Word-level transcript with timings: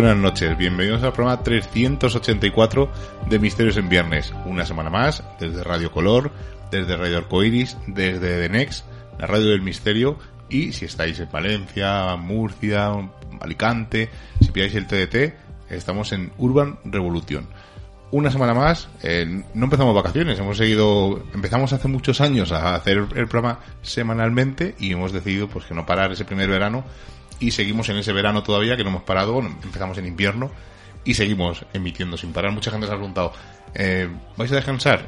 Buenas 0.00 0.16
noches, 0.16 0.56
bienvenidos 0.56 1.02
al 1.02 1.12
programa 1.12 1.42
384 1.42 2.88
de 3.28 3.38
Misterios 3.40 3.76
en 3.78 3.88
Viernes. 3.88 4.32
Una 4.46 4.64
semana 4.64 4.90
más, 4.90 5.24
desde 5.40 5.64
Radio 5.64 5.90
Color, 5.90 6.30
desde 6.70 6.96
Radio 6.96 7.18
Arcoiris, 7.18 7.76
desde 7.88 8.40
The 8.40 8.48
Next, 8.48 8.84
la 9.18 9.26
radio 9.26 9.50
del 9.50 9.60
misterio. 9.60 10.16
Y 10.48 10.72
si 10.72 10.84
estáis 10.84 11.18
en 11.18 11.28
Valencia, 11.32 12.14
Murcia, 12.14 12.92
Alicante, 13.40 14.08
si 14.40 14.52
pilláis 14.52 14.76
el 14.76 14.86
TDT, 14.86 15.34
estamos 15.68 16.12
en 16.12 16.30
Urban 16.38 16.78
Revolution. 16.84 17.48
Una 18.12 18.30
semana 18.30 18.54
más, 18.54 18.88
eh, 19.02 19.42
no 19.52 19.64
empezamos 19.64 19.96
vacaciones, 19.96 20.38
hemos 20.38 20.58
seguido, 20.58 21.24
empezamos 21.34 21.72
hace 21.72 21.88
muchos 21.88 22.20
años 22.20 22.52
a 22.52 22.76
hacer 22.76 22.98
el 23.16 23.26
programa 23.26 23.58
semanalmente 23.82 24.76
y 24.78 24.92
hemos 24.92 25.10
decidido 25.10 25.48
pues 25.48 25.64
que 25.64 25.74
no 25.74 25.86
parar 25.86 26.12
ese 26.12 26.24
primer 26.24 26.48
verano 26.48 26.84
y 27.40 27.50
seguimos 27.50 27.88
en 27.88 27.96
ese 27.96 28.12
verano 28.12 28.42
todavía 28.42 28.76
que 28.76 28.84
no 28.84 28.90
hemos 28.90 29.02
parado, 29.02 29.38
empezamos 29.38 29.98
en 29.98 30.06
invierno 30.06 30.50
y 31.04 31.14
seguimos 31.14 31.64
emitiendo 31.72 32.16
sin 32.16 32.32
parar. 32.32 32.52
Mucha 32.52 32.70
gente 32.70 32.86
se 32.86 32.92
ha 32.92 32.96
preguntado, 32.96 33.32
eh, 33.74 34.08
¿vais 34.36 34.50
a 34.52 34.56
descansar? 34.56 35.06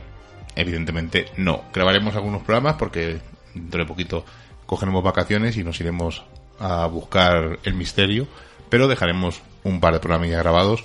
Evidentemente 0.57 1.27
no. 1.37 1.65
Grabaremos 1.73 2.15
algunos 2.17 2.43
programas 2.43 2.75
porque 2.75 3.21
dentro 3.55 3.81
de 3.81 3.87
poquito 3.87 4.25
cogeremos 4.67 5.03
vacaciones 5.03 5.57
y 5.57 5.65
nos 5.65 5.81
iremos 5.81 6.23
a 6.59 6.87
buscar 6.87 7.59
el 7.65 7.75
misterio, 7.75 8.29
pero 8.69 8.89
dejaremos 8.89 9.43
un 9.65 9.81
par 9.81 9.93
de 9.95 10.01
programas 10.01 10.31
ya 10.31 10.39
grabados 10.39 10.85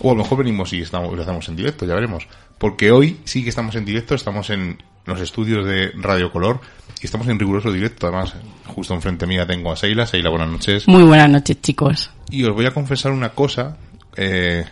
o 0.00 0.10
a 0.10 0.14
lo 0.14 0.22
mejor 0.22 0.38
venimos 0.38 0.72
y 0.72 0.82
estamos, 0.82 1.14
lo 1.14 1.22
hacemos 1.22 1.48
en 1.48 1.56
directo, 1.56 1.86
ya 1.86 1.94
veremos. 1.94 2.26
Porque 2.58 2.90
hoy 2.90 3.20
sí 3.24 3.42
que 3.42 3.48
estamos 3.48 3.74
en 3.74 3.84
directo, 3.84 4.14
estamos 4.14 4.50
en 4.50 4.82
los 5.06 5.20
estudios 5.20 5.66
de 5.66 5.92
Radio 5.96 6.30
Color 6.32 6.60
y 7.00 7.06
estamos 7.06 7.26
en 7.28 7.38
riguroso 7.38 7.70
directo. 7.72 8.06
Además, 8.06 8.34
justo 8.66 8.94
enfrente 8.94 9.26
mía 9.26 9.46
tengo 9.46 9.72
a 9.72 9.76
Seila. 9.76 10.06
Seila, 10.06 10.30
buenas 10.30 10.48
noches. 10.48 10.88
Muy 10.88 11.02
buenas 11.02 11.28
noches, 11.30 11.60
chicos. 11.60 12.10
Y 12.30 12.44
os 12.44 12.54
voy 12.54 12.66
a 12.66 12.70
confesar 12.72 13.12
una 13.12 13.30
cosa. 13.30 13.76
Eh, 14.16 14.64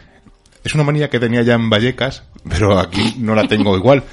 es 0.65 0.75
una 0.75 0.85
manía 0.85 1.11
que 1.11 1.19
tenía 1.21 1.43
ya 1.43 1.55
en 1.55 1.69
Vallecas, 1.69 2.23
pero 2.49 2.79
aquí 2.79 3.17
no 3.19 3.35
la 3.35 3.47
tengo 3.49 3.77
igual. 3.77 4.03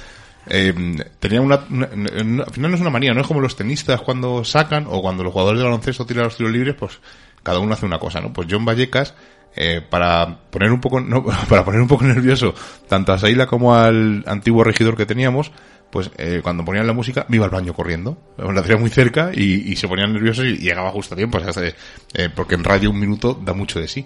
Eh, 0.52 0.72
tenía 1.20 1.42
una, 1.42 1.60
una- 1.70 1.90
una- 1.92 2.42
Al 2.44 2.50
final 2.52 2.70
no 2.70 2.74
es 2.74 2.80
una 2.80 2.90
manía, 2.90 3.12
no 3.12 3.20
es 3.20 3.26
como 3.26 3.40
los 3.40 3.54
tenistas 3.54 4.00
cuando 4.00 4.42
sacan 4.42 4.86
o 4.88 5.00
cuando 5.02 5.22
los 5.22 5.32
jugadores 5.32 5.58
de 5.60 5.64
baloncesto 5.64 6.06
tiran 6.06 6.24
los 6.24 6.36
tiros 6.36 6.50
libres, 6.50 6.74
pues 6.76 6.98
cada 7.42 7.60
uno 7.60 7.74
hace 7.74 7.84
una 7.86 7.98
cosa, 7.98 8.20
¿no? 8.20 8.32
Pues 8.32 8.48
yo 8.48 8.56
en 8.56 8.64
Vallecas, 8.64 9.14
eh, 9.54 9.80
para 9.88 10.38
poner 10.50 10.72
un 10.72 10.80
poco, 10.80 10.98
no, 11.00 11.22
para 11.48 11.62
poner 11.64 11.80
un 11.82 11.86
poco 11.86 12.04
nervioso 12.04 12.54
tanto 12.88 13.12
a 13.12 13.18
Saila 13.18 13.46
como 13.46 13.76
al 13.76 14.24
antiguo 14.26 14.64
regidor 14.64 14.96
que 14.96 15.06
teníamos, 15.06 15.52
pues 15.90 16.10
eh, 16.18 16.40
cuando 16.42 16.64
ponían 16.64 16.86
la 16.86 16.92
música 16.92 17.26
me 17.28 17.36
iba 17.36 17.44
al 17.44 17.50
baño 17.50 17.72
corriendo. 17.74 18.16
La 18.38 18.62
tenía 18.62 18.76
muy 18.78 18.90
cerca 18.90 19.30
y, 19.34 19.72
y 19.72 19.76
se 19.76 19.88
ponían 19.88 20.12
nerviosos 20.12 20.44
y 20.46 20.56
llegaba 20.58 20.90
justo 20.90 21.14
a 21.14 21.16
tiempo, 21.16 21.38
o 21.38 21.40
sea, 21.40 21.52
se- 21.52 21.74
eh, 22.14 22.28
porque 22.34 22.54
en 22.54 22.64
radio 22.64 22.90
un 22.90 22.98
minuto 23.00 23.38
da 23.42 23.52
mucho 23.52 23.80
de 23.80 23.88
sí. 23.88 24.04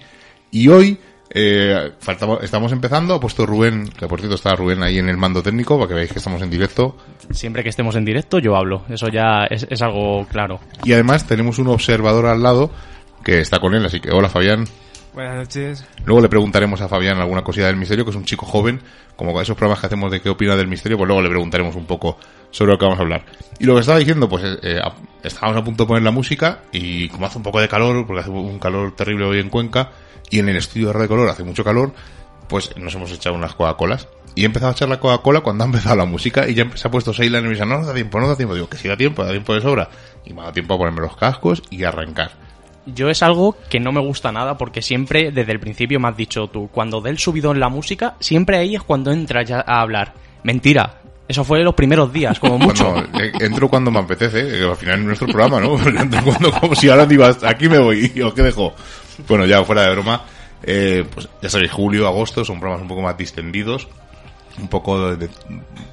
Y 0.50 0.68
hoy 0.68 0.98
eh, 1.30 1.92
faltaba, 1.98 2.38
estamos 2.42 2.70
empezando, 2.72 3.14
ha 3.14 3.20
puesto 3.20 3.44
Rubén, 3.46 3.88
que 3.88 4.06
por 4.06 4.20
cierto 4.20 4.36
está 4.36 4.54
Rubén 4.54 4.82
ahí 4.82 4.98
en 4.98 5.08
el 5.08 5.16
mando 5.16 5.42
técnico, 5.42 5.76
para 5.76 5.88
que 5.88 5.94
veáis 5.94 6.12
que 6.12 6.18
estamos 6.18 6.40
en 6.42 6.50
directo. 6.50 6.96
Siempre 7.30 7.62
que 7.62 7.70
estemos 7.70 7.96
en 7.96 8.04
directo 8.04 8.38
yo 8.38 8.54
hablo, 8.56 8.84
eso 8.88 9.08
ya 9.08 9.44
es, 9.50 9.66
es 9.68 9.82
algo 9.82 10.26
claro. 10.26 10.60
Y 10.84 10.92
además 10.92 11.26
tenemos 11.26 11.58
un 11.58 11.68
observador 11.68 12.26
al 12.26 12.42
lado 12.42 12.70
que 13.24 13.40
está 13.40 13.58
con 13.58 13.74
él, 13.74 13.84
así 13.84 14.00
que 14.00 14.10
hola 14.10 14.28
Fabián. 14.28 14.64
Buenas 15.14 15.36
noches. 15.36 15.84
Luego 16.04 16.20
le 16.20 16.28
preguntaremos 16.28 16.80
a 16.80 16.88
Fabián 16.88 17.18
alguna 17.18 17.42
cosilla 17.42 17.68
del 17.68 17.76
misterio, 17.76 18.04
que 18.04 18.10
es 18.10 18.16
un 18.16 18.24
chico 18.24 18.46
joven, 18.46 18.80
como 19.14 19.32
con 19.32 19.42
esos 19.42 19.56
programas 19.56 19.78
que 19.80 19.86
hacemos 19.86 20.10
de 20.10 20.20
qué 20.20 20.28
opina 20.28 20.56
del 20.56 20.66
misterio, 20.66 20.98
pues 20.98 21.06
luego 21.06 21.22
le 21.22 21.28
preguntaremos 21.28 21.76
un 21.76 21.86
poco 21.86 22.18
sobre 22.50 22.72
lo 22.72 22.78
que 22.78 22.84
vamos 22.84 22.98
a 22.98 23.02
hablar. 23.02 23.24
Y 23.60 23.64
lo 23.64 23.74
que 23.74 23.80
estaba 23.80 23.98
diciendo, 23.98 24.28
pues 24.28 24.42
eh, 24.42 24.58
eh, 24.62 24.80
estábamos 25.22 25.62
a 25.62 25.64
punto 25.64 25.84
de 25.84 25.88
poner 25.88 26.02
la 26.02 26.10
música 26.10 26.62
y 26.72 27.08
como 27.10 27.26
hace 27.26 27.38
un 27.38 27.44
poco 27.44 27.60
de 27.60 27.68
calor, 27.68 28.04
porque 28.06 28.22
hace 28.22 28.30
un 28.30 28.58
calor 28.58 28.96
terrible 28.96 29.24
hoy 29.24 29.38
en 29.38 29.50
Cuenca, 29.50 29.92
y 30.30 30.40
en 30.40 30.48
el 30.48 30.56
estudio 30.56 30.88
de 30.88 30.94
Radio 30.94 31.08
Color 31.08 31.28
hace 31.28 31.44
mucho 31.44 31.62
calor, 31.62 31.92
pues 32.48 32.76
nos 32.76 32.92
hemos 32.96 33.12
echado 33.12 33.36
unas 33.36 33.54
Coca-Colas. 33.54 34.08
Y 34.34 34.42
he 34.42 34.46
empezado 34.46 34.70
a 34.70 34.72
echar 34.72 34.88
la 34.88 34.98
Coca-Cola 34.98 35.42
cuando 35.42 35.62
ha 35.62 35.66
empezado 35.68 35.94
la 35.94 36.06
música 36.06 36.48
y 36.48 36.54
ya 36.54 36.68
se 36.74 36.88
ha 36.88 36.90
puesto 36.90 37.12
Seila 37.12 37.38
y 37.38 37.42
me 37.42 37.50
dice, 37.50 37.64
no, 37.64 37.78
no 37.78 37.86
da 37.86 37.94
tiempo, 37.94 38.18
no 38.18 38.26
da 38.26 38.36
tiempo. 38.36 38.54
Digo, 38.54 38.68
que 38.68 38.78
si 38.78 38.88
da 38.88 38.96
tiempo, 38.96 39.22
da 39.24 39.30
tiempo 39.30 39.54
de 39.54 39.60
sobra. 39.60 39.88
Y 40.24 40.34
me 40.34 40.42
ha 40.42 40.52
tiempo 40.52 40.74
a 40.74 40.78
ponerme 40.78 41.02
los 41.02 41.16
cascos 41.16 41.62
y 41.70 41.84
arrancar. 41.84 42.43
Yo 42.86 43.08
es 43.08 43.22
algo 43.22 43.56
que 43.70 43.80
no 43.80 43.92
me 43.92 44.00
gusta 44.00 44.30
nada 44.30 44.58
porque 44.58 44.82
siempre 44.82 45.30
desde 45.32 45.52
el 45.52 45.60
principio 45.60 45.98
me 46.00 46.08
has 46.08 46.16
dicho 46.16 46.48
tú, 46.48 46.68
cuando 46.70 47.00
dé 47.00 47.10
el 47.10 47.18
subidón 47.18 47.58
la 47.58 47.68
música, 47.68 48.14
siempre 48.20 48.58
ahí 48.58 48.74
es 48.74 48.82
cuando 48.82 49.10
entras 49.10 49.48
ya 49.48 49.64
a 49.66 49.80
hablar. 49.80 50.12
Mentira, 50.42 51.00
eso 51.26 51.42
fue 51.42 51.62
los 51.62 51.74
primeros 51.74 52.12
días, 52.12 52.38
como 52.38 52.58
mucho. 52.58 52.90
Bueno, 52.90 53.08
eh, 53.18 53.32
entro 53.40 53.68
cuando 53.68 53.90
me 53.90 54.00
apetece, 54.00 54.46
que 54.46 54.62
al 54.64 54.76
final 54.76 55.00
es 55.00 55.06
nuestro 55.06 55.28
programa, 55.28 55.60
¿no? 55.60 55.78
Entro 56.00 56.22
cuando, 56.22 56.52
como 56.52 56.74
si 56.74 56.90
ahora 56.90 57.06
digo, 57.06 57.24
"Hasta 57.24 57.48
aquí 57.48 57.68
me 57.68 57.78
voy, 57.78 58.12
y 58.14 58.20
os 58.20 58.34
que 58.34 58.42
dejo. 58.42 58.74
Bueno, 59.26 59.46
ya 59.46 59.64
fuera 59.64 59.82
de 59.82 59.92
broma, 59.92 60.22
eh, 60.62 61.04
pues 61.12 61.28
ya 61.40 61.48
sabéis, 61.48 61.70
julio, 61.72 62.06
agosto 62.06 62.44
son 62.44 62.58
programas 62.58 62.82
un 62.82 62.88
poco 62.88 63.00
más 63.02 63.16
distendidos, 63.16 63.88
un 64.58 64.68
poco 64.68 65.10
de, 65.10 65.16
de, 65.16 65.30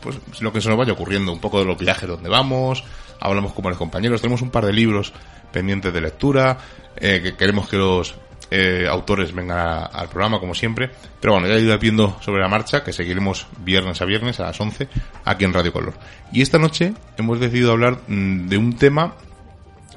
pues 0.02 0.18
lo 0.42 0.52
que 0.52 0.60
se 0.60 0.70
nos 0.70 0.78
vaya 0.78 0.94
ocurriendo, 0.94 1.32
un 1.32 1.40
poco 1.40 1.60
de 1.60 1.66
los 1.66 1.78
viajes 1.78 2.10
donde 2.10 2.30
vamos, 2.30 2.84
hablamos 3.22 3.54
con 3.54 3.64
los 3.70 3.78
compañeros, 3.78 4.22
tenemos 4.22 4.42
un 4.42 4.50
par 4.50 4.66
de 4.66 4.74
libros 4.74 5.14
pendientes 5.54 5.94
de 5.94 6.02
lectura, 6.02 6.58
eh, 6.98 7.22
que 7.24 7.36
queremos 7.36 7.70
que 7.70 7.78
los 7.78 8.16
eh, 8.54 8.86
autores 8.90 9.34
vengan 9.34 9.58
a- 9.60 9.86
al 9.86 10.10
programa 10.10 10.40
como 10.42 10.54
siempre, 10.54 10.90
pero 11.22 11.34
bueno, 11.34 11.48
ya 11.48 11.54
he 11.56 11.62
ido 11.62 11.78
viendo 11.80 12.18
sobre 12.22 12.42
la 12.42 12.50
marcha, 12.50 12.84
que 12.84 12.92
seguiremos 12.92 13.48
viernes 13.60 14.02
a 14.02 14.06
viernes 14.06 14.42
a 14.42 14.44
las 14.48 14.60
11 14.60 14.90
aquí 15.24 15.46
en 15.46 15.54
Radio 15.54 15.72
Color. 15.72 15.94
Y 16.34 16.42
esta 16.42 16.58
noche 16.60 16.94
hemos 17.18 17.40
decidido 17.40 17.72
hablar 17.72 18.00
mm, 18.08 18.48
de 18.50 18.58
un 18.58 18.76
tema 18.78 19.14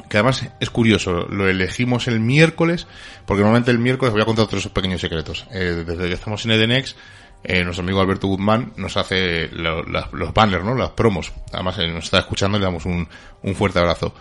que 0.09 0.19
además 0.19 0.49
es 0.61 0.70
curioso, 0.70 1.12
lo 1.29 1.49
elegimos 1.49 2.06
el 2.09 2.19
miércoles, 2.20 2.87
porque 3.27 3.41
normalmente 3.43 3.70
el 3.70 3.79
miércoles 3.79 4.12
voy 4.12 4.23
a 4.23 4.25
contar 4.25 4.44
otros 4.44 4.67
pequeños 4.69 5.00
secretos. 5.00 5.47
Eh, 5.53 5.85
desde 5.87 6.09
que 6.09 6.15
estamos 6.15 6.44
en 6.44 6.50
Edenex, 6.53 6.97
eh, 7.44 7.62
nuestro 7.62 7.82
amigo 7.85 8.00
Alberto 8.00 8.26
Guzmán 8.26 8.73
nos 8.76 8.96
hace 8.96 9.49
lo- 9.49 9.82
los 9.85 10.35
banners, 10.35 10.64
¿no? 10.64 10.75
Las 10.75 10.91
promos. 10.91 11.32
Además, 11.52 11.79
eh, 11.79 11.87
nos 11.88 12.05
está 12.05 12.19
escuchando 12.19 12.58
le 12.58 12.64
damos 12.64 12.85
un, 12.87 13.06
un 13.43 13.55
fuerte 13.55 13.79
abrazo. 13.79 14.14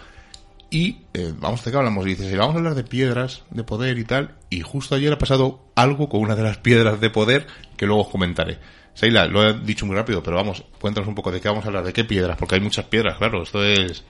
Y 0.69 1.01
eh, 1.13 1.33
vamos 1.37 1.63
de 1.63 1.71
qué 1.71 1.77
hablamos. 1.77 2.05
Y 2.05 2.09
dices, 2.09 2.29
"Sí, 2.29 2.35
vamos 2.35 2.55
a 2.55 2.57
hablar 2.57 2.75
de 2.75 2.83
piedras 2.83 3.43
de 3.51 3.63
poder 3.63 3.97
y 3.99 4.05
tal. 4.05 4.35
Y 4.49 4.61
justo 4.61 4.95
ayer 4.95 5.13
ha 5.13 5.17
pasado 5.17 5.65
algo 5.75 6.09
con 6.09 6.21
una 6.21 6.35
de 6.35 6.43
las 6.43 6.57
piedras 6.57 6.99
de 6.99 7.09
poder 7.09 7.47
que 7.77 7.85
luego 7.85 8.01
os 8.01 8.09
comentaré. 8.09 8.57
Seila, 8.95 9.25
lo 9.25 9.47
he 9.47 9.53
dicho 9.59 9.85
muy 9.85 9.95
rápido, 9.95 10.21
pero 10.21 10.35
vamos, 10.37 10.63
cuéntanos 10.79 11.07
un 11.07 11.15
poco 11.15 11.31
de 11.31 11.41
qué 11.41 11.47
vamos 11.47 11.63
a 11.65 11.67
hablar, 11.67 11.83
de 11.83 11.93
qué 11.93 12.03
piedras, 12.03 12.37
porque 12.37 12.55
hay 12.55 12.61
muchas 12.61 12.85
piedras, 12.85 13.17
claro, 13.17 13.41
esto 13.43 13.63
es... 13.63 14.03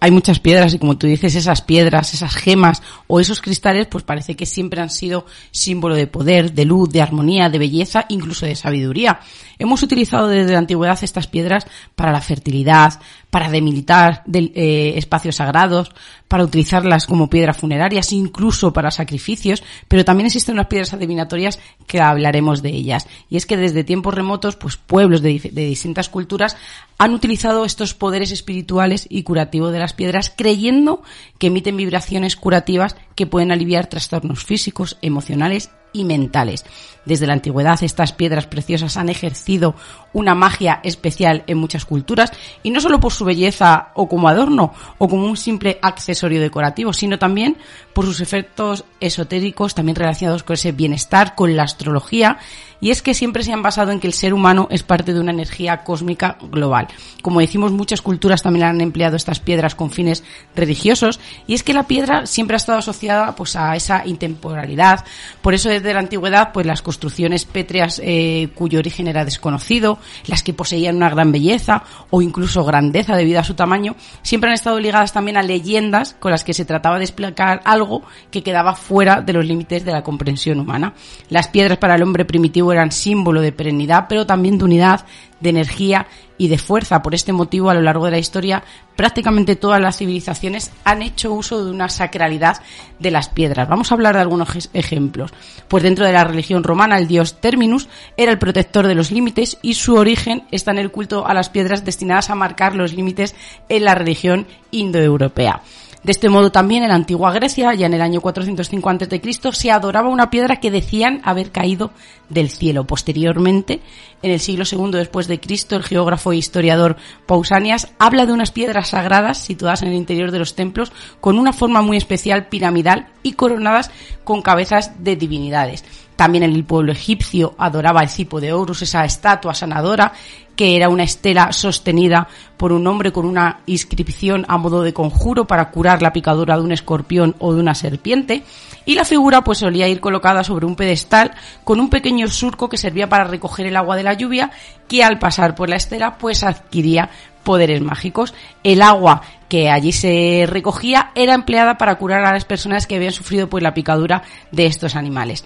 hay 0.00 0.10
muchas 0.10 0.38
piedras 0.40 0.74
y 0.74 0.78
como 0.78 0.98
tú 0.98 1.06
dices, 1.06 1.34
esas 1.34 1.62
piedras, 1.62 2.14
esas 2.14 2.34
gemas 2.34 2.82
o 3.06 3.20
esos 3.20 3.40
cristales, 3.40 3.86
pues 3.86 4.04
parece 4.04 4.36
que 4.36 4.46
siempre 4.46 4.80
han 4.80 4.90
sido 4.90 5.26
símbolo 5.50 5.94
de 5.94 6.06
poder, 6.06 6.52
de 6.52 6.64
luz, 6.64 6.90
de 6.90 7.02
armonía, 7.02 7.48
de 7.48 7.58
belleza, 7.58 8.04
incluso 8.08 8.46
de 8.46 8.56
sabiduría. 8.56 9.20
Hemos 9.58 9.82
utilizado 9.82 10.28
desde 10.28 10.52
la 10.52 10.58
antigüedad 10.58 10.98
estas 11.02 11.26
piedras 11.26 11.66
para 11.94 12.12
la 12.12 12.20
fertilidad, 12.20 13.00
para 13.30 13.50
demilitar 13.50 14.24
eh, 14.32 14.94
espacios 14.96 15.36
sagrados, 15.36 15.92
para 16.28 16.44
utilizarlas 16.44 17.06
como 17.06 17.30
piedras 17.30 17.56
funerarias, 17.56 18.12
incluso 18.12 18.72
para 18.72 18.90
sacrificios, 18.90 19.62
pero 19.88 20.04
también 20.04 20.26
existen 20.26 20.54
unas 20.54 20.66
piedras 20.66 20.94
adivinatorias 20.94 21.60
que 21.86 22.00
hablaremos 22.00 22.62
de 22.62 22.70
ellas. 22.70 23.06
Y 23.30 23.36
es 23.36 23.46
que 23.46 23.56
desde 23.56 23.84
tiempos 23.84 24.14
remotos, 24.14 24.56
pues 24.56 24.76
pueblos 24.76 25.22
de, 25.22 25.38
de 25.38 25.66
distintas 25.66 26.08
culturas 26.08 26.56
han 26.98 27.14
utilizado 27.14 27.64
estos 27.64 27.94
poderes 27.94 28.32
espirituales 28.32 29.06
y 29.08 29.22
curativos 29.22 29.72
de 29.72 29.78
las 29.84 29.92
piedras 29.92 30.32
creyendo 30.34 31.02
que 31.38 31.48
emiten 31.48 31.76
vibraciones 31.76 32.36
curativas 32.36 32.96
que 33.14 33.26
pueden 33.26 33.52
aliviar 33.52 33.86
trastornos 33.86 34.42
físicos, 34.42 34.96
emocionales 35.02 35.70
y 35.92 36.04
mentales. 36.04 36.64
Desde 37.04 37.26
la 37.26 37.34
antigüedad 37.34 37.82
estas 37.82 38.12
piedras 38.12 38.46
preciosas 38.46 38.96
han 38.96 39.08
ejercido 39.08 39.74
una 40.12 40.34
magia 40.34 40.80
especial 40.82 41.44
en 41.46 41.58
muchas 41.58 41.84
culturas 41.84 42.32
y 42.62 42.70
no 42.70 42.80
solo 42.80 43.00
por 43.00 43.12
su 43.12 43.24
belleza 43.24 43.88
o 43.94 44.08
como 44.08 44.28
adorno 44.28 44.72
o 44.98 45.08
como 45.08 45.26
un 45.26 45.36
simple 45.36 45.78
accesorio 45.82 46.40
decorativo, 46.40 46.92
sino 46.92 47.18
también 47.18 47.58
por 47.92 48.04
sus 48.04 48.20
efectos 48.20 48.84
esotéricos 49.00 49.74
también 49.74 49.96
relacionados 49.96 50.42
con 50.42 50.54
ese 50.54 50.72
bienestar, 50.72 51.34
con 51.34 51.56
la 51.56 51.64
astrología 51.64 52.38
y 52.80 52.90
es 52.90 53.00
que 53.00 53.14
siempre 53.14 53.42
se 53.42 53.52
han 53.52 53.62
basado 53.62 53.92
en 53.92 54.00
que 54.00 54.06
el 54.06 54.12
ser 54.12 54.34
humano 54.34 54.68
es 54.70 54.82
parte 54.82 55.14
de 55.14 55.20
una 55.20 55.32
energía 55.32 55.84
cósmica 55.84 56.36
global. 56.50 56.88
Como 57.22 57.40
decimos, 57.40 57.72
muchas 57.72 58.02
culturas 58.02 58.42
también 58.42 58.66
han 58.66 58.80
empleado 58.82 59.16
estas 59.16 59.40
piedras 59.40 59.74
con 59.74 59.90
fines 59.90 60.22
religiosos 60.54 61.18
y 61.46 61.54
es 61.54 61.62
que 61.62 61.72
la 61.72 61.86
piedra 61.86 62.26
siempre 62.26 62.56
ha 62.56 62.58
estado 62.58 62.78
asociada 62.78 63.34
pues 63.36 63.56
a 63.56 63.74
esa 63.74 64.06
intemporalidad. 64.06 65.04
Por 65.40 65.54
eso 65.54 65.70
desde 65.70 65.94
la 65.94 66.00
antigüedad 66.00 66.52
pues 66.52 66.66
las 66.66 66.82
construcciones 66.94 67.44
pétreas 67.44 68.00
eh, 68.04 68.50
cuyo 68.54 68.78
origen 68.78 69.08
era 69.08 69.24
desconocido, 69.24 69.98
las 70.26 70.44
que 70.44 70.54
poseían 70.54 70.94
una 70.94 71.10
gran 71.10 71.32
belleza 71.32 71.82
o 72.10 72.22
incluso 72.22 72.64
grandeza 72.64 73.16
debido 73.16 73.40
a 73.40 73.44
su 73.44 73.54
tamaño, 73.54 73.96
siempre 74.22 74.50
han 74.50 74.54
estado 74.54 74.78
ligadas 74.78 75.12
también 75.12 75.36
a 75.36 75.42
leyendas 75.42 76.14
con 76.20 76.30
las 76.30 76.44
que 76.44 76.54
se 76.54 76.64
trataba 76.64 76.98
de 76.98 77.04
explicar 77.04 77.60
algo 77.64 78.02
que 78.30 78.44
quedaba 78.44 78.76
fuera 78.76 79.22
de 79.22 79.32
los 79.32 79.44
límites 79.44 79.84
de 79.84 79.90
la 79.90 80.04
comprensión 80.04 80.60
humana. 80.60 80.94
Las 81.30 81.48
piedras 81.48 81.78
para 81.78 81.96
el 81.96 82.02
hombre 82.04 82.24
primitivo 82.24 82.72
eran 82.72 82.92
símbolo 82.92 83.40
de 83.40 83.50
perennidad, 83.50 84.06
pero 84.08 84.24
también 84.24 84.56
de 84.56 84.64
unidad, 84.64 85.04
de 85.40 85.50
energía 85.50 86.06
y 86.38 86.48
de 86.48 86.58
fuerza. 86.58 87.02
Por 87.02 87.14
este 87.14 87.32
motivo, 87.32 87.70
a 87.70 87.74
lo 87.74 87.82
largo 87.82 88.06
de 88.06 88.12
la 88.12 88.18
historia, 88.18 88.62
prácticamente 88.96 89.56
todas 89.56 89.80
las 89.80 89.96
civilizaciones 89.96 90.72
han 90.84 91.02
hecho 91.02 91.32
uso 91.32 91.64
de 91.64 91.70
una 91.70 91.88
sacralidad 91.88 92.60
de 92.98 93.10
las 93.10 93.28
piedras. 93.28 93.68
Vamos 93.68 93.90
a 93.90 93.94
hablar 93.94 94.14
de 94.14 94.22
algunos 94.22 94.70
ejemplos. 94.72 95.32
Pues 95.68 95.82
dentro 95.82 96.06
de 96.06 96.12
la 96.12 96.24
religión 96.24 96.64
romana, 96.64 96.98
el 96.98 97.08
dios 97.08 97.40
Terminus 97.40 97.88
era 98.16 98.32
el 98.32 98.38
protector 98.38 98.86
de 98.86 98.94
los 98.94 99.10
límites 99.10 99.58
y 99.62 99.74
su 99.74 99.94
origen 99.94 100.44
está 100.50 100.70
en 100.70 100.78
el 100.78 100.90
culto 100.90 101.26
a 101.26 101.34
las 101.34 101.50
piedras 101.50 101.84
destinadas 101.84 102.30
a 102.30 102.34
marcar 102.34 102.74
los 102.74 102.92
límites 102.92 103.34
en 103.68 103.84
la 103.84 103.94
religión 103.94 104.46
indoeuropea. 104.70 105.62
De 106.04 106.12
este 106.12 106.28
modo 106.28 106.52
también 106.52 106.82
en 106.82 106.90
la 106.90 106.96
antigua 106.96 107.32
Grecia, 107.32 107.72
ya 107.72 107.86
en 107.86 107.94
el 107.94 108.02
año 108.02 108.20
405 108.20 108.90
a.C., 108.90 109.52
se 109.52 109.70
adoraba 109.70 110.10
una 110.10 110.28
piedra 110.28 110.56
que 110.56 110.70
decían 110.70 111.22
haber 111.24 111.50
caído 111.50 111.92
del 112.28 112.50
cielo. 112.50 112.84
Posteriormente, 112.84 113.80
en 114.22 114.30
el 114.30 114.38
siglo 114.38 114.64
II 114.70 114.90
después 114.98 115.28
de 115.28 115.40
Cristo, 115.40 115.76
el 115.76 115.82
geógrafo 115.82 116.32
e 116.32 116.36
historiador 116.36 116.96
Pausanias 117.24 117.88
habla 117.98 118.26
de 118.26 118.34
unas 118.34 118.50
piedras 118.50 118.88
sagradas 118.88 119.38
situadas 119.38 119.80
en 119.80 119.88
el 119.88 119.94
interior 119.94 120.30
de 120.30 120.40
los 120.40 120.54
templos 120.54 120.92
con 121.22 121.38
una 121.38 121.54
forma 121.54 121.80
muy 121.80 121.96
especial 121.96 122.48
piramidal 122.48 123.08
y 123.22 123.32
coronadas 123.32 123.90
con 124.24 124.42
cabezas 124.42 125.02
de 125.02 125.16
divinidades. 125.16 125.84
También 126.16 126.44
el 126.44 126.64
pueblo 126.64 126.92
egipcio 126.92 127.54
adoraba 127.58 128.02
el 128.02 128.08
cipo 128.08 128.40
de 128.40 128.52
Horus, 128.52 128.82
esa 128.82 129.04
estatua 129.04 129.54
sanadora, 129.54 130.12
que 130.56 130.76
era 130.76 130.88
una 130.88 131.04
estela 131.04 131.52
sostenida 131.52 132.28
por 132.56 132.72
un 132.72 132.86
hombre 132.86 133.12
con 133.12 133.26
una 133.26 133.60
inscripción 133.66 134.44
a 134.48 134.56
modo 134.56 134.82
de 134.82 134.92
conjuro 134.92 135.46
para 135.46 135.70
curar 135.70 136.02
la 136.02 136.12
picadura 136.12 136.56
de 136.56 136.62
un 136.62 136.72
escorpión 136.72 137.34
o 137.38 137.52
de 137.52 137.60
una 137.60 137.74
serpiente. 137.74 138.44
Y 138.86 138.94
la 138.94 139.04
figura 139.04 139.42
pues 139.42 139.58
solía 139.58 139.88
ir 139.88 140.00
colocada 140.00 140.44
sobre 140.44 140.66
un 140.66 140.76
pedestal 140.76 141.32
con 141.64 141.80
un 141.80 141.88
pequeño 141.90 142.28
surco 142.28 142.68
que 142.68 142.76
servía 142.76 143.08
para 143.08 143.24
recoger 143.24 143.66
el 143.66 143.76
agua 143.76 143.96
de 143.96 144.02
la 144.02 144.14
lluvia, 144.14 144.50
que 144.88 145.02
al 145.02 145.18
pasar 145.18 145.54
por 145.54 145.68
la 145.68 145.76
estela 145.76 146.18
pues 146.18 146.44
adquiría 146.44 147.10
poderes 147.42 147.80
mágicos. 147.80 148.34
El 148.62 148.82
agua 148.82 149.22
que 149.48 149.70
allí 149.70 149.92
se 149.92 150.46
recogía 150.48 151.10
era 151.14 151.34
empleada 151.34 151.78
para 151.78 151.96
curar 151.96 152.24
a 152.24 152.32
las 152.32 152.44
personas 152.44 152.86
que 152.86 152.96
habían 152.96 153.12
sufrido 153.12 153.48
pues 153.48 153.62
la 153.62 153.74
picadura 153.74 154.22
de 154.50 154.66
estos 154.66 154.96
animales. 154.96 155.44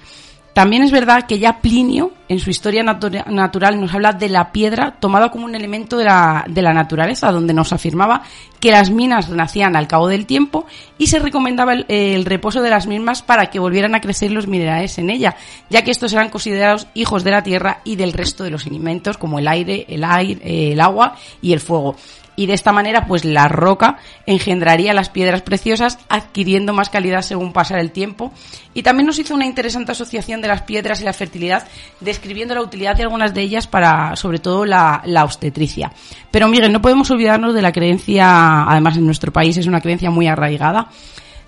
También 0.59 0.83
es 0.83 0.91
verdad 0.91 1.25
que 1.29 1.39
ya 1.39 1.61
Plinio, 1.61 2.11
en 2.29 2.41
su 2.41 2.51
historia 2.51 2.83
natural, 2.83 3.81
nos 3.81 3.95
habla 3.95 4.13
de 4.13 4.29
la 4.29 4.51
piedra 4.51 4.97
tomada 4.99 5.31
como 5.31 5.45
un 5.45 5.55
elemento 5.55 5.97
de 5.97 6.05
la, 6.05 6.45
de 6.49 6.63
la 6.63 6.75
naturaleza, 6.75 7.31
donde 7.31 7.55
nos 7.55 7.73
afirmaba 7.73 8.25
que 8.59 8.73
las 8.73 8.91
minas 8.91 9.31
nacían 9.31 9.77
al 9.77 9.87
cabo 9.87 10.09
del 10.09 10.27
tiempo 10.27 10.67
y 10.99 11.07
se 11.07 11.21
recomendaba 11.21 11.75
el, 11.75 12.25
reposo 12.25 12.61
de 12.61 12.71
las 12.71 12.89
mismas 12.89 13.23
para 13.23 13.51
que 13.51 13.61
volvieran 13.61 13.95
a 13.95 14.01
crecer 14.01 14.33
los 14.33 14.49
minerales 14.49 14.99
en 14.99 15.11
ella, 15.11 15.37
ya 15.71 15.85
que 15.85 15.93
estos 15.93 16.13
eran 16.13 16.29
considerados 16.29 16.89
hijos 16.93 17.23
de 17.23 17.31
la 17.31 17.45
tierra 17.45 17.79
y 17.85 17.95
del 17.95 18.13
resto 18.13 18.43
de 18.43 18.51
los 18.51 18.67
alimentos, 18.67 19.17
como 19.17 19.39
el 19.39 19.47
aire, 19.47 19.87
el, 19.89 20.03
aire, 20.03 20.73
el 20.73 20.81
agua 20.81 21.15
y 21.41 21.53
el 21.53 21.61
fuego 21.61 21.95
y 22.39 22.47
de 22.47 22.55
esta 22.55 22.71
manera 22.71 23.05
pues 23.07 23.25
la 23.25 23.49
roca 23.49 23.99
engendraría 24.25 24.95
las 24.95 25.11
piedras 25.11 25.43
preciosas 25.43 25.99
adquiriendo 26.09 26.73
más 26.73 26.89
calidad 26.89 27.23
según 27.23 27.53
pasara 27.53 27.81
el 27.81 27.91
tiempo 27.91 28.33
y 28.75 28.85
también 28.85 29.09
nos 29.09 29.19
hizo 29.19 29.35
una 29.35 29.45
interesante 29.45 29.91
asociación 29.91 30.41
de 30.41 30.47
las 30.47 30.63
piedras 30.63 31.01
y 31.01 31.05
la 31.05 31.13
fertilidad 31.13 31.67
describiendo 31.99 32.55
la 32.55 32.63
utilidad 32.63 32.95
de 32.95 33.03
algunas 33.03 33.35
de 33.35 33.41
ellas 33.41 33.67
para 33.67 34.15
sobre 34.15 34.39
todo 34.39 34.65
la, 34.65 35.03
la 35.05 35.25
obstetricia. 35.25 35.91
Pero 36.31 36.47
Miguel, 36.47 36.73
no 36.73 36.81
podemos 36.81 37.11
olvidarnos 37.11 37.55
de 37.55 37.63
la 37.63 37.73
creencia, 37.73 38.63
además 38.71 38.97
en 38.97 39.05
nuestro 39.05 39.33
país 39.33 39.57
es 39.57 39.67
una 39.67 39.81
creencia 39.81 40.13
muy 40.13 40.29
arraigada, 40.29 40.91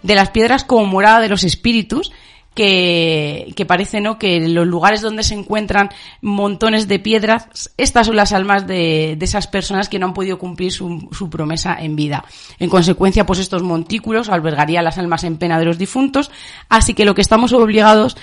de 0.03 0.15
las 0.17 0.31
piedras 0.31 0.65
como 0.65 0.87
morada 0.87 1.21
de 1.21 1.29
los 1.29 1.45
espíritus 1.45 2.11
que, 2.55 3.53
que, 3.57 3.65
parece 3.65 4.01
¿no? 4.01 4.19
que 4.19 4.41
los 4.41 4.67
lugares 4.67 5.01
donde 5.01 5.23
se 5.23 5.35
encuentran 5.35 5.91
montones 6.21 6.89
de 6.89 6.99
piedras, 6.99 7.71
estas 7.77 8.09
son 8.09 8.17
las 8.17 8.33
almas 8.33 8.67
de, 8.67 9.17
de 9.17 9.25
esas 9.25 9.47
personas 9.47 9.89
que 9.89 9.99
no 9.99 10.07
han 10.07 10.15
podido 10.15 10.39
cumplir 10.39 10.73
su, 10.73 11.09
su, 11.13 11.31
promesa 11.31 11.77
en 11.81 11.97
vida. 11.97 12.25
En 12.59 12.69
consecuencia, 12.69 13.25
pues 13.25 13.39
estos 13.39 13.63
montículos 13.63 14.29
albergarían 14.29 14.85
las 14.85 14.99
almas 14.99 15.25
en 15.25 15.37
pena 15.37 15.59
de 15.59 15.65
los 15.65 15.79
difuntos, 15.79 16.31
así 16.69 16.95
que 16.95 17.05
lo 17.05 17.15
que 17.15 17.23
estamos 17.23 17.53
obligados 17.53 18.17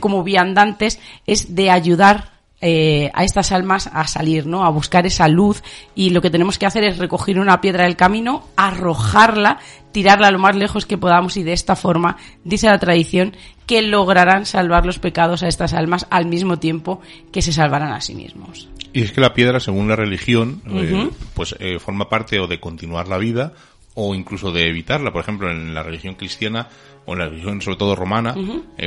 como 0.00 0.22
viandantes 0.22 1.00
es 1.26 1.54
de 1.54 1.70
ayudar 1.70 2.36
eh, 2.62 3.10
a 3.12 3.22
estas 3.22 3.52
almas 3.52 3.90
a 3.92 4.06
salir, 4.06 4.46
¿no? 4.46 4.64
A 4.64 4.70
buscar 4.70 5.04
esa 5.04 5.28
luz 5.28 5.62
y 5.94 6.08
lo 6.08 6.22
que 6.22 6.30
tenemos 6.30 6.58
que 6.58 6.64
hacer 6.64 6.84
es 6.84 6.96
recoger 6.96 7.38
una 7.38 7.60
piedra 7.60 7.84
del 7.84 7.96
camino, 7.96 8.44
arrojarla, 8.56 9.58
tirarla 9.96 10.30
lo 10.30 10.38
más 10.38 10.54
lejos 10.54 10.84
que 10.84 10.98
podamos 10.98 11.38
y 11.38 11.42
de 11.42 11.54
esta 11.54 11.74
forma, 11.74 12.18
dice 12.44 12.66
la 12.66 12.78
tradición, 12.78 13.34
que 13.64 13.80
lograrán 13.80 14.44
salvar 14.44 14.84
los 14.84 14.98
pecados 14.98 15.42
a 15.42 15.48
estas 15.48 15.72
almas 15.72 16.06
al 16.10 16.26
mismo 16.26 16.58
tiempo 16.58 17.00
que 17.32 17.40
se 17.40 17.50
salvarán 17.50 17.94
a 17.94 18.02
sí 18.02 18.14
mismos. 18.14 18.68
Y 18.92 19.00
es 19.00 19.12
que 19.12 19.22
la 19.22 19.32
piedra, 19.32 19.58
según 19.58 19.88
la 19.88 19.96
religión, 19.96 20.60
eh, 20.66 21.08
pues 21.32 21.56
eh, 21.60 21.78
forma 21.78 22.10
parte 22.10 22.38
o 22.38 22.46
de 22.46 22.60
continuar 22.60 23.08
la 23.08 23.16
vida 23.16 23.54
o 23.94 24.14
incluso 24.14 24.52
de 24.52 24.68
evitarla. 24.68 25.14
Por 25.14 25.22
ejemplo, 25.22 25.50
en 25.50 25.72
la 25.72 25.82
religión 25.82 26.14
cristiana 26.14 26.68
o 27.06 27.14
en 27.14 27.20
la 27.20 27.28
religión 27.30 27.62
sobre 27.62 27.78
todo 27.78 27.96
romana, 27.96 28.34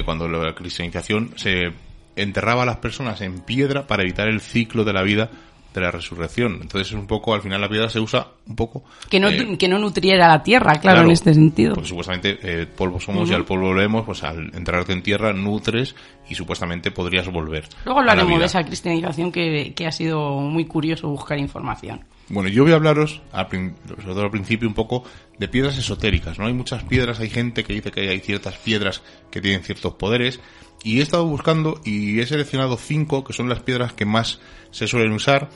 cuando 0.05 0.27
la 0.27 0.53
cristianización 0.53 1.31
se 1.37 1.73
enterraba 2.15 2.61
a 2.61 2.65
las 2.67 2.77
personas 2.77 3.21
en 3.21 3.39
piedra 3.39 3.87
para 3.87 4.03
evitar 4.03 4.27
el 4.27 4.41
ciclo 4.41 4.83
de 4.83 4.93
la 4.93 5.01
vida 5.01 5.31
de 5.73 5.81
la 5.81 5.91
resurrección. 5.91 6.59
Entonces 6.61 6.87
es 6.87 6.93
un 6.93 7.07
poco, 7.07 7.33
al 7.33 7.41
final 7.41 7.61
la 7.61 7.69
piedra 7.69 7.89
se 7.89 7.99
usa 7.99 8.27
un 8.47 8.55
poco... 8.55 8.83
Que 9.09 9.19
no, 9.19 9.29
eh, 9.29 9.57
que 9.57 9.67
no 9.67 9.77
nutriera 9.77 10.27
la 10.27 10.43
tierra, 10.43 10.79
claro, 10.79 11.01
en 11.01 11.11
este 11.11 11.33
sentido. 11.33 11.75
Porque 11.75 11.89
supuestamente 11.89 12.39
eh, 12.41 12.65
polvo 12.65 12.99
somos 12.99 13.29
y 13.29 13.33
al 13.33 13.45
polvo 13.45 13.67
volvemos, 13.67 14.05
pues 14.05 14.23
al 14.23 14.55
enterrarte 14.55 14.93
en 14.93 15.03
tierra 15.03 15.33
nutres 15.33 15.95
y 16.29 16.35
supuestamente 16.35 16.91
podrías 16.91 17.27
volver. 17.27 17.65
Luego 17.85 17.99
hablaremos 17.99 18.39
de 18.39 18.45
esa 18.45 18.63
cristianización 18.63 19.31
que, 19.31 19.73
que 19.75 19.87
ha 19.87 19.91
sido 19.91 20.39
muy 20.39 20.65
curioso 20.65 21.07
buscar 21.09 21.37
información. 21.37 22.03
Bueno, 22.29 22.47
yo 22.47 22.63
voy 22.63 22.73
a 22.73 22.75
hablaros, 22.75 23.21
sobre 23.31 23.73
todo 24.03 24.21
al 24.21 24.29
principio, 24.29 24.67
un 24.67 24.75
poco 24.75 25.03
de 25.39 25.47
piedras 25.47 25.79
esotéricas, 25.79 26.37
¿no? 26.37 26.45
Hay 26.45 26.53
muchas 26.53 26.83
piedras, 26.83 27.19
hay 27.19 27.29
gente 27.29 27.63
que 27.63 27.73
dice 27.73 27.91
que 27.91 28.07
hay 28.07 28.19
ciertas 28.19 28.55
piedras 28.57 29.01
que 29.31 29.41
tienen 29.41 29.63
ciertos 29.63 29.95
poderes, 29.95 30.39
y 30.83 30.99
he 30.99 31.01
estado 31.01 31.25
buscando 31.25 31.81
y 31.83 32.19
he 32.19 32.25
seleccionado 32.25 32.77
cinco 32.77 33.23
que 33.23 33.33
son 33.33 33.49
las 33.49 33.59
piedras 33.59 33.93
que 33.93 34.05
más 34.05 34.39
se 34.71 34.87
suelen 34.87 35.11
usar, 35.11 35.49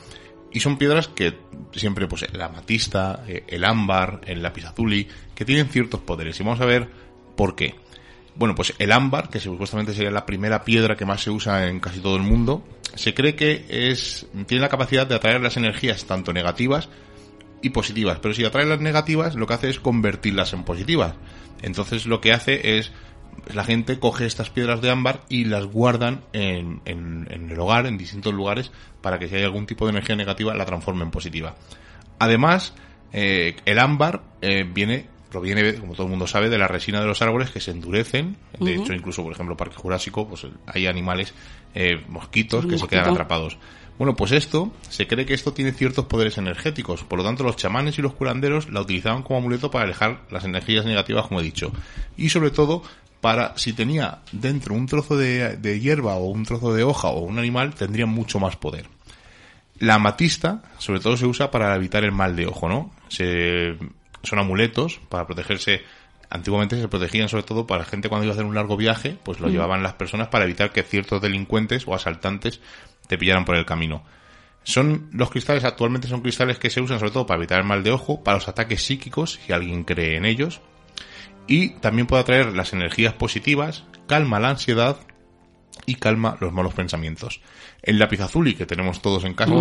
y 0.52 0.60
son 0.60 0.78
piedras 0.78 1.08
que 1.08 1.36
siempre, 1.72 2.06
pues, 2.06 2.22
el 2.22 2.40
amatista, 2.40 3.24
eh, 3.26 3.42
el 3.48 3.64
ámbar, 3.64 4.20
el 4.24 4.40
lapisazuli, 4.40 5.08
que 5.34 5.44
tienen 5.44 5.68
ciertos 5.68 6.00
poderes, 6.00 6.38
y 6.38 6.44
vamos 6.44 6.60
a 6.60 6.64
ver 6.64 6.88
por 7.36 7.56
qué. 7.56 7.74
Bueno, 8.36 8.54
pues 8.54 8.72
el 8.78 8.92
ámbar, 8.92 9.30
que 9.30 9.40
supuestamente 9.40 9.94
sería 9.94 10.12
la 10.12 10.26
primera 10.26 10.64
piedra 10.64 10.96
que 10.96 11.04
más 11.04 11.22
se 11.22 11.30
usa 11.30 11.68
en 11.68 11.80
casi 11.80 11.98
todo 12.00 12.16
el 12.16 12.22
mundo, 12.22 12.64
se 12.94 13.14
cree 13.14 13.34
que 13.34 13.64
es, 13.68 14.26
tiene 14.46 14.62
la 14.62 14.68
capacidad 14.68 15.06
de 15.06 15.16
atraer 15.16 15.40
las 15.40 15.56
energías 15.56 16.04
tanto 16.04 16.32
negativas 16.32 16.88
y 17.62 17.70
positivas. 17.70 18.18
Pero 18.20 18.34
si 18.34 18.44
atrae 18.44 18.66
las 18.66 18.80
negativas, 18.80 19.34
lo 19.34 19.46
que 19.46 19.54
hace 19.54 19.70
es 19.70 19.80
convertirlas 19.80 20.52
en 20.52 20.64
positivas. 20.64 21.14
Entonces 21.62 22.06
lo 22.06 22.20
que 22.20 22.32
hace 22.32 22.78
es 22.78 22.92
la 23.52 23.64
gente 23.64 23.98
coge 23.98 24.26
estas 24.26 24.50
piedras 24.50 24.80
de 24.80 24.90
ámbar 24.90 25.22
y 25.28 25.44
las 25.44 25.66
guardan 25.66 26.22
en, 26.32 26.80
en, 26.84 27.50
el 27.50 27.58
hogar, 27.58 27.86
en 27.86 27.98
distintos 27.98 28.34
lugares, 28.34 28.70
para 29.00 29.18
que 29.18 29.28
si 29.28 29.36
hay 29.36 29.44
algún 29.44 29.66
tipo 29.66 29.86
de 29.86 29.92
energía 29.92 30.16
negativa 30.16 30.54
la 30.54 30.64
transforme 30.64 31.02
en 31.02 31.10
positiva. 31.10 31.54
Además, 32.18 32.74
eh, 33.12 33.56
el 33.64 33.78
ámbar 33.78 34.22
eh, 34.40 34.64
viene 34.64 35.14
proviene, 35.34 35.74
como 35.74 35.94
todo 35.94 36.04
el 36.04 36.10
mundo 36.10 36.28
sabe, 36.28 36.48
de 36.48 36.58
la 36.58 36.68
resina 36.68 37.00
de 37.00 37.06
los 37.06 37.20
árboles 37.20 37.50
que 37.50 37.58
se 37.58 37.72
endurecen. 37.72 38.36
De 38.60 38.76
hecho, 38.76 38.92
incluso, 38.92 39.24
por 39.24 39.32
ejemplo, 39.32 39.56
Parque 39.56 39.74
Jurásico, 39.74 40.28
pues 40.28 40.46
hay 40.64 40.86
animales, 40.86 41.34
eh, 41.74 42.04
mosquitos, 42.06 42.64
que 42.66 42.78
se 42.78 42.86
quedan 42.86 43.10
atrapados. 43.10 43.58
Bueno, 43.98 44.14
pues 44.14 44.30
esto, 44.30 44.72
se 44.88 45.08
cree 45.08 45.26
que 45.26 45.34
esto 45.34 45.52
tiene 45.52 45.72
ciertos 45.72 46.06
poderes 46.06 46.38
energéticos. 46.38 47.02
Por 47.02 47.18
lo 47.18 47.24
tanto, 47.24 47.42
los 47.42 47.56
chamanes 47.56 47.98
y 47.98 48.02
los 48.02 48.14
curanderos 48.14 48.68
la 48.70 48.80
utilizaban 48.80 49.24
como 49.24 49.40
amuleto 49.40 49.72
para 49.72 49.84
alejar 49.84 50.22
las 50.30 50.44
energías 50.44 50.84
negativas, 50.84 51.26
como 51.26 51.40
he 51.40 51.44
dicho. 51.44 51.72
Y 52.16 52.28
sobre 52.28 52.50
todo, 52.50 52.82
para 53.24 53.56
si 53.56 53.72
tenía 53.72 54.18
dentro 54.32 54.74
un 54.74 54.84
trozo 54.84 55.16
de, 55.16 55.56
de 55.56 55.80
hierba 55.80 56.16
o 56.16 56.26
un 56.26 56.44
trozo 56.44 56.74
de 56.74 56.82
hoja 56.82 57.08
o 57.08 57.20
un 57.20 57.38
animal, 57.38 57.74
tendría 57.74 58.04
mucho 58.04 58.38
más 58.38 58.56
poder. 58.56 58.84
La 59.78 59.94
amatista, 59.94 60.62
sobre 60.76 61.00
todo, 61.00 61.16
se 61.16 61.24
usa 61.24 61.50
para 61.50 61.74
evitar 61.74 62.04
el 62.04 62.12
mal 62.12 62.36
de 62.36 62.46
ojo, 62.46 62.68
¿no? 62.68 62.92
Se 63.08 63.78
son 64.24 64.38
amuletos 64.38 65.00
para 65.08 65.26
protegerse. 65.26 65.80
Antiguamente 66.28 66.78
se 66.78 66.86
protegían 66.86 67.30
sobre 67.30 67.44
todo 67.44 67.66
para 67.66 67.84
la 67.84 67.86
gente 67.86 68.10
cuando 68.10 68.26
iba 68.26 68.32
a 68.32 68.34
hacer 68.34 68.44
un 68.44 68.54
largo 68.54 68.76
viaje, 68.76 69.16
pues 69.22 69.40
lo 69.40 69.48
llevaban 69.48 69.82
las 69.82 69.94
personas 69.94 70.28
para 70.28 70.44
evitar 70.44 70.70
que 70.70 70.82
ciertos 70.82 71.22
delincuentes 71.22 71.88
o 71.88 71.94
asaltantes 71.94 72.60
te 73.08 73.16
pillaran 73.16 73.46
por 73.46 73.56
el 73.56 73.64
camino. 73.64 74.04
Son 74.64 75.08
los 75.12 75.30
cristales 75.30 75.64
actualmente 75.64 76.08
son 76.08 76.20
cristales 76.20 76.58
que 76.58 76.68
se 76.68 76.82
usan 76.82 76.98
sobre 76.98 77.12
todo 77.12 77.24
para 77.24 77.38
evitar 77.38 77.58
el 77.58 77.64
mal 77.64 77.82
de 77.82 77.90
ojo, 77.90 78.22
para 78.22 78.36
los 78.36 78.48
ataques 78.48 78.84
psíquicos, 78.84 79.40
si 79.46 79.54
alguien 79.54 79.84
cree 79.84 80.18
en 80.18 80.26
ellos, 80.26 80.60
y 81.46 81.70
también 81.80 82.06
puede 82.06 82.22
atraer 82.22 82.54
las 82.54 82.72
energías 82.72 83.14
positivas, 83.14 83.84
calma 84.06 84.40
la 84.40 84.50
ansiedad 84.50 84.98
y 85.86 85.96
calma 85.96 86.36
los 86.40 86.52
malos 86.52 86.74
pensamientos. 86.74 87.40
El 87.82 87.98
lápiz 87.98 88.20
azul 88.20 88.48
y 88.48 88.54
que 88.54 88.64
tenemos 88.64 89.02
todos 89.02 89.24
en 89.24 89.34
casa, 89.34 89.52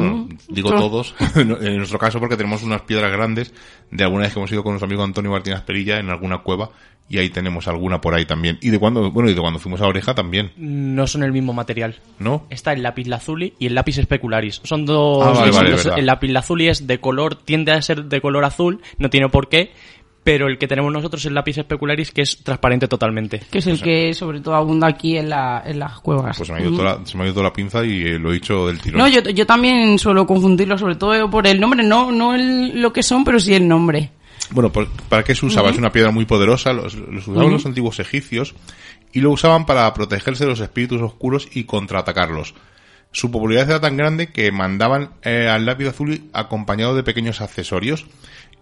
digo 0.47 0.71
todos, 0.71 1.13
en 1.35 1.77
nuestro 1.77 1.99
caso 1.99 2.19
porque 2.19 2.37
tenemos 2.37 2.63
unas 2.63 2.81
piedras 2.83 3.11
grandes 3.11 3.53
de 3.91 4.03
alguna 4.03 4.23
vez 4.23 4.33
que 4.33 4.39
hemos 4.39 4.51
ido 4.51 4.63
con 4.63 4.73
nuestro 4.73 4.85
amigo 4.85 5.03
Antonio 5.03 5.31
Martínez 5.31 5.61
Perilla 5.61 5.99
en 5.99 6.09
alguna 6.09 6.37
cueva 6.39 6.71
y 7.09 7.17
ahí 7.17 7.29
tenemos 7.29 7.67
alguna 7.67 7.99
por 7.99 8.13
ahí 8.13 8.25
también. 8.25 8.57
Y 8.61 8.69
de 8.69 8.79
cuando, 8.79 9.11
bueno, 9.11 9.29
y 9.29 9.33
de 9.33 9.41
cuando 9.41 9.59
fuimos 9.59 9.81
a 9.81 9.87
Oreja 9.87 10.15
también. 10.15 10.51
No 10.55 11.05
son 11.05 11.23
el 11.23 11.31
mismo 11.31 11.53
material. 11.53 11.99
¿No? 12.17 12.47
Está 12.49 12.73
el 12.73 12.81
lápiz 12.81 13.07
lazuli 13.07 13.53
y 13.59 13.67
el 13.67 13.75
lápiz 13.75 13.97
especularis. 13.97 14.61
Son 14.63 14.85
dos. 14.85 15.37
Ah, 15.37 15.95
el 15.97 16.05
lápiz 16.05 16.29
lazuli 16.29 16.69
es 16.69 16.87
de 16.87 16.99
color, 16.99 17.35
tiende 17.35 17.73
a 17.73 17.81
ser 17.81 18.05
de 18.05 18.21
color 18.21 18.45
azul, 18.45 18.81
no 18.97 19.09
tiene 19.09 19.29
por 19.29 19.49
qué, 19.49 19.73
pero 20.23 20.47
el 20.47 20.57
que 20.57 20.67
tenemos 20.67 20.91
nosotros 20.91 21.21
es 21.21 21.25
el 21.25 21.33
lápiz 21.33 21.57
especularis 21.57 22.11
que 22.11 22.21
es 22.21 22.37
transparente 22.43 22.87
totalmente. 22.87 23.41
Que 23.51 23.57
es 23.57 23.67
el 23.67 23.81
que 23.81 24.13
sobre 24.13 24.39
todo 24.39 24.55
abunda 24.55 24.87
aquí 24.87 25.17
en, 25.17 25.29
la, 25.29 25.61
en 25.65 25.79
las 25.79 25.99
cuevas. 25.99 26.37
Pues 26.37 26.47
se 26.47 26.53
me, 26.53 26.59
ha 26.59 26.61
ido 26.61 26.71
toda 26.71 26.97
la, 26.97 27.05
se 27.05 27.17
me 27.17 27.23
ha 27.23 27.25
ido 27.25 27.33
toda 27.33 27.45
la 27.45 27.53
pinza 27.53 27.83
y 27.83 28.03
eh, 28.03 28.19
lo 28.19 28.31
he 28.31 28.35
dicho 28.35 28.67
del 28.67 28.79
tirón. 28.79 28.99
No, 28.99 29.07
yo, 29.07 29.21
yo 29.21 29.45
también 29.45 29.99
suelo 29.99 30.25
confundirlo 30.25 30.77
sobre 30.77 30.95
todo 30.95 31.29
por 31.29 31.45
el 31.45 31.59
nombre, 31.59 31.83
no, 31.83 32.11
no 32.11 32.33
el, 32.35 32.81
lo 32.81 32.93
que 32.93 33.03
son, 33.03 33.23
pero 33.23 33.39
sí 33.39 33.53
el 33.53 33.67
nombre. 33.67 34.11
Bueno, 34.51 34.71
¿para 34.71 35.23
qué 35.23 35.35
se 35.35 35.45
usaba? 35.45 35.71
Es 35.71 35.77
una 35.77 35.91
piedra 35.91 36.11
muy 36.11 36.25
poderosa, 36.25 36.73
los, 36.73 36.95
usaban 36.95 37.51
los 37.51 37.65
antiguos 37.65 37.99
egipcios 37.99 38.53
y 39.11 39.21
lo 39.21 39.31
usaban 39.31 39.65
para 39.65 39.93
protegerse 39.93 40.43
de 40.43 40.49
los 40.51 40.59
espíritus 40.59 41.01
oscuros 41.01 41.47
y 41.53 41.63
contraatacarlos. 41.63 42.53
Su 43.11 43.29
popularidad 43.29 43.69
era 43.69 43.79
tan 43.79 43.97
grande 43.97 44.31
que 44.31 44.51
mandaban 44.51 45.11
eh, 45.23 45.47
al 45.47 45.65
lápiz 45.65 45.87
azul 45.87 46.23
acompañado 46.33 46.95
de 46.95 47.03
pequeños 47.03 47.41
accesorios 47.41 48.05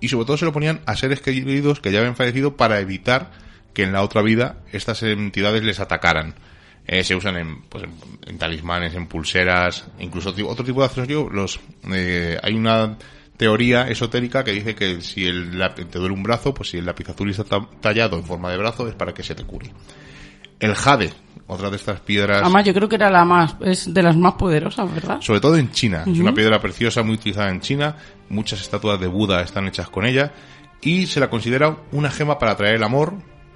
y 0.02 0.10
sobre 0.10 0.26
todo 0.26 0.38
se 0.38 0.46
lo 0.46 0.52
ponían 0.52 0.82
a 0.86 0.96
seres 0.98 1.22
queridos 1.22 1.80
que 1.80 1.92
ya 1.92 2.00
habían 2.00 2.16
fallecido 2.16 2.58
para 2.58 2.80
evitar 2.80 3.32
que 3.74 3.84
en 3.84 3.94
la 3.94 4.02
otra 4.02 4.22
vida 4.22 4.58
estas 4.74 5.02
entidades 5.04 5.64
les 5.64 5.80
atacaran. 5.80 6.36
Eh, 6.88 7.04
se 7.04 7.16
usan 7.16 7.38
en, 7.38 7.62
pues, 7.62 7.86
en, 8.26 8.38
talismanes, 8.38 8.96
en 8.96 9.08
pulseras, 9.08 9.86
incluso 10.00 10.34
otro 10.48 10.66
tipo 10.66 10.82
de 10.82 10.88
accesorios. 10.88 11.32
Los, 11.32 11.60
eh, 11.94 12.38
hay 12.42 12.56
una 12.56 12.98
teoría 13.38 13.88
esotérica 13.88 14.44
que 14.44 14.52
dice 14.52 14.76
que 14.76 15.02
si 15.02 15.26
el, 15.26 15.52
te 15.76 16.00
duele 16.00 16.14
un 16.14 16.24
brazo, 16.24 16.54
pues 16.54 16.70
si 16.70 16.78
el 16.78 16.86
lápiz 16.86 17.10
azul 17.10 17.30
está 17.30 17.46
tallado 17.80 18.18
en 18.18 18.26
forma 18.26 18.52
de 18.52 18.58
brazo 18.58 18.88
es 18.88 18.96
para 18.96 19.14
que 19.14 19.24
se 19.24 19.36
te 19.36 19.44
cure. 19.44 19.72
El 20.62 20.76
jade, 20.76 21.12
otra 21.48 21.70
de 21.70 21.76
estas 21.76 22.00
piedras. 22.00 22.42
Además, 22.44 22.64
yo 22.64 22.74
creo 22.74 22.88
que 22.88 22.96
era 22.96 23.10
la 23.10 23.26
más, 23.26 23.58
es 23.62 23.94
de 23.94 24.02
las 24.04 24.16
más 24.16 24.36
poderosas, 24.36 24.94
¿verdad? 24.94 25.20
Sobre 25.20 25.42
todo 25.42 25.58
en 25.58 25.72
China. 25.72 26.04
Es 26.08 26.20
una 26.20 26.34
piedra 26.34 26.62
preciosa, 26.62 27.04
muy 27.04 27.16
utilizada 27.16 27.50
en 27.50 27.60
China. 27.60 27.98
Muchas 28.30 28.62
estatuas 28.62 29.00
de 29.00 29.08
Buda 29.08 29.42
están 29.42 29.68
hechas 29.68 29.90
con 29.90 30.06
ella. 30.06 30.32
Y 30.82 31.08
se 31.08 31.20
la 31.20 31.30
considera 31.30 31.78
una 31.92 32.10
gema 32.10 32.40
para 32.40 32.54
atraer 32.54 32.76
el 32.76 32.84
amor. 32.84 33.16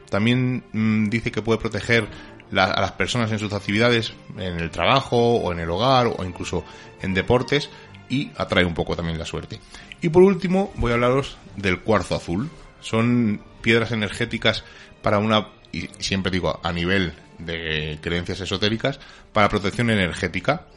También 0.10 0.64
mm, 0.74 1.06
dice 1.06 1.32
que 1.32 1.42
puede 1.42 1.60
proteger 1.60 2.08
a 2.52 2.82
las 2.82 2.92
personas 2.94 3.32
en 3.32 3.40
sus 3.40 3.54
actividades, 3.54 4.14
en 4.38 4.60
el 4.60 4.72
trabajo, 4.72 5.36
o 5.36 5.52
en 5.52 5.60
el 5.60 5.70
hogar, 5.70 6.08
o 6.08 6.26
incluso 6.26 6.66
en 7.02 7.14
deportes. 7.14 7.70
Y 8.10 8.32
atrae 8.36 8.66
un 8.66 8.74
poco 8.74 8.96
también 8.96 9.18
la 9.18 9.26
suerte. 9.26 9.60
Y 10.02 10.10
por 10.10 10.24
último, 10.24 10.74
voy 10.76 10.92
a 10.92 10.96
hablaros 10.96 11.38
del 11.56 11.80
cuarzo 11.80 12.16
azul. 12.16 12.50
Son 12.82 13.42
piedras 13.62 13.92
energéticas 13.92 14.64
para 15.02 15.20
una, 15.20 15.48
y 15.76 15.90
siempre 16.00 16.32
digo 16.32 16.58
a 16.64 16.72
nivel 16.72 17.14
de 17.38 18.00
creencias 18.02 18.40
esotéricas 18.40 18.98
para 19.34 19.50
protección 19.50 19.90
energética. 19.90 20.68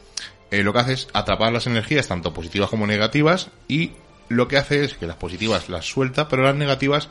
Eh, 0.51 0.61
lo 0.61 0.73
que 0.73 0.79
hace 0.79 0.93
es 0.93 1.07
atrapar 1.13 1.53
las 1.53 1.67
energías 1.67 2.09
tanto 2.09 2.33
positivas 2.33 2.69
como 2.69 2.85
negativas 2.85 3.49
y 3.69 3.93
lo 4.27 4.49
que 4.49 4.57
hace 4.57 4.83
es 4.83 4.95
que 4.95 5.07
las 5.07 5.15
positivas 5.15 5.69
las 5.69 5.85
suelta, 5.85 6.27
pero 6.27 6.43
las 6.43 6.55
negativas 6.55 7.07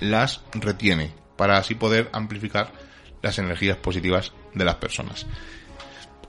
las 0.00 0.40
retiene 0.54 1.12
para 1.36 1.58
así 1.58 1.74
poder 1.74 2.08
amplificar 2.12 2.72
las 3.20 3.38
energías 3.38 3.76
positivas 3.76 4.32
de 4.54 4.64
las 4.64 4.76
personas. 4.76 5.26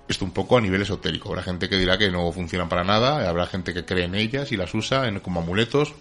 Esto 0.09 0.25
un 0.25 0.31
poco 0.31 0.57
a 0.57 0.61
nivel 0.61 0.81
esotérico. 0.81 1.29
Habrá 1.29 1.43
gente 1.43 1.69
que 1.69 1.77
dirá 1.77 1.97
que 1.97 2.11
no 2.11 2.29
funcionan 2.33 2.67
para 2.67 2.83
nada, 2.83 3.29
habrá 3.29 3.45
gente 3.45 3.73
que 3.73 3.85
cree 3.85 4.05
en 4.05 4.15
ellas 4.15 4.51
y 4.51 4.57
las 4.57 4.73
usa 4.73 5.09
como 5.21 5.39
amuletos. 5.39 5.93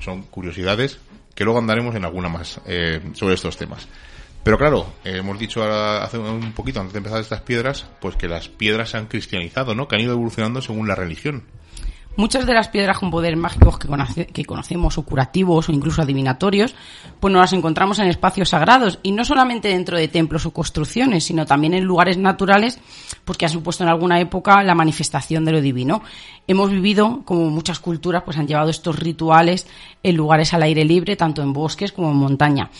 Son 0.00 0.22
curiosidades 0.24 0.98
que 1.34 1.44
luego 1.44 1.58
andaremos 1.58 1.94
en 1.94 2.04
alguna 2.04 2.28
más 2.28 2.60
eh, 2.66 3.00
sobre 3.14 3.34
estos 3.34 3.56
temas. 3.56 3.88
Pero 4.44 4.58
claro, 4.58 4.86
eh, 5.04 5.16
hemos 5.16 5.38
dicho 5.38 5.64
hace 5.64 6.18
un 6.18 6.52
poquito 6.52 6.78
antes 6.78 6.92
de 6.92 6.98
empezar 6.98 7.20
estas 7.20 7.40
piedras, 7.40 7.86
pues 8.00 8.14
que 8.16 8.28
las 8.28 8.48
piedras 8.48 8.90
se 8.90 8.98
han 8.98 9.06
cristianizado, 9.06 9.74
¿no? 9.74 9.88
Que 9.88 9.96
han 9.96 10.02
ido 10.02 10.12
evolucionando 10.12 10.60
según 10.60 10.86
la 10.86 10.94
religión. 10.94 11.44
Muchas 12.16 12.46
de 12.46 12.54
las 12.54 12.68
piedras 12.68 12.98
con 12.98 13.10
poderes 13.10 13.36
mágicos 13.36 13.76
que, 13.76 14.26
que, 14.26 14.44
conocemos, 14.44 14.98
o 14.98 15.02
curativos, 15.02 15.68
o 15.68 15.72
incluso 15.72 16.00
adivinatorios, 16.00 16.76
pues 17.18 17.32
nos 17.32 17.40
las 17.40 17.52
encontramos 17.54 17.98
en 17.98 18.06
espacios 18.06 18.50
sagrados, 18.50 19.00
y 19.02 19.10
no 19.10 19.24
solamente 19.24 19.68
dentro 19.68 19.96
de 19.96 20.06
templos 20.06 20.46
o 20.46 20.52
construcciones, 20.52 21.24
sino 21.24 21.44
también 21.44 21.74
en 21.74 21.82
lugares 21.82 22.16
naturales, 22.16 22.78
porque 23.24 23.38
que 23.38 23.46
han 23.46 23.52
supuesto 23.52 23.82
en 23.82 23.88
alguna 23.88 24.20
época 24.20 24.62
la 24.62 24.76
manifestación 24.76 25.44
de 25.44 25.52
lo 25.52 25.60
divino. 25.60 26.02
Hemos 26.46 26.70
vivido, 26.70 27.22
como 27.24 27.50
muchas 27.50 27.80
culturas, 27.80 28.22
pues 28.22 28.36
han 28.36 28.46
llevado 28.46 28.70
estos 28.70 28.96
rituales 28.96 29.66
en 30.04 30.14
lugares 30.14 30.54
al 30.54 30.62
aire 30.62 30.84
libre, 30.84 31.16
tanto 31.16 31.42
en 31.42 31.52
bosques 31.52 31.90
como 31.90 32.12
en 32.12 32.16
montaña. 32.16 32.70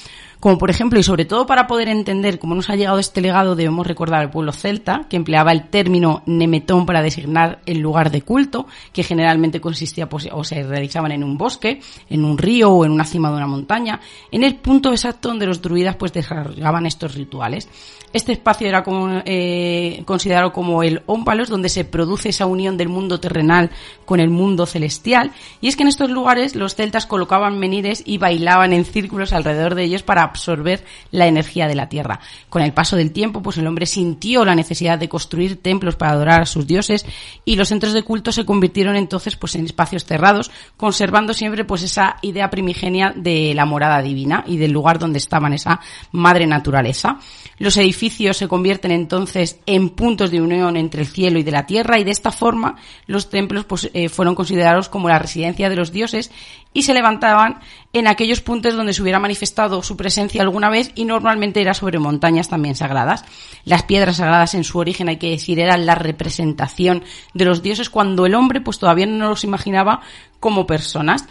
Como 0.45 0.59
por 0.59 0.69
ejemplo, 0.69 1.01
y 1.01 1.03
sobre 1.03 1.25
todo 1.25 1.47
para 1.47 1.67
poder 1.67 1.89
entender 1.89 2.39
cómo 2.39 2.55
nos 2.55 2.69
ha 2.69 2.77
llegado 2.77 2.99
este 2.99 3.23
legado, 3.23 3.57
debemos 3.57 3.87
recordar 3.87 4.21
al 4.21 4.29
pueblo 4.29 4.53
celta, 4.53 5.07
que 5.09 5.17
empleaba 5.17 5.53
el 5.53 5.71
término 5.71 6.23
nemetón 6.27 6.85
para 6.85 7.01
designar 7.01 7.61
el 7.65 7.79
lugar 7.79 8.11
de 8.11 8.21
culto, 8.21 8.67
que 8.93 9.03
generalmente 9.03 9.59
consistía 9.59 10.07
pues, 10.07 10.29
o 10.31 10.45
se 10.45 10.63
realizaban 10.63 11.13
en 11.13 11.25
un 11.25 11.39
bosque, 11.39 11.81
en 12.11 12.27
un 12.27 12.37
río 12.37 12.71
o 12.71 12.85
en 12.85 12.93
una 12.93 13.07
cima 13.07 13.31
de 13.31 13.37
una 13.37 13.47
montaña, 13.47 13.99
en 14.31 14.45
el 14.45 14.57
punto 14.57 14.91
exacto 14.91 15.31
donde 15.31 15.47
los 15.47 15.63
druidas 15.63 15.97
pues 15.97 16.13
desarrollaban 16.13 16.85
estos 16.85 17.15
rituales. 17.15 17.67
Este 18.13 18.33
espacio 18.33 18.69
era 18.69 18.85
como, 18.85 19.23
eh, 19.25 20.03
considerado 20.05 20.53
como 20.53 20.83
el 20.83 21.03
ómpalos, 21.07 21.49
donde 21.49 21.71
se 21.71 21.87
produce 21.87 22.29
esa 22.29 22.45
unión 22.45 22.77
del 22.77 22.91
mundo 22.91 23.19
terrenal 23.19 23.71
con 24.05 24.21
el 24.21 24.29
mundo 24.29 24.67
celestial, 24.67 25.33
y 25.63 25.69
es 25.69 25.77
que 25.77 25.85
en 25.85 25.89
estos 25.89 26.11
lugares 26.11 26.55
los 26.55 26.75
celtas 26.75 27.07
colocaban 27.07 27.59
menires 27.59 28.03
y 28.05 28.19
bailaban 28.19 28.75
en 28.75 28.85
círculos 28.85 29.33
alrededor 29.33 29.75
de 29.75 29.85
ellos 29.85 30.03
para 30.03 30.34
absorber 30.35 30.85
la 31.13 31.27
energía 31.27 31.69
de 31.69 31.77
la 31.77 31.89
tierra. 31.89 32.21
Con 32.51 32.63
el 32.63 32.73
paso 32.73 32.97
del 32.97 33.13
tiempo, 33.13 33.41
pues 33.41 33.57
el 33.57 33.67
hombre 33.67 33.87
sintió 33.87 34.45
la 34.45 34.55
necesidad 34.55 34.99
de 34.99 35.09
construir 35.09 35.63
templos 35.63 35.97
para 35.97 36.13
adorar 36.13 36.43
a 36.43 36.47
sus 36.47 36.67
dioses 36.67 37.07
y 37.45 37.57
los 37.57 37.69
centros 37.69 37.93
de 37.93 38.03
culto 38.03 38.33
se 38.33 38.45
convirtieron 38.45 38.97
entonces 38.97 39.37
pues 39.37 39.55
en 39.55 39.65
espacios 39.65 40.05
cerrados, 40.05 40.51
conservando 40.77 41.33
siempre 41.33 41.65
pues 41.65 41.83
esa 41.83 42.17
idea 42.23 42.51
primigenia 42.51 43.13
de 43.15 43.53
la 43.55 43.65
morada 43.65 44.03
divina 44.03 44.45
y 44.47 44.57
del 44.57 44.73
lugar 44.73 44.99
donde 44.99 45.19
estaban 45.19 45.53
esa 45.53 45.81
madre 46.13 46.47
naturaleza. 46.47 47.19
Los 47.59 47.77
edificios 47.77 48.37
se 48.37 48.49
convierten 48.49 48.91
entonces 48.91 49.61
en 49.67 49.91
puntos 49.91 50.31
de 50.31 50.41
unión 50.41 50.77
entre 50.77 51.03
el 51.03 51.09
cielo 51.09 51.39
y 51.39 51.45
de 51.45 51.53
la 51.53 51.67
tierra 51.67 51.99
y 51.99 52.05
de 52.05 52.11
esta 52.11 52.33
forma 52.33 52.77
los 53.07 53.31
templos 53.31 53.65
pues, 53.65 53.91
eh, 53.95 54.09
fueron 54.09 54.35
considerados 54.35 54.89
como 54.89 55.09
la 55.09 55.19
residencia 55.19 55.69
de 55.69 55.77
los 55.77 55.93
dioses 55.93 56.33
y 56.75 56.83
se 56.83 56.93
levantaban 56.93 57.61
en 57.95 58.09
aquellos 58.09 58.41
puntos 58.41 58.75
donde 58.75 58.93
se 58.93 59.01
hubiera 59.01 59.21
manifestado 59.21 59.83
su 59.83 59.97
presencia 59.97 60.43
alguna 60.43 60.69
vez 60.69 60.91
y 60.97 61.05
normalmente 61.05 61.63
era 61.63 61.73
sobre 61.73 62.01
montañas 62.01 62.49
también 62.49 62.75
sagradas. 62.75 63.25
Las 63.65 63.85
piedras 63.85 64.17
sagradas 64.17 64.55
en 64.55 64.65
su 64.65 64.79
origen, 64.79 65.09
hay 65.09 65.17
que 65.17 65.31
decir, 65.31 65.61
eran 65.61 65.87
la 65.87 65.95
representación 65.95 67.05
de 67.33 67.45
los 67.45 67.63
dioses 67.63 67.89
cuando 67.89 68.27
el 68.27 68.35
hombre 68.35 68.61
pues 68.61 68.79
todavía 68.79 69.07
no 69.07 69.29
los 69.29 69.45
imaginaba 69.45 70.03
como 70.41 70.67
personas. 70.67 71.25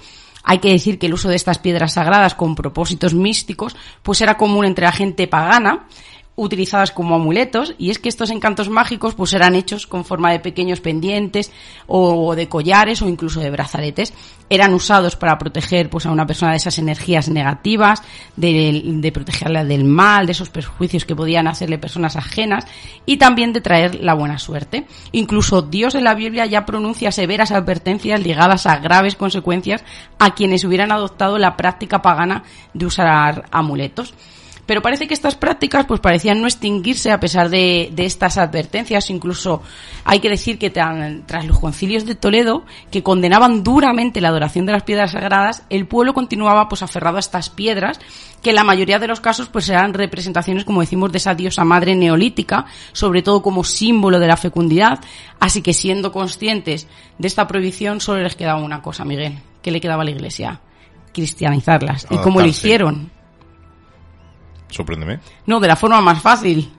Hay 0.45 0.59
que 0.59 0.71
decir 0.71 0.97
que 0.97 1.07
el 1.07 1.13
uso 1.13 1.29
de 1.29 1.35
estas 1.35 1.59
piedras 1.59 1.93
sagradas 1.93 2.35
con 2.35 2.55
propósitos 2.55 3.13
místicos 3.13 3.75
pues 4.01 4.21
era 4.21 4.37
común 4.37 4.65
entre 4.65 4.85
la 4.85 4.91
gente 4.93 5.27
pagana 5.27 5.85
utilizadas 6.35 6.91
como 6.91 7.15
amuletos 7.15 7.75
y 7.77 7.91
es 7.91 7.99
que 7.99 8.09
estos 8.09 8.31
encantos 8.31 8.69
mágicos 8.69 9.13
pues 9.13 9.33
eran 9.33 9.53
hechos 9.53 9.85
con 9.85 10.03
forma 10.03 10.31
de 10.31 10.39
pequeños 10.39 10.81
pendientes 10.81 11.51
o 11.85 12.33
de 12.35 12.49
collares 12.49 13.01
o 13.03 13.07
incluso 13.07 13.39
de 13.39 13.51
brazaletes 13.51 14.13
eran 14.49 14.73
usados 14.73 15.15
para 15.15 15.37
proteger 15.37 15.89
pues 15.89 16.05
a 16.05 16.11
una 16.11 16.25
persona 16.25 16.51
de 16.51 16.57
esas 16.57 16.79
energías 16.79 17.29
negativas 17.29 18.01
de, 18.35 18.81
de 18.83 19.11
protegerla 19.11 19.63
del 19.63 19.83
mal 19.83 20.25
de 20.25 20.31
esos 20.31 20.49
perjuicios 20.49 21.05
que 21.05 21.15
podían 21.15 21.47
hacerle 21.47 21.77
personas 21.77 22.15
ajenas 22.15 22.65
y 23.05 23.17
también 23.17 23.53
de 23.53 23.61
traer 23.61 23.95
la 23.95 24.15
buena 24.15 24.39
suerte. 24.39 24.85
Incluso 25.11 25.61
Dios 25.61 25.93
en 25.93 26.03
la 26.03 26.15
Biblia 26.15 26.47
ya 26.47 26.65
pronuncia 26.65 27.11
severas 27.11 27.51
advertencias 27.51 28.21
ligadas 28.21 28.65
a 28.65 28.77
graves 28.77 29.15
consecuencias 29.15 29.83
a 30.17 30.33
quienes 30.33 30.63
hubieran 30.63 30.91
adoptado 30.91 31.37
la 31.37 31.55
práctica 31.57 32.01
pagana 32.01 32.43
de 32.73 32.85
usar 32.87 33.45
amuletos 33.51 34.13
pero 34.65 34.81
parece 34.81 35.07
que 35.07 35.13
estas 35.13 35.35
prácticas 35.35 35.85
pues 35.85 35.99
parecían 35.99 36.41
no 36.41 36.47
extinguirse 36.47 37.11
a 37.11 37.19
pesar 37.19 37.49
de, 37.49 37.89
de 37.93 38.05
estas 38.05 38.37
advertencias. 38.37 39.09
Incluso 39.09 39.61
hay 40.05 40.19
que 40.19 40.29
decir 40.29 40.57
que 40.57 40.69
tras 40.69 41.45
los 41.45 41.59
concilios 41.59 42.05
de 42.05 42.15
Toledo, 42.15 42.63
que 42.89 43.03
condenaban 43.03 43.63
duramente 43.63 44.21
la 44.21 44.29
adoración 44.29 44.65
de 44.65 44.71
las 44.71 44.83
piedras 44.83 45.11
sagradas, 45.11 45.63
el 45.69 45.85
pueblo 45.87 46.13
continuaba 46.13 46.69
pues 46.69 46.81
aferrado 46.81 47.17
a 47.17 47.19
estas 47.19 47.49
piedras, 47.49 47.99
que 48.41 48.51
en 48.51 48.55
la 48.55 48.63
mayoría 48.63 48.99
de 48.99 49.07
los 49.07 49.21
casos 49.21 49.49
pues 49.49 49.67
eran 49.69 49.93
representaciones, 49.93 50.65
como 50.65 50.81
decimos, 50.81 51.11
de 51.11 51.17
esa 51.17 51.35
diosa 51.35 51.63
madre 51.63 51.95
neolítica, 51.95 52.65
sobre 52.93 53.21
todo 53.21 53.41
como 53.41 53.63
símbolo 53.63 54.19
de 54.19 54.27
la 54.27 54.37
fecundidad. 54.37 54.99
Así 55.39 55.61
que 55.61 55.73
siendo 55.73 56.11
conscientes 56.11 56.87
de 57.17 57.27
esta 57.27 57.47
prohibición, 57.47 57.99
solo 57.99 58.21
les 58.21 58.35
quedaba 58.35 58.61
una 58.61 58.81
cosa, 58.81 59.03
Miguel. 59.03 59.39
¿Qué 59.61 59.71
le 59.71 59.81
quedaba 59.81 60.03
a 60.03 60.05
la 60.05 60.11
iglesia? 60.11 60.59
Cristianizarlas. 61.13 62.07
¿Y 62.09 62.17
cómo 62.17 62.41
lo 62.41 62.47
hicieron? 62.47 63.11
Sorpréndeme. 64.73 65.19
No, 65.45 65.59
de 65.59 65.67
la 65.67 65.75
forma 65.75 66.01
más 66.01 66.21
fácil, 66.21 66.71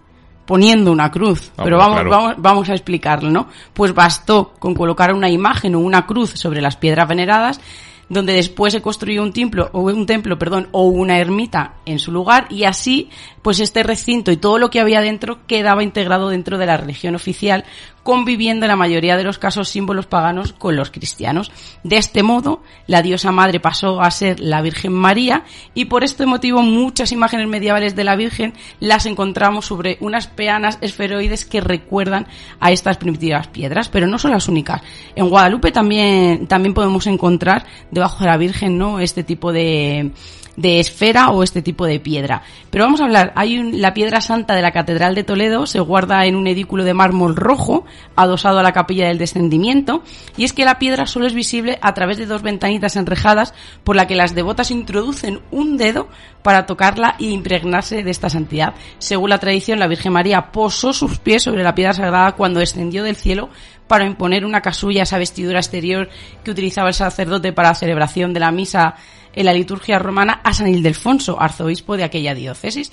poniendo 0.45 0.93
una 0.93 1.11
cruz. 1.11 1.53
Ah, 1.57 1.63
Pero 1.65 1.79
vamos, 1.79 2.05
vamos, 2.09 2.35
vamos 2.39 2.69
a 2.69 2.73
explicarlo, 2.73 3.31
¿no? 3.31 3.49
Pues 3.73 3.95
bastó 3.95 4.53
con 4.59 4.75
colocar 4.75 5.15
una 5.15 5.31
imagen 5.31 5.75
o 5.75 5.81
una 5.81 6.07
cruz 6.07 6.31
sobre 6.31 6.61
las 6.61 6.77
piedras 6.77 7.09
veneradas 7.09 7.61
donde 8.09 8.35
después 8.35 8.73
se 8.73 8.83
construyó 8.83 9.23
un 9.23 9.33
templo 9.33 9.71
o 9.73 9.81
un 9.81 10.07
templo, 10.07 10.39
perdón, 10.39 10.69
o 10.73 10.85
una 10.85 11.19
ermita 11.19 11.77
en 11.87 11.99
su 11.99 12.13
lugar 12.13 12.47
y 12.51 12.65
así 12.65 13.09
pues 13.43 13.61
este 13.61 13.83
recinto 13.83 14.31
y 14.31 14.37
todo 14.37 14.59
lo 14.59 14.71
que 14.71 14.81
había 14.81 15.01
dentro 15.01 15.47
quedaba 15.47 15.83
integrado 15.83 16.29
dentro 16.29 16.59
de 16.59 16.67
la 16.67 16.77
religión 16.77 17.15
oficial, 17.15 17.65
conviviendo 18.05 18.67
en 18.67 18.69
la 18.69 18.77
mayoría 18.77 19.17
de 19.17 19.25
los 19.25 19.39
casos 19.39 19.69
símbolos 19.69 20.07
paganos 20.07 20.53
con 20.53 20.77
los 20.77 20.91
cristianos. 20.91 21.51
De 21.83 21.97
este 21.97 22.23
modo, 22.23 22.63
la 22.87 23.03
diosa 23.03 23.33
madre 23.33 23.59
pasó 23.59 24.01
a 24.01 24.11
ser 24.13 24.39
la 24.39 24.63
Virgen 24.63 24.93
María 24.93 25.43
y 25.75 25.87
por 25.87 26.05
este 26.05 26.27
motivo 26.27 26.63
muchas 26.63 27.11
imágenes 27.11 27.49
medievales 27.49 27.97
de 27.97 28.05
la 28.05 28.15
Virgen 28.15 28.55
las 28.79 29.07
encontramos 29.07 29.67
sobre 29.67 29.97
unas 30.01 30.29
peanas 30.29 30.79
esferoides 30.83 31.45
que 31.47 31.61
recuerdan 31.61 32.29
a 32.61 32.71
estas 32.71 32.99
primitivas 32.99 33.49
piedras, 33.49 33.89
pero 33.89 34.07
no 34.07 34.19
son 34.19 34.31
las 34.31 34.49
únicas. 34.49 34.83
En 35.17 35.29
Guadalupe 35.31 35.73
también, 35.73 36.47
también 36.47 36.75
podemos 36.75 37.07
encontrar 37.07 37.65
debajo 37.91 38.23
de 38.23 38.31
la 38.31 38.37
Virgen, 38.37 38.77
¿no? 38.77 39.01
Este 39.01 39.25
tipo 39.25 39.51
de, 39.51 40.13
de 40.57 40.81
esfera 40.81 41.31
o 41.31 41.43
este 41.43 41.63
tipo 41.63 41.87
de 41.87 42.01
piedra. 42.01 42.43
Pero 42.71 42.85
vamos 42.85 43.01
a 43.01 43.05
hablar, 43.05 43.33
hay 43.37 43.73
la 43.73 43.95
piedra 43.95 44.21
santa 44.21 44.55
de 44.55 44.63
la 44.63 44.73
Catedral 44.73 45.15
de 45.15 45.25
Toledo, 45.25 45.67
se 45.67 45.81
guarda 45.81 46.25
en 46.27 46.37
un 46.37 46.47
edículo 46.47 46.85
de 46.85 46.95
mármol 46.95 47.37
rojo, 47.37 47.85
adosado 48.17 48.59
a 48.59 48.63
la 48.63 48.73
capilla 48.73 49.09
del 49.09 49.19
descendimiento, 49.19 50.03
y 50.37 50.45
es 50.45 50.53
que 50.53 50.65
la 50.65 50.79
piedra 50.79 51.07
solo 51.07 51.27
es 51.27 51.35
visible 51.35 51.79
a 51.83 51.95
través 51.95 52.19
de 52.19 52.27
dos 52.27 52.43
ventanitas 52.43 52.97
enrejadas 52.97 53.55
por 53.83 53.97
la 53.97 54.07
que 54.07 54.17
las 54.17 54.35
devotas 54.35 54.71
introducen 54.71 55.41
un 55.51 55.77
dedo 55.77 56.09
para 56.43 56.67
tocarla 56.67 57.17
y 57.19 57.31
impregnarse 57.31 58.03
de 58.03 58.11
esta 58.11 58.29
santidad. 58.29 58.75
Según 58.99 59.31
la 59.31 59.39
tradición, 59.39 59.79
la 59.79 59.89
Virgen 59.89 60.13
María 60.13 60.53
posó 60.53 60.93
sus 60.93 61.19
pies 61.19 61.43
sobre 61.43 61.63
la 61.63 61.75
piedra 61.75 61.95
sagrada 61.95 62.33
cuando 62.33 62.61
descendió 62.61 63.03
del 63.03 63.17
cielo 63.17 63.49
para 63.87 64.07
imponer 64.07 64.45
una 64.45 64.61
casulla, 64.61 65.03
esa 65.03 65.19
vestidura 65.19 65.59
exterior 65.59 66.09
que 66.43 66.51
utilizaba 66.51 66.89
el 66.89 66.95
sacerdote 66.95 67.53
para 67.53 67.71
la 67.71 67.75
celebración 67.75 68.33
de 68.33 68.41
la 68.41 68.51
misa 68.51 68.95
en 69.35 69.47
la 69.47 69.53
liturgia 69.53 69.99
romana 69.99 70.41
a 70.43 70.53
San 70.53 70.69
Ildefonso, 70.69 71.41
arzobispo 71.41 71.97
de 71.97 72.05
aquella 72.05 72.35
diócesis. 72.35 72.93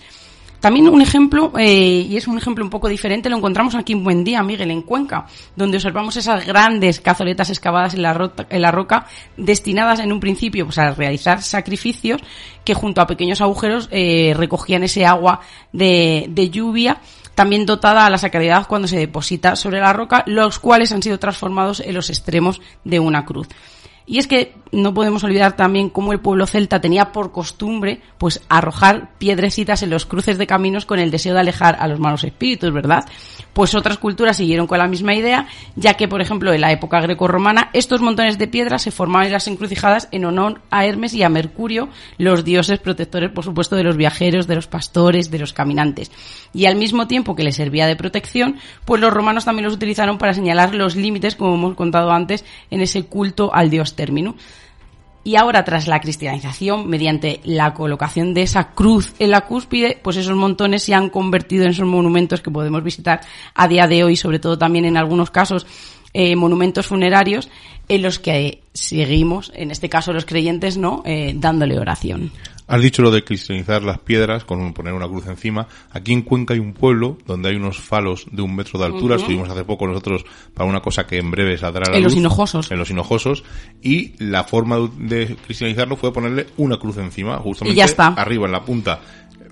También 0.60 0.88
un 0.90 1.02
ejemplo, 1.02 1.54
eh, 1.58 2.06
y 2.08 2.16
es 2.18 2.28
un 2.28 2.38
ejemplo 2.38 2.64
un 2.64 2.70
poco 2.70 2.88
diferente, 2.88 3.32
lo 3.32 3.38
encontramos 3.38 3.74
aquí 3.74 3.94
en 3.94 4.04
Buendía, 4.04 4.44
Miguel, 4.44 4.70
en 4.70 4.84
Cuenca, 4.84 5.26
donde 5.56 5.78
observamos 5.78 6.16
esas 6.18 6.46
grandes 6.46 7.00
cazoletas 7.00 7.50
excavadas 7.50 7.96
en 7.96 8.04
la, 8.04 8.14
roca, 8.72 9.08
destinadas 9.38 10.02
en 10.02 10.12
un 10.12 10.20
principio 10.20 10.66
pues, 10.66 10.78
a 10.78 10.94
realizar 10.94 11.42
sacrificios, 11.42 12.22
que 12.64 12.76
junto 12.76 13.02
a 13.02 13.08
pequeños 13.08 13.42
agujeros 13.42 13.90
eh, 13.92 14.36
recogían 14.38 14.84
ese 14.84 15.04
agua 15.04 15.40
de 15.74 16.50
lluvia 16.52 17.02
también 17.36 17.66
dotada 17.66 18.06
a 18.06 18.10
la 18.10 18.18
sacralidad 18.18 18.68
cuando 18.68 18.88
se 18.88 18.98
deposita 18.98 19.56
sobre 19.56 19.80
la 19.80 19.94
roca, 19.94 20.24
los 20.28 20.60
cuales 20.60 20.92
han 20.92 21.02
sido 21.02 21.20
transformados 21.20 21.80
en 21.80 21.94
los 21.94 22.10
extremos 22.10 22.62
de 22.84 23.00
una 23.00 23.26
cruz. 23.26 23.48
Y 24.06 24.18
es 24.18 24.28
que 24.28 24.56
no 24.72 24.94
podemos 24.94 25.24
olvidar 25.24 25.56
también 25.56 25.90
cómo 25.90 26.14
el 26.14 26.20
pueblo 26.20 26.48
celta 26.48 26.80
tenía 26.80 27.12
por 27.12 27.32
costumbre 27.32 28.02
pues 28.18 28.42
arrojar 28.50 29.12
piedrecitas 29.18 29.84
en 29.84 29.90
los 29.90 30.06
cruces 30.06 30.38
de 30.38 30.48
caminos 30.48 30.86
con 30.86 31.00
el 31.00 31.12
deseo 31.12 31.34
de 31.34 31.42
alejar 31.42 31.78
a 31.80 31.88
los 31.88 32.00
malos 32.00 32.24
espíritus, 32.24 32.72
¿verdad? 32.72 33.06
Pues 33.54 33.76
otras 33.76 33.98
culturas 33.98 34.38
siguieron 34.38 34.68
con 34.68 34.78
la 34.78 34.88
misma 34.88 35.14
idea, 35.14 35.48
ya 35.76 35.96
que, 35.96 36.08
por 36.08 36.22
ejemplo, 36.22 36.54
en 36.54 36.62
la 36.62 36.72
época 36.72 37.02
grecorromana, 37.02 37.70
estos 37.74 38.02
montones 38.02 38.38
de 38.38 38.48
piedras 38.48 38.84
se 38.84 38.92
formaban 38.92 39.28
en 39.28 39.34
las 39.34 39.48
encrucijadas 39.48 40.08
en 40.12 40.26
honor 40.26 40.62
a 40.70 40.86
Hermes 40.86 41.14
y 41.14 41.24
a 41.24 41.30
Mercurio, 41.30 41.90
los 42.18 42.46
dioses 42.46 42.80
protectores, 42.80 43.32
por 43.32 43.44
supuesto, 43.44 43.76
de 43.76 43.84
los 43.84 43.98
viajeros, 43.98 44.48
de 44.48 44.56
los 44.56 44.68
pastores, 44.68 45.32
de 45.32 45.40
los 45.40 45.54
caminantes. 45.54 46.12
Y 46.54 46.66
al 46.66 46.76
mismo 46.76 47.08
tiempo 47.08 47.36
que 47.36 47.44
les 47.44 47.56
servía 47.56 47.88
de 47.88 47.96
protección, 47.96 48.58
pues 48.86 49.02
los 49.02 49.14
romanos 49.14 49.46
también 49.46 49.66
los 49.66 49.74
utilizaron 49.74 50.18
para 50.18 50.34
señalar 50.34 50.74
los 50.74 50.96
límites, 50.96 51.36
como 51.36 51.56
hemos 51.56 51.76
contado 51.76 52.12
antes, 52.12 52.46
en 52.70 52.82
ese 52.82 53.04
culto 53.04 53.54
al 53.54 53.70
dios 53.70 53.96
término. 53.96 54.36
Y 55.24 55.36
ahora, 55.36 55.64
tras 55.64 55.88
la 55.88 56.00
cristianización, 56.00 56.88
mediante 56.90 57.42
la 57.44 57.74
colocación 57.74 58.34
de 58.34 58.42
esa 58.42 58.72
cruz 58.72 59.14
en 59.20 59.30
la 59.30 59.42
cúspide, 59.42 60.00
pues 60.02 60.18
esos 60.18 60.36
montones 60.36 60.84
se 60.84 60.96
han 60.96 61.10
convertido 61.10 61.64
en 61.64 61.72
esos 61.72 61.86
monumentos 61.86 62.42
que 62.42 62.50
podemos 62.50 62.84
visitar 62.84 63.22
a 63.54 63.68
día 63.68 63.88
de 63.88 64.04
hoy, 64.04 64.16
sobre 64.16 64.40
todo 64.40 64.58
también 64.58 64.86
en 64.86 64.98
algunos 64.98 65.30
casos 65.30 65.68
eh, 66.14 66.36
monumentos 66.36 66.88
funerarios 66.88 67.50
en 67.88 68.02
los 68.02 68.20
que 68.20 68.64
seguimos, 68.74 69.52
en 69.56 69.70
este 69.70 69.90
caso 69.90 70.12
los 70.12 70.26
creyentes, 70.26 70.78
¿no? 70.78 71.04
Eh, 71.06 71.34
dándole 71.36 71.80
oración. 71.80 72.32
Has 72.72 72.82
dicho 72.82 73.02
lo 73.02 73.12
de 73.12 73.26
cristianizar 73.26 73.84
las 73.84 74.00
piedras 74.00 74.46
con 74.46 74.74
poner 74.74 74.94
una 74.94 75.06
cruz 75.06 75.28
encima. 75.28 75.68
Aquí 75.92 76.14
en 76.14 76.22
Cuenca 76.22 76.54
hay 76.54 76.60
un 76.62 76.72
pueblo 76.72 77.18
donde 77.26 77.50
hay 77.50 77.58
unos 77.58 77.80
falos 77.80 78.26
de 78.32 78.42
un 78.42 78.56
metro 78.56 78.80
de 78.80 78.86
altura. 78.86 79.18
Estuvimos 79.18 79.50
hace 79.50 79.66
poco 79.66 79.86
nosotros 79.88 80.24
para 80.54 80.70
una 80.70 80.80
cosa 80.80 81.06
que 81.06 81.18
en 81.18 81.30
breve 81.32 81.58
saldrá 81.58 81.88
a 81.88 81.92
la 81.92 81.98
En 81.98 82.04
los 82.04 82.16
hinojosos. 82.16 82.72
En 82.72 82.80
los 82.80 82.90
hinojosos. 82.90 83.44
Y 83.82 84.14
la 84.24 84.46
forma 84.46 84.90
de 84.98 85.36
cristianizarlo 85.46 85.98
fue 85.98 86.14
ponerle 86.14 86.48
una 86.56 86.78
cruz 86.78 86.96
encima, 86.96 87.38
justamente 87.40 87.74
y 87.74 87.78
ya 87.78 87.84
está. 87.84 88.08
arriba 88.08 88.46
en 88.46 88.54
la 88.54 88.64
punta. 88.64 89.02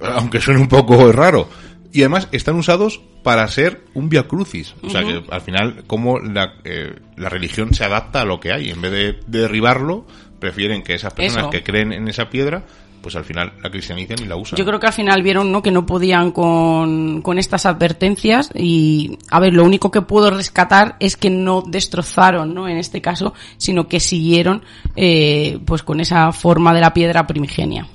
Aunque 0.01 0.39
suene 0.39 0.61
un 0.61 0.69
poco 0.69 1.11
raro. 1.11 1.49
Y 1.91 1.99
además 2.03 2.29
están 2.31 2.55
usados 2.55 3.01
para 3.21 3.45
ser 3.49 3.83
un 3.95 4.07
via 4.07 4.29
crucis. 4.29 4.75
O 4.81 4.89
sea 4.89 5.03
que 5.03 5.25
al 5.29 5.41
final, 5.41 5.83
como 5.87 6.19
la, 6.19 6.53
eh, 6.63 6.95
la 7.17 7.27
religión 7.27 7.73
se 7.73 7.83
adapta 7.83 8.21
a 8.21 8.25
lo 8.25 8.39
que 8.39 8.53
hay. 8.53 8.69
En 8.69 8.79
vez 8.79 8.91
de, 8.93 9.19
derribarlo, 9.27 10.05
prefieren 10.39 10.83
que 10.83 10.93
esas 10.93 11.13
personas 11.13 11.49
que 11.51 11.63
creen 11.63 11.91
en 11.91 12.07
esa 12.07 12.29
piedra 12.29 12.63
pues 13.01 13.15
al 13.15 13.25
final 13.25 13.53
la 13.61 13.69
cristianicen 13.69 14.17
y 14.21 14.25
la 14.25 14.35
usan. 14.35 14.57
Yo 14.57 14.65
creo 14.65 14.79
que 14.79 14.87
al 14.87 14.93
final 14.93 15.23
vieron 15.23 15.51
¿no? 15.51 15.61
que 15.61 15.71
no 15.71 15.85
podían 15.85 16.31
con, 16.31 17.21
con 17.21 17.39
estas 17.39 17.65
advertencias 17.65 18.51
y, 18.53 19.17
a 19.29 19.39
ver, 19.39 19.53
lo 19.53 19.63
único 19.63 19.91
que 19.91 20.01
puedo 20.01 20.29
rescatar 20.31 20.95
es 20.99 21.17
que 21.17 21.29
no 21.29 21.63
destrozaron, 21.65 22.53
¿no? 22.53 22.67
En 22.67 22.77
este 22.77 23.01
caso, 23.01 23.33
sino 23.57 23.87
que 23.87 23.99
siguieron 23.99 24.63
eh, 24.95 25.59
pues 25.65 25.83
con 25.83 25.99
esa 25.99 26.31
forma 26.31 26.73
de 26.73 26.81
la 26.81 26.93
piedra 26.93 27.27
primigenia. 27.27 27.87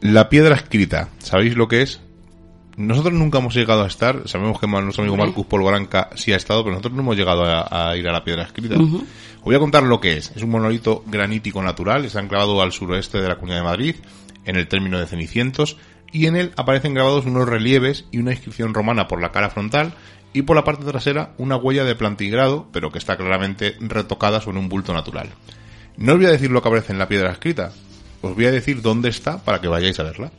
La 0.00 0.28
piedra 0.28 0.56
escrita, 0.56 1.10
¿sabéis 1.18 1.56
lo 1.56 1.68
que 1.68 1.82
es? 1.82 2.00
Nosotros 2.76 3.14
nunca 3.14 3.38
hemos 3.38 3.54
llegado 3.54 3.84
a 3.84 3.86
estar, 3.86 4.22
sabemos 4.26 4.58
que 4.58 4.66
nuestro 4.66 5.04
amigo 5.04 5.16
Marcus 5.16 5.46
Polvoranca 5.46 6.08
sí 6.14 6.32
ha 6.32 6.36
estado, 6.36 6.64
pero 6.64 6.72
nosotros 6.72 6.94
no 6.94 7.02
hemos 7.02 7.16
llegado 7.16 7.44
a, 7.44 7.96
ir 7.96 8.08
a 8.08 8.12
la 8.12 8.24
piedra 8.24 8.44
escrita. 8.44 8.76
Os 9.42 9.46
voy 9.46 9.56
a 9.56 9.58
contar 9.58 9.82
lo 9.82 10.00
que 10.00 10.16
es. 10.16 10.30
Es 10.36 10.44
un 10.44 10.50
monolito 10.50 11.02
granítico 11.04 11.60
natural, 11.64 12.04
está 12.04 12.20
enclavado 12.20 12.62
al 12.62 12.70
suroeste 12.70 13.20
de 13.20 13.26
la 13.26 13.34
Comunidad 13.34 13.58
de 13.58 13.64
Madrid, 13.64 13.96
en 14.44 14.54
el 14.54 14.68
término 14.68 15.00
de 15.00 15.06
Cenicientos, 15.08 15.78
y 16.12 16.26
en 16.26 16.36
él 16.36 16.52
aparecen 16.56 16.94
grabados 16.94 17.26
unos 17.26 17.48
relieves 17.48 18.04
y 18.12 18.18
una 18.18 18.30
inscripción 18.30 18.72
romana 18.72 19.08
por 19.08 19.20
la 19.20 19.32
cara 19.32 19.50
frontal 19.50 19.94
y 20.32 20.42
por 20.42 20.54
la 20.54 20.62
parte 20.62 20.84
trasera 20.84 21.34
una 21.38 21.56
huella 21.56 21.82
de 21.82 21.96
plantigrado, 21.96 22.68
pero 22.72 22.92
que 22.92 22.98
está 22.98 23.16
claramente 23.16 23.74
retocada 23.80 24.40
sobre 24.40 24.60
un 24.60 24.68
bulto 24.68 24.92
natural. 24.92 25.30
No 25.96 26.12
os 26.12 26.18
voy 26.18 26.28
a 26.28 26.32
decir 26.32 26.52
lo 26.52 26.62
que 26.62 26.68
aparece 26.68 26.92
en 26.92 27.00
la 27.00 27.08
piedra 27.08 27.32
escrita, 27.32 27.72
os 28.20 28.36
voy 28.36 28.46
a 28.46 28.52
decir 28.52 28.80
dónde 28.80 29.08
está 29.08 29.38
para 29.38 29.60
que 29.60 29.66
vayáis 29.66 29.98
a 29.98 30.04
verla. 30.04 30.30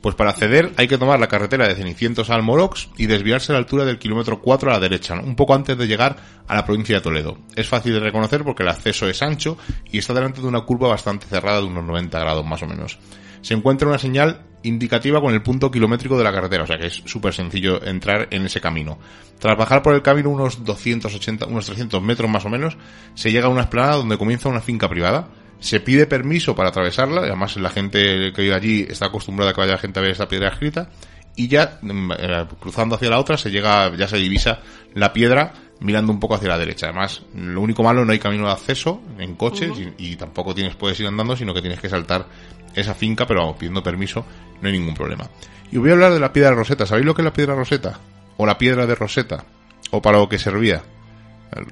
Pues 0.00 0.14
para 0.14 0.30
acceder 0.30 0.72
hay 0.76 0.88
que 0.88 0.96
tomar 0.96 1.20
la 1.20 1.28
carretera 1.28 1.68
de 1.68 1.74
Cenicientos 1.74 2.30
a 2.30 2.34
Almorox 2.34 2.88
y 2.96 3.06
desviarse 3.06 3.52
a 3.52 3.54
la 3.54 3.58
altura 3.58 3.84
del 3.84 3.98
kilómetro 3.98 4.40
4 4.40 4.70
a 4.70 4.74
la 4.74 4.80
derecha, 4.80 5.20
un 5.20 5.36
poco 5.36 5.54
antes 5.54 5.76
de 5.76 5.86
llegar 5.86 6.16
a 6.48 6.54
la 6.54 6.64
provincia 6.64 6.96
de 6.96 7.02
Toledo. 7.02 7.38
Es 7.54 7.68
fácil 7.68 7.92
de 7.92 8.00
reconocer 8.00 8.42
porque 8.42 8.62
el 8.62 8.70
acceso 8.70 9.06
es 9.08 9.22
ancho 9.22 9.58
y 9.90 9.98
está 9.98 10.14
delante 10.14 10.40
de 10.40 10.46
una 10.46 10.62
curva 10.62 10.88
bastante 10.88 11.26
cerrada 11.26 11.60
de 11.60 11.66
unos 11.66 11.84
90 11.84 12.18
grados 12.18 12.46
más 12.46 12.62
o 12.62 12.66
menos. 12.66 12.98
Se 13.42 13.52
encuentra 13.54 13.88
una 13.88 13.98
señal 13.98 14.46
indicativa 14.62 15.20
con 15.20 15.34
el 15.34 15.42
punto 15.42 15.70
kilométrico 15.70 16.16
de 16.16 16.24
la 16.24 16.32
carretera, 16.32 16.64
o 16.64 16.66
sea 16.66 16.78
que 16.78 16.86
es 16.86 17.02
súper 17.04 17.34
sencillo 17.34 17.82
entrar 17.84 18.28
en 18.30 18.44
ese 18.46 18.60
camino. 18.60 18.98
Tras 19.38 19.56
bajar 19.56 19.82
por 19.82 19.94
el 19.94 20.02
camino 20.02 20.30
unos 20.30 20.64
280, 20.64 21.46
unos 21.46 21.66
300 21.66 22.02
metros 22.02 22.30
más 22.30 22.44
o 22.44 22.48
menos, 22.48 22.76
se 23.14 23.32
llega 23.32 23.46
a 23.46 23.50
una 23.50 23.62
esplanada 23.62 23.96
donde 23.96 24.18
comienza 24.18 24.48
una 24.48 24.60
finca 24.60 24.88
privada 24.88 25.28
se 25.60 25.80
pide 25.80 26.06
permiso 26.06 26.54
para 26.54 26.70
atravesarla, 26.70 27.22
además 27.22 27.56
la 27.56 27.70
gente 27.70 28.32
que 28.32 28.42
vive 28.42 28.54
allí 28.54 28.86
está 28.88 29.06
acostumbrada 29.06 29.52
a 29.52 29.54
que 29.54 29.60
vaya 29.60 29.78
gente 29.78 30.00
a 30.00 30.02
ver 30.02 30.12
esta 30.12 30.28
piedra 30.28 30.48
escrita, 30.48 30.88
y 31.36 31.48
ya 31.48 31.78
mm, 31.80 32.12
eh, 32.18 32.46
cruzando 32.58 32.96
hacia 32.96 33.10
la 33.10 33.18
otra 33.18 33.36
se 33.36 33.50
llega, 33.50 33.94
ya 33.96 34.08
se 34.08 34.16
divisa 34.16 34.60
la 34.94 35.12
piedra 35.12 35.52
mirando 35.80 36.12
un 36.12 36.20
poco 36.20 36.34
hacia 36.34 36.48
la 36.48 36.58
derecha. 36.58 36.86
Además, 36.86 37.22
lo 37.34 37.60
único 37.60 37.82
malo 37.82 38.04
no 38.04 38.12
hay 38.12 38.18
camino 38.18 38.46
de 38.46 38.52
acceso 38.52 39.00
en 39.18 39.34
coches 39.34 39.70
y, 39.96 40.16
tampoco 40.16 40.54
tienes 40.54 40.76
puedes 40.76 41.00
ir 41.00 41.06
andando, 41.06 41.36
sino 41.36 41.54
que 41.54 41.60
tienes 41.60 41.80
que 41.80 41.88
saltar 41.88 42.26
esa 42.74 42.94
finca, 42.94 43.26
pero 43.26 43.40
vamos, 43.40 43.56
pidiendo 43.56 43.82
permiso 43.82 44.24
no 44.60 44.68
hay 44.68 44.78
ningún 44.78 44.94
problema. 44.94 45.28
Y 45.72 45.78
voy 45.78 45.90
a 45.90 45.92
hablar 45.94 46.12
de 46.12 46.20
la 46.20 46.32
piedra 46.32 46.54
roseta. 46.54 46.84
¿Sabéis 46.86 47.06
lo 47.06 47.14
que 47.14 47.22
es 47.22 47.24
la 47.24 47.32
piedra 47.32 47.54
roseta? 47.54 47.98
O 48.36 48.44
la 48.44 48.58
piedra 48.58 48.86
de 48.86 48.94
roseta. 48.94 49.44
O 49.90 50.02
para 50.02 50.18
lo 50.18 50.28
que 50.28 50.38
servía. 50.38 50.82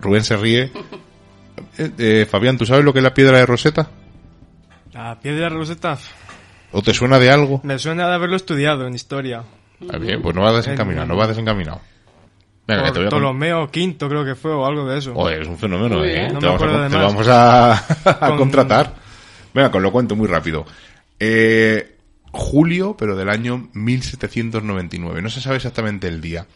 Rubén 0.01 0.25
se 0.25 0.37
ríe 0.37 0.73
eh, 1.79 1.93
eh, 1.99 2.27
Fabián, 2.29 2.59
¿tú 2.59 2.67
sabes 2.67 2.85
lo 2.85 2.93
que 2.93 2.99
es 2.99 3.03
la 3.03 3.15
piedra 3.15 3.39
de 3.39 3.47
Rosetta? 3.47 3.89
La 4.93 5.19
piedra 5.21 5.45
de 5.45 5.51
Rosetta. 5.51 5.99
¿O 6.73 6.83
te 6.83 6.93
suena 6.93 7.19
de 7.19 7.31
algo? 7.31 7.61
Me 7.63 7.79
suena 7.79 8.09
de 8.09 8.15
haberlo 8.15 8.37
estudiado 8.37 8.87
en 8.87 8.95
historia. 8.95 9.45
Ah, 9.93 9.99
bien, 9.99 10.21
pues 10.21 10.35
no 10.35 10.43
vas 10.43 10.57
desencaminado, 10.57 11.07
no 11.07 11.17
vas 11.17 11.29
desencaminado. 11.29 11.81
Venga, 12.67 12.85
que 12.85 12.93
te 12.93 12.99
voy 12.99 13.07
a 13.07 13.11
Ptolomeo 13.11 13.63
V 13.65 13.97
creo 13.97 14.25
que 14.25 14.35
fue 14.35 14.53
o 14.53 14.67
algo 14.67 14.87
de 14.87 14.99
eso. 14.99 15.15
Oye, 15.15 15.41
es 15.41 15.49
un 15.49 15.57
fenómeno, 15.57 16.05
¿eh? 16.05 16.29
te, 16.39 16.47
vamos 16.47 17.27
a, 17.29 17.83
contratar. 18.37 18.95
Venga, 19.55 19.71
con 19.71 19.83
lo 19.83 19.91
cuento 19.91 20.15
muy 20.17 20.27
rápido. 20.29 20.67
Eh, 21.19 21.97
julio, 22.31 22.95
pero 22.99 23.17
del 23.17 23.31
año 23.31 23.71
1799. 23.73 25.23
No 25.23 25.31
se 25.31 25.41
sabe 25.41 25.57
exactamente 25.57 26.09
el 26.09 26.21
día. 26.21 26.47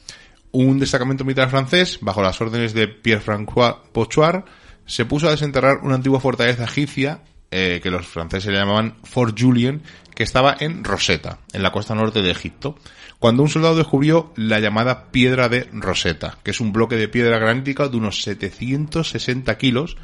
Un 0.51 0.79
destacamento 0.79 1.25
militar 1.25 1.49
francés, 1.49 1.99
bajo 2.03 2.23
las 2.23 2.39
órdenes 2.41 2.75
de 2.75 2.89
Pierre-François 2.89 3.77
Pochoir, 3.93 4.45
se 4.87 5.05
puso 5.05 5.29
a 5.29 5.33
desenterrar 5.33 5.79
una 5.83 5.95
antigua 5.95 6.21
fortaleza 6.21 6.65
egipcia 6.65 7.21
eh, 7.51 7.81
que 7.83 7.91
los 7.91 8.07
franceses 8.07 8.53
llamaban 8.53 8.97
Fort 9.05 9.39
Julien, 9.39 9.83
que 10.15 10.23
estaba 10.23 10.57
en 10.59 10.85
Rosetta, 10.85 11.39
en 11.53 11.63
la 11.63 11.71
costa 11.71 11.95
norte 11.95 12.23
de 12.23 12.31
Egipto, 12.31 12.79
cuando 13.19 13.43
un 13.43 13.49
soldado 13.49 13.77
descubrió 13.77 14.33
la 14.37 14.59
llamada 14.59 15.11
piedra 15.11 15.49
de 15.49 15.69
Rosetta, 15.73 16.39
que 16.43 16.51
es 16.51 16.61
un 16.61 16.73
bloque 16.73 16.97
de 16.97 17.09
piedra 17.09 17.39
granítica 17.39 17.89
de 17.89 17.97
unos 17.97 18.23
760 18.23 19.57
kilos, 19.59 19.97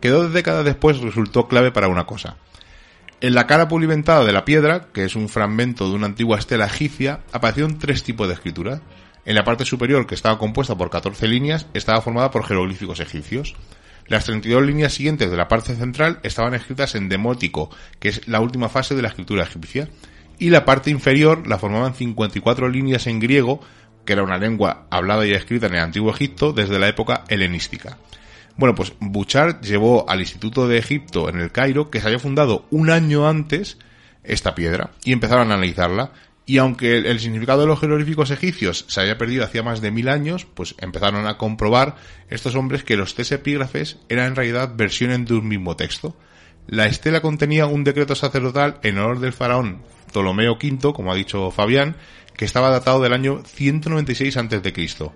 que 0.00 0.08
dos 0.08 0.32
décadas 0.32 0.64
después 0.64 0.98
resultó 0.98 1.46
clave 1.46 1.72
para 1.72 1.88
una 1.88 2.04
cosa. 2.04 2.36
En 3.20 3.34
la 3.34 3.46
cara 3.46 3.68
pulimentada 3.68 4.24
de 4.24 4.32
la 4.32 4.44
piedra, 4.44 4.88
que 4.92 5.04
es 5.04 5.14
un 5.14 5.28
fragmento 5.28 5.88
de 5.88 5.94
una 5.94 6.06
antigua 6.06 6.38
estela 6.38 6.66
egipcia, 6.66 7.20
aparecieron 7.32 7.78
tres 7.78 8.02
tipos 8.02 8.28
de 8.28 8.34
escritura. 8.34 8.82
En 9.24 9.34
la 9.34 9.44
parte 9.44 9.64
superior, 9.64 10.06
que 10.06 10.14
estaba 10.14 10.38
compuesta 10.38 10.74
por 10.74 10.90
14 10.90 11.28
líneas, 11.28 11.66
estaba 11.74 12.02
formada 12.02 12.30
por 12.30 12.44
jeroglíficos 12.44 13.00
egipcios. 13.00 13.54
Las 14.06 14.24
32 14.26 14.64
líneas 14.64 14.92
siguientes 14.92 15.30
de 15.30 15.36
la 15.36 15.48
parte 15.48 15.74
central 15.74 16.20
estaban 16.22 16.54
escritas 16.54 16.94
en 16.94 17.08
demótico, 17.08 17.70
que 17.98 18.08
es 18.10 18.28
la 18.28 18.40
última 18.40 18.68
fase 18.68 18.94
de 18.94 19.02
la 19.02 19.08
escritura 19.08 19.44
egipcia, 19.44 19.88
y 20.38 20.50
la 20.50 20.64
parte 20.64 20.90
inferior 20.90 21.46
la 21.46 21.58
formaban 21.58 21.94
54 21.94 22.68
líneas 22.68 23.06
en 23.06 23.20
griego, 23.20 23.60
que 24.04 24.12
era 24.12 24.22
una 24.22 24.38
lengua 24.38 24.86
hablada 24.90 25.26
y 25.26 25.32
escrita 25.32 25.66
en 25.66 25.74
el 25.74 25.80
antiguo 25.80 26.10
Egipto 26.12 26.52
desde 26.52 26.78
la 26.78 26.88
época 26.88 27.24
helenística. 27.28 27.96
Bueno, 28.56 28.74
pues 28.74 28.92
Bouchard 29.00 29.62
llevó 29.62 30.08
al 30.08 30.20
Instituto 30.20 30.68
de 30.68 30.78
Egipto 30.78 31.28
en 31.28 31.40
el 31.40 31.50
Cairo, 31.50 31.90
que 31.90 32.00
se 32.00 32.06
había 32.06 32.18
fundado 32.18 32.66
un 32.70 32.90
año 32.90 33.28
antes, 33.28 33.78
esta 34.22 34.54
piedra, 34.54 34.90
y 35.02 35.12
empezaron 35.12 35.50
a 35.50 35.54
analizarla, 35.54 36.12
y 36.46 36.58
aunque 36.58 36.98
el, 36.98 37.20
significado 37.20 37.62
de 37.62 37.66
los 37.66 37.80
jeroglíficos 37.80 38.30
egipcios 38.30 38.84
se 38.88 39.00
había 39.00 39.16
perdido 39.16 39.44
hacía 39.44 39.62
más 39.62 39.80
de 39.80 39.90
mil 39.90 40.08
años, 40.08 40.46
pues 40.52 40.74
empezaron 40.78 41.26
a 41.26 41.38
comprobar 41.38 41.96
estos 42.28 42.54
hombres 42.54 42.84
que 42.84 42.96
los 42.96 43.14
tres 43.14 43.32
epígrafes 43.32 43.98
eran 44.08 44.28
en 44.28 44.36
realidad 44.36 44.74
versiones 44.76 45.26
de 45.26 45.34
un 45.34 45.48
mismo 45.48 45.76
texto. 45.76 46.16
La 46.66 46.86
estela 46.86 47.20
contenía 47.20 47.66
un 47.66 47.84
decreto 47.84 48.14
sacerdotal 48.14 48.78
en 48.82 48.98
honor 48.98 49.20
del 49.20 49.32
faraón 49.32 49.82
Ptolomeo 50.08 50.54
V, 50.54 50.92
como 50.92 51.12
ha 51.12 51.16
dicho 51.16 51.50
Fabián, 51.50 51.96
que 52.36 52.44
estaba 52.44 52.70
datado 52.70 53.02
del 53.02 53.12
año 53.12 53.42
196 53.44 54.36
a.C. 54.36 55.10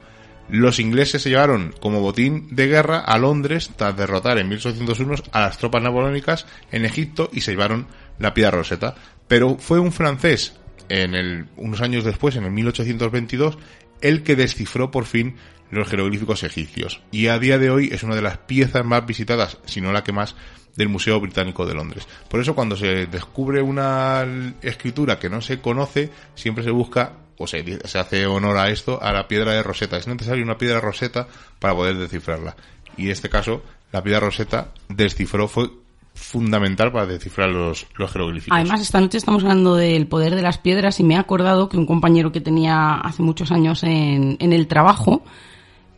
Los 0.49 0.79
ingleses 0.79 1.23
se 1.23 1.29
llevaron 1.29 1.75
como 1.79 2.01
botín 2.01 2.49
de 2.51 2.69
guerra 2.69 3.01
a 3.01 3.19
Londres 3.19 3.71
tras 3.77 3.97
derrotar 3.97 4.39
en 4.39 4.49
1801 4.49 5.15
a 5.33 5.41
las 5.41 5.59
tropas 5.59 5.83
napoleónicas 5.83 6.47
en 6.73 6.87
Egipto 6.87 7.29
y 7.33 7.43
se 7.43 7.51
llevaron 7.51 7.87
la 8.19 8.33
piedra 8.33 8.53
roseta. 8.53 8.95
Pero 9.27 9.57
fue 9.59 9.79
un 9.79 9.93
francés, 9.93 10.59
en 10.89 11.15
el, 11.15 11.47
unos 11.57 11.81
años 11.81 12.05
después, 12.05 12.37
en 12.37 12.45
el 12.45 12.51
1822, 12.51 13.59
el 14.01 14.23
que 14.23 14.37
descifró 14.37 14.91
por 14.91 15.05
fin 15.05 15.37
los 15.71 15.89
jeroglíficos 15.89 16.43
egipcios. 16.45 17.03
Y 17.11 17.27
a 17.27 17.39
día 17.39 17.59
de 17.59 17.71
hoy 17.71 17.91
es 17.93 18.03
una 18.03 18.15
de 18.15 18.23
las 18.23 18.39
piezas 18.39 18.85
más 18.85 19.07
visitadas, 19.07 19.59
si 19.67 19.81
no 19.81 19.93
la 19.93 20.05
que 20.05 20.13
más, 20.13 20.35
del 20.77 20.89
Museo 20.89 21.21
Británico 21.21 21.67
de 21.67 21.75
Londres. 21.75 22.07
Por 22.31 22.41
eso 22.41 22.55
cuando 22.55 22.77
se 22.77 23.07
descubre 23.07 23.61
una 23.61 24.25
escritura 24.63 25.19
que 25.19 25.29
no 25.29 25.41
se 25.41 25.61
conoce, 25.61 26.11
siempre 26.35 26.65
se 26.65 26.71
busca 26.71 27.13
o 27.37 27.47
se, 27.47 27.79
se 27.87 27.99
hace 27.99 28.27
honor 28.27 28.57
a 28.57 28.71
esto, 28.71 29.03
a 29.03 29.13
la 29.13 29.29
piedra 29.29 29.53
de 29.53 29.63
Rosetta. 29.63 29.97
Es 29.97 30.07
necesaria 30.07 30.45
una 30.45 30.59
piedra 30.59 30.81
Rosetta 30.81 31.27
para 31.59 31.75
poder 31.75 31.97
descifrarla. 31.97 32.57
Y 32.97 33.07
en 33.07 33.11
este 33.11 33.29
caso, 33.29 33.63
la 33.93 34.03
piedra 34.03 34.21
Rosetta 34.21 34.73
descifró, 34.89 35.49
fue 35.49 35.71
fundamental 36.19 36.93
para 36.93 37.07
descifrar 37.07 37.49
los, 37.49 37.87
los 37.97 38.13
jeroglíficos. 38.13 38.57
Además, 38.57 38.81
esta 38.81 39.01
noche 39.01 39.19
estamos 39.19 39.43
hablando 39.43 39.77
del 39.77 40.07
poder 40.07 40.35
de 40.35 40.43
las 40.43 40.59
piedras 40.59 41.01
y 41.01 41.05
me 41.05 41.15
he 41.15 41.17
acordado 41.17 41.69
que 41.69 41.77
un 41.77 41.87
compañero 41.87 42.33
que 42.33 42.41
tenía 42.41 42.95
hace 42.95 43.23
muchos 43.23 43.51
años 43.51 43.83
en, 43.85 44.37
en 44.39 44.53
el 44.53 44.67
trabajo 44.67 45.23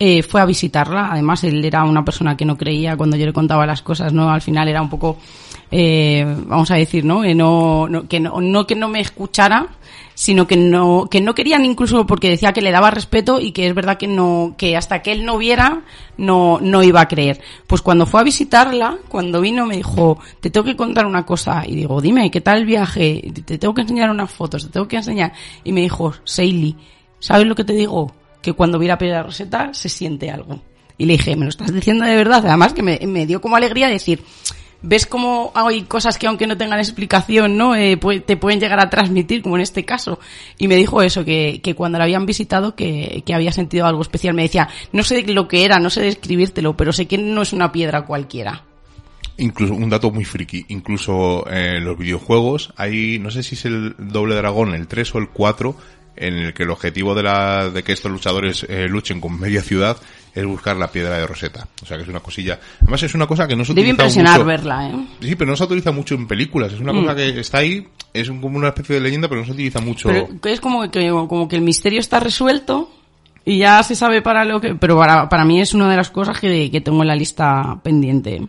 eh, 0.02 0.22
fue 0.22 0.40
a 0.40 0.46
visitarla. 0.46 1.10
Además, 1.12 1.44
él 1.44 1.62
era 1.62 1.84
una 1.84 2.02
persona 2.02 2.34
que 2.34 2.46
no 2.46 2.56
creía 2.56 2.96
cuando 2.96 3.18
yo 3.18 3.26
le 3.26 3.34
contaba 3.34 3.66
las 3.66 3.82
cosas, 3.82 4.14
¿no? 4.14 4.30
Al 4.30 4.40
final 4.40 4.66
era 4.66 4.80
un 4.80 4.88
poco, 4.88 5.18
eh, 5.70 6.24
vamos 6.46 6.70
a 6.70 6.76
decir, 6.76 7.04
¿no? 7.04 7.22
Eh, 7.22 7.34
no, 7.34 7.86
no, 7.86 8.08
que 8.08 8.18
no, 8.18 8.40
no 8.40 8.66
que 8.66 8.74
no 8.74 8.88
me 8.88 9.00
escuchara, 9.00 9.68
sino 10.14 10.46
que 10.46 10.56
no, 10.56 11.06
que 11.10 11.20
no 11.20 11.34
querían 11.34 11.66
incluso 11.66 12.06
porque 12.06 12.30
decía 12.30 12.54
que 12.54 12.62
le 12.62 12.70
daba 12.70 12.90
respeto 12.90 13.40
y 13.40 13.52
que 13.52 13.66
es 13.66 13.74
verdad 13.74 13.98
que 13.98 14.06
no, 14.06 14.54
que 14.56 14.74
hasta 14.74 15.02
que 15.02 15.12
él 15.12 15.26
no 15.26 15.36
viera, 15.36 15.82
no, 16.16 16.58
no 16.62 16.82
iba 16.82 17.02
a 17.02 17.08
creer. 17.08 17.38
Pues 17.66 17.82
cuando 17.82 18.06
fue 18.06 18.20
a 18.20 18.24
visitarla, 18.24 18.96
cuando 19.06 19.42
vino 19.42 19.66
me 19.66 19.76
dijo, 19.76 20.18
te 20.40 20.48
tengo 20.48 20.64
que 20.64 20.76
contar 20.76 21.04
una 21.04 21.26
cosa. 21.26 21.62
Y 21.66 21.74
digo, 21.76 22.00
dime, 22.00 22.30
¿qué 22.30 22.40
tal 22.40 22.56
el 22.56 22.64
viaje? 22.64 23.30
Te 23.44 23.58
tengo 23.58 23.74
que 23.74 23.82
enseñar 23.82 24.10
unas 24.10 24.30
fotos, 24.30 24.64
te 24.64 24.72
tengo 24.72 24.88
que 24.88 24.96
enseñar. 24.96 25.34
Y 25.62 25.72
me 25.72 25.82
dijo, 25.82 26.14
Seili, 26.24 26.74
¿sabes 27.18 27.46
lo 27.46 27.54
que 27.54 27.64
te 27.64 27.74
digo? 27.74 28.14
Que 28.42 28.53
cuando 28.53 28.79
vi 28.79 28.87
la 28.87 28.98
piedra 28.98 29.22
roseta 29.22 29.74
se 29.74 29.88
siente 29.88 30.31
algo. 30.31 30.61
Y 30.98 31.07
le 31.07 31.14
dije, 31.14 31.35
¿me 31.35 31.44
lo 31.44 31.48
estás 31.48 31.72
diciendo 31.72 32.05
de 32.05 32.14
verdad? 32.14 32.44
Además 32.46 32.74
que 32.74 32.83
me, 32.83 33.26
dio 33.26 33.40
como 33.40 33.57
alegría 33.57 33.88
decir, 33.88 34.22
ves 34.83 35.07
cómo 35.07 35.50
hay 35.55 35.83
cosas 35.83 36.18
que 36.18 36.26
aunque 36.26 36.46
no 36.46 36.59
tengan 36.59 36.79
explicación, 36.79 37.57
¿no? 37.57 37.74
Eh, 37.74 37.98
te 38.26 38.37
pueden 38.37 38.61
llegar 38.61 38.81
a 38.81 38.90
transmitir, 38.90 39.42
como 39.42 39.57
en 39.57 39.62
este 39.62 39.85
caso. 39.85 40.18
Y 40.59 40.68
me 40.68 40.76
dijo 40.76 41.00
eso, 41.00 41.24
que, 41.24 41.61
que 41.62 41.74
cuando 41.74 41.96
la 41.96 42.05
habían 42.05 42.26
visitado, 42.26 42.74
que, 42.74 43.22
que, 43.24 43.35
había 43.35 43.50
sentido 43.53 43.87
algo 43.87 44.03
especial. 44.03 44.35
Me 44.35 44.42
decía, 44.42 44.68
no 44.92 45.03
sé 45.03 45.22
lo 45.22 45.48
que 45.48 45.64
era, 45.64 45.79
no 45.79 45.88
sé 45.88 46.03
describírtelo, 46.03 46.76
pero 46.76 46.92
sé 46.92 47.07
que 47.07 47.16
no 47.16 47.40
es 47.40 47.55
una 47.55 47.72
piedra 47.72 48.03
cualquiera. 48.05 48.64
Incluso, 49.40 49.72
un 49.72 49.88
dato 49.88 50.11
muy 50.11 50.26
friki, 50.26 50.66
incluso 50.68 51.50
en 51.50 51.83
los 51.83 51.96
videojuegos 51.96 52.74
hay, 52.76 53.18
no 53.18 53.31
sé 53.31 53.42
si 53.42 53.55
es 53.55 53.64
el 53.64 53.94
doble 53.96 54.35
dragón, 54.35 54.74
el 54.74 54.87
3 54.87 55.14
o 55.14 55.18
el 55.18 55.29
4, 55.31 55.76
en 56.20 56.35
el 56.35 56.54
que 56.54 56.64
el 56.64 56.70
objetivo 56.70 57.14
de, 57.14 57.22
la, 57.22 57.70
de 57.70 57.83
que 57.83 57.92
estos 57.92 58.12
luchadores 58.12 58.64
eh, 58.68 58.87
luchen 58.88 59.20
con 59.20 59.40
media 59.40 59.62
ciudad 59.62 59.96
es 60.35 60.46
buscar 60.46 60.76
la 60.76 60.92
piedra 60.92 61.18
de 61.18 61.26
Rosetta. 61.26 61.66
O 61.83 61.87
sea 61.87 61.96
que 61.96 62.02
es 62.02 62.09
una 62.09 62.20
cosilla. 62.20 62.61
Además 62.83 63.02
es 63.02 63.14
una 63.14 63.26
cosa 63.26 63.48
que 63.48 63.56
no 63.56 63.64
se 63.64 63.72
Debe 63.74 63.88
impresionar 63.88 64.44
verla, 64.44 64.88
¿eh? 64.88 65.06
Sí, 65.20 65.35
pero 65.35 65.50
no 65.50 65.56
se 65.56 65.64
utiliza 65.64 65.90
mucho 65.90 66.14
en 66.14 66.28
películas. 66.28 66.72
Es 66.72 66.80
una 66.80 66.92
cosa 66.92 67.14
mm. 67.14 67.16
que 67.16 67.40
está 67.40 67.59
ahí, 67.59 67.88
es 68.12 68.28
como 68.28 68.59
una 68.59 68.68
especie 68.68 68.96
de 68.96 69.00
leyenda, 69.00 69.28
pero 69.28 69.40
no 69.40 69.46
se 69.46 69.52
utiliza 69.52 69.80
mucho. 69.80 70.09
Pero 70.09 70.28
es 70.44 70.61
como 70.61 70.88
que, 70.90 71.09
como 71.09 71.48
que 71.48 71.56
el 71.56 71.62
misterio 71.62 71.98
está 71.98 72.20
resuelto 72.20 72.92
y 73.44 73.59
ya 73.59 73.83
se 73.83 73.94
sabe 73.94 74.20
para 74.20 74.44
lo 74.44 74.61
que... 74.61 74.74
Pero 74.74 74.98
para, 74.98 75.28
para 75.28 75.44
mí 75.46 75.61
es 75.61 75.72
una 75.72 75.90
de 75.90 75.96
las 75.96 76.11
cosas 76.11 76.38
que, 76.38 76.70
que 76.70 76.80
tengo 76.83 77.00
en 77.00 77.09
la 77.09 77.16
lista 77.16 77.80
pendiente. 77.83 78.46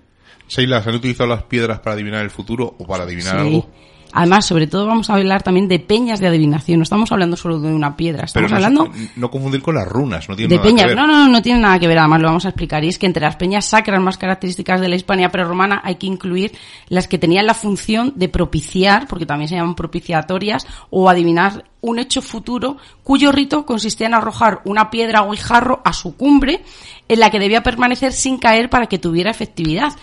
Sheila, 0.50 0.84
¿se 0.84 0.90
han 0.90 0.96
utilizado 0.96 1.30
las 1.30 1.44
piedras 1.44 1.80
para 1.80 1.94
adivinar 1.94 2.22
el 2.22 2.30
futuro 2.30 2.76
o 2.78 2.86
para 2.86 3.06
adivinar 3.06 3.38
algo? 3.38 3.70
Además, 4.14 4.46
sobre 4.46 4.68
todo 4.68 4.86
vamos 4.88 5.10
a 5.10 5.16
hablar 5.16 5.44
también 5.44 5.68
de 5.68 5.80
peñas 5.80 6.20
de 6.20 6.28
adivinación. 6.28 6.80
No 6.80 6.84
estamos 6.84 7.12
hablando 7.12 7.38
solo 7.38 7.60
de 7.60 7.74
una 7.74 7.96
piedra, 7.96 8.26
estamos 8.26 8.52
Pero 8.52 8.60
no, 8.60 8.66
hablando 8.66 9.00
no 9.16 9.32
confundir 9.32 9.62
con 9.62 9.76
las 9.76 9.88
runas, 9.88 10.28
no 10.28 10.36
tiene 10.36 10.50
de 10.50 10.56
nada 10.58 10.68
peñas. 10.68 10.84
que 10.84 10.88
ver. 10.90 10.98
No, 10.98 11.08
no, 11.08 11.26
no, 11.26 11.32
no 11.32 11.42
tiene 11.42 11.60
nada 11.60 11.80
que 11.80 11.88
ver. 11.88 12.00
Además, 12.00 12.22
lo 12.22 12.28
vamos 12.28 12.46
a 12.46 12.50
explicar. 12.50 12.84
Y 12.84 12.90
es 12.90 13.00
que 13.00 13.06
entre 13.06 13.22
las 13.22 13.36
peñas 13.36 13.66
sacras 13.66 14.02
más 14.02 14.18
características 14.18 14.82
de 14.82 14.90
la 14.90 14.96
Hispania 14.96 15.30
prerromana 15.30 15.82
hay 15.84 15.96
que 15.96 16.08
incluir 16.08 16.52
las 16.90 17.08
que 17.08 17.18
tenían 17.18 17.46
la 17.46 17.54
función 17.54 18.14
de 18.16 18.30
propiciar, 18.30 19.08
porque 19.08 19.26
también 19.26 19.48
se 19.48 19.56
llaman 19.56 19.76
propiciatorias, 19.76 20.66
o 20.90 21.10
adivinar 21.10 21.66
un 21.82 22.00
hecho 22.00 22.22
futuro 22.22 22.78
cuyo 23.04 23.32
rito 23.32 23.66
consistía 23.66 24.08
en 24.08 24.14
arrojar 24.14 24.62
una 24.66 24.90
piedra 24.92 25.24
o 25.24 25.32
guijarro 25.32 25.82
a 25.84 25.94
su 25.94 26.16
cumbre 26.16 26.62
en 27.08 27.20
la 27.20 27.30
que 27.32 27.40
debía 27.40 27.64
permanecer 27.64 28.14
sin 28.14 28.38
caer 28.38 28.70
para 28.70 28.86
que 28.86 29.00
tuviera 29.00 29.32
efectividad. 29.32 29.94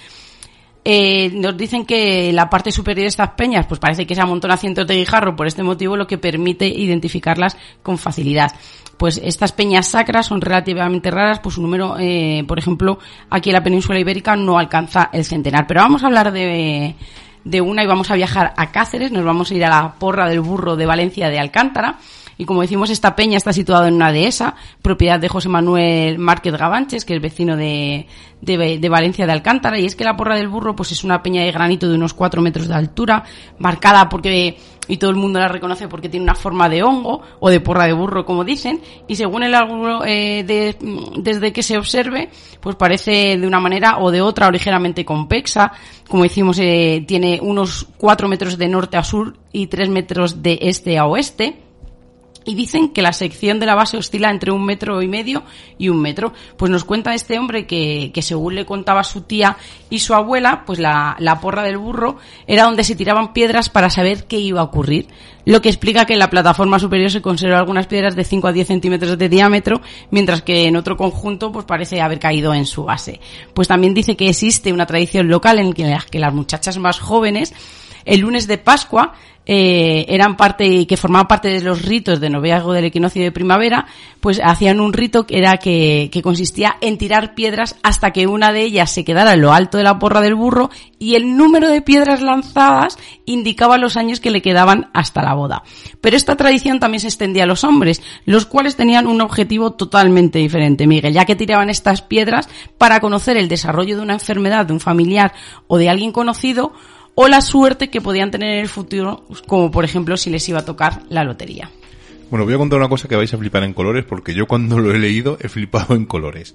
Eh, 0.90 1.30
nos 1.34 1.54
dicen 1.54 1.84
que 1.84 2.32
la 2.32 2.48
parte 2.48 2.72
superior 2.72 3.02
de 3.02 3.08
estas 3.08 3.32
peñas, 3.32 3.66
pues 3.66 3.78
parece 3.78 4.06
que 4.06 4.14
se 4.14 4.22
amontona 4.22 4.56
cientos 4.56 4.86
de 4.86 4.96
guijarro 4.96 5.36
por 5.36 5.46
este 5.46 5.62
motivo, 5.62 5.98
lo 5.98 6.06
que 6.06 6.16
permite 6.16 6.66
identificarlas 6.66 7.58
con 7.82 7.98
facilidad. 7.98 8.52
Pues 8.96 9.20
estas 9.22 9.52
peñas 9.52 9.88
sacras 9.88 10.24
son 10.24 10.40
relativamente 10.40 11.10
raras, 11.10 11.40
pues 11.40 11.56
su 11.56 11.60
número, 11.60 11.96
eh, 11.98 12.42
por 12.48 12.58
ejemplo, 12.58 12.98
aquí 13.28 13.50
en 13.50 13.56
la 13.56 13.62
península 13.62 13.98
ibérica 13.98 14.34
no 14.34 14.58
alcanza 14.58 15.10
el 15.12 15.26
centenar. 15.26 15.66
Pero 15.66 15.82
vamos 15.82 16.02
a 16.04 16.06
hablar 16.06 16.32
de, 16.32 16.94
de 17.44 17.60
una 17.60 17.84
y 17.84 17.86
vamos 17.86 18.10
a 18.10 18.14
viajar 18.14 18.54
a 18.56 18.72
Cáceres, 18.72 19.12
nos 19.12 19.26
vamos 19.26 19.50
a 19.50 19.54
ir 19.54 19.66
a 19.66 19.68
la 19.68 19.92
porra 19.92 20.26
del 20.26 20.40
burro 20.40 20.74
de 20.74 20.86
Valencia 20.86 21.28
de 21.28 21.38
Alcántara. 21.38 21.98
Y 22.40 22.44
como 22.44 22.62
decimos, 22.62 22.88
esta 22.88 23.16
peña 23.16 23.36
está 23.36 23.52
situada 23.52 23.88
en 23.88 23.94
una 23.94 24.12
dehesa, 24.12 24.54
propiedad 24.80 25.18
de 25.18 25.28
José 25.28 25.48
Manuel 25.48 26.18
Márquez 26.20 26.54
Gavanches, 26.56 27.04
que 27.04 27.16
es 27.16 27.20
vecino 27.20 27.56
de, 27.56 28.06
de, 28.40 28.88
Valencia 28.88 29.26
de 29.26 29.32
Alcántara. 29.32 29.76
Y 29.80 29.84
es 29.84 29.96
que 29.96 30.04
la 30.04 30.16
porra 30.16 30.36
del 30.36 30.46
burro, 30.46 30.76
pues 30.76 30.92
es 30.92 31.02
una 31.02 31.20
peña 31.20 31.42
de 31.42 31.50
granito 31.50 31.88
de 31.88 31.96
unos 31.96 32.14
cuatro 32.14 32.40
metros 32.40 32.68
de 32.68 32.74
altura, 32.74 33.24
marcada 33.58 34.08
porque, 34.08 34.56
y 34.86 34.96
todo 34.98 35.10
el 35.10 35.16
mundo 35.16 35.40
la 35.40 35.48
reconoce 35.48 35.88
porque 35.88 36.08
tiene 36.08 36.22
una 36.22 36.36
forma 36.36 36.68
de 36.68 36.84
hongo, 36.84 37.22
o 37.40 37.50
de 37.50 37.58
porra 37.58 37.86
de 37.86 37.92
burro, 37.92 38.24
como 38.24 38.44
dicen. 38.44 38.80
Y 39.08 39.16
según 39.16 39.42
el 39.42 39.56
ángulo, 39.56 40.04
eh, 40.04 40.44
de, 40.44 40.76
desde 41.16 41.52
que 41.52 41.64
se 41.64 41.76
observe, 41.76 42.30
pues 42.60 42.76
parece 42.76 43.36
de 43.36 43.46
una 43.48 43.58
manera 43.58 43.98
o 43.98 44.12
de 44.12 44.22
otra, 44.22 44.46
o 44.46 44.52
ligeramente 44.52 45.04
convexa. 45.04 45.72
Como 46.08 46.22
decimos, 46.22 46.56
eh, 46.60 47.04
tiene 47.04 47.40
unos 47.42 47.88
cuatro 47.96 48.28
metros 48.28 48.56
de 48.56 48.68
norte 48.68 48.96
a 48.96 49.02
sur 49.02 49.36
y 49.50 49.66
tres 49.66 49.88
metros 49.88 50.40
de 50.40 50.56
este 50.62 50.98
a 50.98 51.06
oeste 51.06 51.67
y 52.44 52.54
dicen 52.54 52.90
que 52.90 53.02
la 53.02 53.12
sección 53.12 53.58
de 53.58 53.66
la 53.66 53.74
base 53.74 53.96
oscila 53.96 54.30
entre 54.30 54.52
un 54.52 54.64
metro 54.64 55.02
y 55.02 55.08
medio 55.08 55.42
y 55.76 55.88
un 55.88 56.00
metro. 56.00 56.32
Pues 56.56 56.70
nos 56.70 56.84
cuenta 56.84 57.14
este 57.14 57.38
hombre 57.38 57.66
que, 57.66 58.10
que 58.12 58.22
según 58.22 58.54
le 58.54 58.64
contaba 58.64 59.04
su 59.04 59.22
tía 59.22 59.56
y 59.90 59.98
su 59.98 60.14
abuela, 60.14 60.64
pues 60.64 60.78
la, 60.78 61.16
la, 61.18 61.40
porra 61.40 61.62
del 61.62 61.78
burro 61.78 62.16
era 62.46 62.64
donde 62.64 62.84
se 62.84 62.96
tiraban 62.96 63.32
piedras 63.32 63.68
para 63.68 63.90
saber 63.90 64.24
qué 64.24 64.38
iba 64.38 64.60
a 64.60 64.64
ocurrir. 64.64 65.08
Lo 65.44 65.62
que 65.62 65.68
explica 65.68 66.04
que 66.04 66.12
en 66.12 66.18
la 66.18 66.30
plataforma 66.30 66.78
superior 66.78 67.10
se 67.10 67.22
conservan 67.22 67.58
algunas 67.58 67.86
piedras 67.86 68.16
de 68.16 68.24
5 68.24 68.48
a 68.48 68.52
10 68.52 68.68
centímetros 68.68 69.18
de 69.18 69.28
diámetro, 69.28 69.80
mientras 70.10 70.42
que 70.42 70.66
en 70.66 70.76
otro 70.76 70.96
conjunto 70.96 71.52
pues 71.52 71.64
parece 71.64 72.00
haber 72.00 72.18
caído 72.18 72.52
en 72.54 72.66
su 72.66 72.84
base. 72.84 73.20
Pues 73.54 73.68
también 73.68 73.94
dice 73.94 74.16
que 74.16 74.28
existe 74.28 74.72
una 74.72 74.86
tradición 74.86 75.28
local 75.28 75.58
en 75.58 75.74
la 75.90 76.04
que 76.10 76.18
las 76.18 76.34
muchachas 76.34 76.78
más 76.78 76.98
jóvenes 76.98 77.54
el 78.08 78.20
lunes 78.20 78.46
de 78.46 78.58
Pascua 78.58 79.12
eh, 79.50 80.04
eran 80.10 80.36
parte 80.36 80.86
que 80.86 80.96
formaban 80.98 81.26
parte 81.26 81.48
de 81.48 81.62
los 81.62 81.80
ritos 81.80 82.20
de 82.20 82.28
noviazgo 82.28 82.74
del 82.74 82.84
equinoccio 82.84 83.22
de 83.22 83.32
primavera, 83.32 83.86
pues 84.20 84.42
hacían 84.44 84.78
un 84.78 84.92
rito 84.92 85.26
que 85.26 85.38
era 85.38 85.56
que, 85.56 86.10
que, 86.12 86.20
consistía 86.20 86.76
en 86.82 86.98
tirar 86.98 87.34
piedras 87.34 87.74
hasta 87.82 88.10
que 88.10 88.26
una 88.26 88.52
de 88.52 88.60
ellas 88.60 88.90
se 88.90 89.04
quedara 89.04 89.32
en 89.32 89.40
lo 89.40 89.54
alto 89.54 89.78
de 89.78 89.84
la 89.84 89.98
porra 89.98 90.20
del 90.20 90.34
burro 90.34 90.68
y 90.98 91.14
el 91.14 91.34
número 91.34 91.70
de 91.70 91.80
piedras 91.80 92.20
lanzadas 92.20 92.98
indicaba 93.24 93.78
los 93.78 93.96
años 93.96 94.20
que 94.20 94.30
le 94.30 94.42
quedaban 94.42 94.90
hasta 94.92 95.22
la 95.22 95.32
boda. 95.32 95.62
Pero 96.02 96.18
esta 96.18 96.36
tradición 96.36 96.78
también 96.78 97.00
se 97.00 97.08
extendía 97.08 97.44
a 97.44 97.46
los 97.46 97.64
hombres, 97.64 98.02
los 98.26 98.44
cuales 98.44 98.76
tenían 98.76 99.06
un 99.06 99.22
objetivo 99.22 99.72
totalmente 99.72 100.40
diferente, 100.40 100.86
Miguel, 100.86 101.14
ya 101.14 101.24
que 101.24 101.36
tiraban 101.36 101.70
estas 101.70 102.02
piedras 102.02 102.50
para 102.76 103.00
conocer 103.00 103.38
el 103.38 103.48
desarrollo 103.48 103.96
de 103.96 104.02
una 104.02 104.12
enfermedad 104.12 104.66
de 104.66 104.74
un 104.74 104.80
familiar 104.80 105.32
o 105.68 105.78
de 105.78 105.88
alguien 105.88 106.12
conocido 106.12 106.74
o 107.20 107.26
la 107.26 107.40
suerte 107.40 107.90
que 107.90 108.00
podían 108.00 108.30
tener 108.30 108.54
en 108.54 108.60
el 108.60 108.68
futuro, 108.68 109.24
como 109.48 109.72
por 109.72 109.84
ejemplo 109.84 110.16
si 110.16 110.30
les 110.30 110.48
iba 110.48 110.60
a 110.60 110.64
tocar 110.64 111.02
la 111.08 111.24
lotería. 111.24 111.68
Bueno, 112.30 112.44
voy 112.44 112.54
a 112.54 112.58
contar 112.58 112.78
una 112.78 112.88
cosa 112.88 113.08
que 113.08 113.16
vais 113.16 113.34
a 113.34 113.36
flipar 113.36 113.64
en 113.64 113.74
colores, 113.74 114.04
porque 114.04 114.34
yo 114.34 114.46
cuando 114.46 114.78
lo 114.78 114.94
he 114.94 115.00
leído 115.00 115.36
he 115.40 115.48
flipado 115.48 115.96
en 115.96 116.06
colores. 116.06 116.54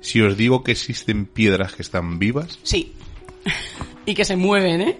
Si 0.00 0.20
os 0.20 0.36
digo 0.36 0.64
que 0.64 0.72
existen 0.72 1.26
piedras 1.26 1.74
que 1.74 1.82
están 1.82 2.18
vivas. 2.18 2.58
Sí. 2.64 2.92
y 4.04 4.14
que 4.14 4.24
se 4.24 4.34
mueven, 4.34 4.80
¿eh? 4.80 4.98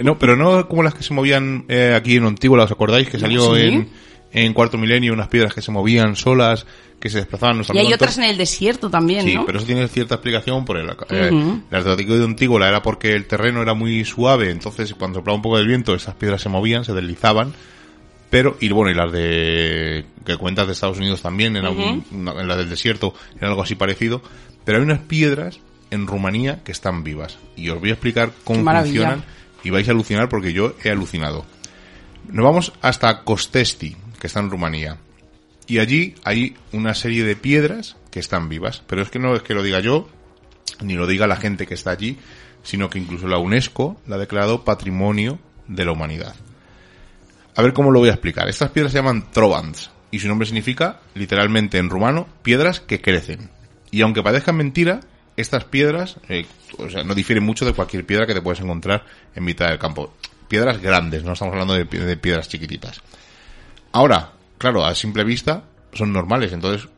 No, 0.00 0.18
pero 0.18 0.36
no 0.36 0.68
como 0.68 0.82
las 0.82 0.92
que 0.92 1.02
se 1.02 1.14
movían 1.14 1.64
eh, 1.68 1.94
aquí 1.96 2.16
en 2.16 2.24
Antigua, 2.24 2.62
¿os 2.62 2.70
acordáis? 2.70 3.08
Que 3.08 3.18
salió 3.18 3.54
¿Sí? 3.54 3.62
en, 3.62 3.88
en 4.32 4.54
Cuarto 4.54 4.78
Milenio 4.78 5.12
unas 5.12 5.28
piedras 5.28 5.54
que 5.54 5.62
se 5.62 5.70
movían 5.70 6.16
solas, 6.16 6.66
que 6.98 7.10
se 7.10 7.18
desplazaban. 7.18 7.58
No 7.58 7.64
y 7.74 7.78
hay 7.78 7.92
otras 7.92 8.16
en 8.18 8.24
el 8.24 8.36
desierto 8.36 8.88
también, 8.88 9.24
sí, 9.24 9.34
¿no? 9.34 9.44
pero 9.44 9.58
eso 9.58 9.66
tiene 9.66 9.86
cierta 9.88 10.14
explicación 10.14 10.64
por 10.64 10.78
el, 10.78 10.88
eh, 10.88 11.30
uh 11.30 11.34
-huh. 11.34 11.62
las 11.70 11.84
de 11.84 12.24
Antígola 12.24 12.68
era 12.68 12.82
porque 12.82 13.12
el 13.14 13.26
terreno 13.26 13.60
era 13.60 13.74
muy 13.74 14.04
suave, 14.04 14.50
entonces 14.50 14.94
cuando 14.94 15.18
soplaba 15.18 15.36
un 15.36 15.42
poco 15.42 15.58
del 15.58 15.66
viento 15.66 15.94
esas 15.94 16.14
piedras 16.14 16.40
se 16.42 16.48
movían, 16.48 16.84
se 16.84 16.92
deslizaban, 16.92 17.52
pero 18.30 18.56
y 18.60 18.70
bueno 18.70 18.90
y 18.90 18.94
las 18.94 19.12
de 19.12 20.04
que 20.24 20.36
cuentas 20.36 20.66
de 20.66 20.72
Estados 20.74 20.98
Unidos 20.98 21.22
también 21.22 21.56
en, 21.56 21.66
uh 21.66 21.70
-huh. 21.70 22.40
en 22.40 22.48
la 22.48 22.56
del 22.56 22.70
desierto 22.70 23.14
era 23.36 23.48
algo 23.48 23.62
así 23.62 23.74
parecido, 23.74 24.22
pero 24.64 24.78
hay 24.78 24.84
unas 24.84 25.00
piedras 25.00 25.58
en 25.90 26.06
Rumanía 26.06 26.62
que 26.64 26.72
están 26.72 27.04
vivas 27.04 27.36
y 27.56 27.68
os 27.68 27.80
voy 27.80 27.90
a 27.90 27.94
explicar 27.94 28.32
cómo 28.44 28.64
funcionan 28.64 29.24
y 29.64 29.70
vais 29.70 29.86
a 29.88 29.90
alucinar 29.90 30.28
porque 30.28 30.52
yo 30.52 30.74
he 30.82 30.90
alucinado. 30.90 31.44
Nos 32.28 32.44
vamos 32.44 32.72
hasta 32.80 33.24
Costesti, 33.24 33.96
que 34.22 34.28
está 34.28 34.38
en 34.38 34.50
Rumanía. 34.50 34.98
Y 35.66 35.80
allí 35.80 36.14
hay 36.22 36.54
una 36.70 36.94
serie 36.94 37.24
de 37.24 37.34
piedras 37.34 37.96
que 38.12 38.20
están 38.20 38.48
vivas. 38.48 38.80
Pero 38.86 39.02
es 39.02 39.10
que 39.10 39.18
no 39.18 39.34
es 39.34 39.42
que 39.42 39.52
lo 39.52 39.64
diga 39.64 39.80
yo, 39.80 40.08
ni 40.80 40.94
lo 40.94 41.08
diga 41.08 41.26
la 41.26 41.34
gente 41.34 41.66
que 41.66 41.74
está 41.74 41.90
allí, 41.90 42.18
sino 42.62 42.88
que 42.88 43.00
incluso 43.00 43.26
la 43.26 43.38
UNESCO 43.38 44.00
la 44.06 44.14
ha 44.14 44.18
declarado 44.20 44.62
Patrimonio 44.62 45.40
de 45.66 45.84
la 45.84 45.90
Humanidad. 45.90 46.36
A 47.56 47.62
ver 47.62 47.72
cómo 47.72 47.90
lo 47.90 47.98
voy 47.98 48.10
a 48.10 48.12
explicar. 48.12 48.48
Estas 48.48 48.70
piedras 48.70 48.92
se 48.92 48.98
llaman 48.98 49.32
trovans 49.32 49.90
y 50.12 50.20
su 50.20 50.28
nombre 50.28 50.46
significa, 50.46 51.00
literalmente 51.14 51.78
en 51.78 51.90
rumano, 51.90 52.28
piedras 52.44 52.78
que 52.78 53.00
crecen. 53.00 53.50
Y 53.90 54.02
aunque 54.02 54.22
parezcan 54.22 54.56
mentira, 54.56 55.00
estas 55.36 55.64
piedras 55.64 56.18
eh, 56.28 56.46
o 56.78 56.88
sea, 56.88 57.02
no 57.02 57.16
difieren 57.16 57.42
mucho 57.42 57.64
de 57.64 57.72
cualquier 57.72 58.06
piedra 58.06 58.28
que 58.28 58.34
te 58.34 58.42
puedes 58.42 58.60
encontrar 58.60 59.04
en 59.34 59.42
mitad 59.42 59.66
del 59.66 59.80
campo. 59.80 60.14
Piedras 60.46 60.80
grandes, 60.80 61.24
no 61.24 61.32
estamos 61.32 61.54
hablando 61.54 61.74
de, 61.74 61.86
de 61.86 62.16
piedras 62.16 62.48
chiquititas. 62.48 63.02
Ahora, 63.92 64.32
claro, 64.58 64.84
a 64.84 64.94
simple 64.94 65.24
vista 65.24 65.64
son 65.92 66.12
normales, 66.12 66.52
entonces, 66.52 66.88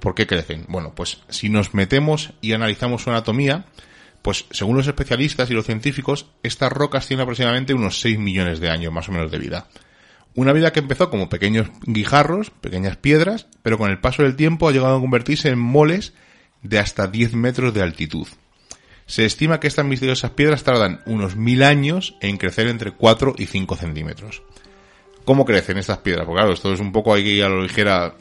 ¿por 0.00 0.14
qué 0.14 0.26
crecen? 0.26 0.64
Bueno, 0.68 0.94
pues 0.94 1.20
si 1.28 1.50
nos 1.50 1.74
metemos 1.74 2.32
y 2.40 2.52
analizamos 2.52 3.02
su 3.02 3.10
anatomía, 3.10 3.66
pues 4.22 4.46
según 4.50 4.76
los 4.76 4.86
especialistas 4.86 5.50
y 5.50 5.54
los 5.54 5.66
científicos, 5.66 6.26
estas 6.42 6.72
rocas 6.72 7.06
tienen 7.06 7.22
aproximadamente 7.22 7.74
unos 7.74 8.00
6 8.00 8.18
millones 8.18 8.60
de 8.60 8.70
años 8.70 8.92
más 8.92 9.08
o 9.08 9.12
menos 9.12 9.30
de 9.30 9.38
vida. 9.38 9.68
Una 10.34 10.52
vida 10.52 10.72
que 10.72 10.80
empezó 10.80 11.10
como 11.10 11.28
pequeños 11.28 11.68
guijarros, 11.82 12.50
pequeñas 12.50 12.96
piedras, 12.96 13.46
pero 13.62 13.76
con 13.76 13.90
el 13.90 14.00
paso 14.00 14.22
del 14.22 14.36
tiempo 14.36 14.68
ha 14.68 14.72
llegado 14.72 14.96
a 14.96 15.00
convertirse 15.00 15.48
en 15.48 15.58
moles 15.58 16.14
de 16.62 16.78
hasta 16.78 17.06
10 17.06 17.34
metros 17.34 17.74
de 17.74 17.82
altitud. 17.82 18.26
Se 19.06 19.24
estima 19.24 19.58
que 19.58 19.66
estas 19.66 19.86
misteriosas 19.86 20.32
piedras 20.32 20.64
tardan 20.64 21.00
unos 21.06 21.36
mil 21.36 21.62
años 21.62 22.16
en 22.20 22.36
crecer 22.36 22.68
entre 22.68 22.92
4 22.92 23.34
y 23.38 23.46
5 23.46 23.76
centímetros. 23.76 24.42
¿Cómo 25.28 25.44
crecen 25.44 25.76
estas 25.76 25.98
piedras? 25.98 26.24
Porque 26.24 26.38
claro, 26.38 26.54
esto 26.54 26.72
es 26.72 26.80
un 26.80 26.90
poco 26.90 27.12
ahí 27.12 27.42
a 27.42 27.50
lo 27.50 27.60
ligera. 27.60 28.14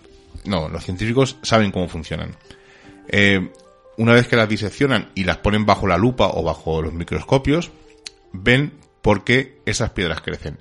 No, 0.44 0.68
los 0.68 0.84
científicos 0.84 1.38
saben 1.42 1.72
cómo 1.72 1.88
funcionan. 1.88 2.36
Eh, 3.08 3.50
una 3.96 4.12
vez 4.12 4.28
que 4.28 4.36
las 4.36 4.50
diseccionan 4.50 5.12
y 5.16 5.24
las 5.24 5.38
ponen 5.38 5.66
bajo 5.66 5.88
la 5.88 5.98
lupa 5.98 6.28
o 6.34 6.44
bajo 6.44 6.82
los 6.82 6.92
microscopios, 6.92 7.72
ven 8.34 8.74
por 9.02 9.24
qué 9.24 9.62
esas 9.66 9.92
piedras 9.92 10.20
crecen. 10.20 10.58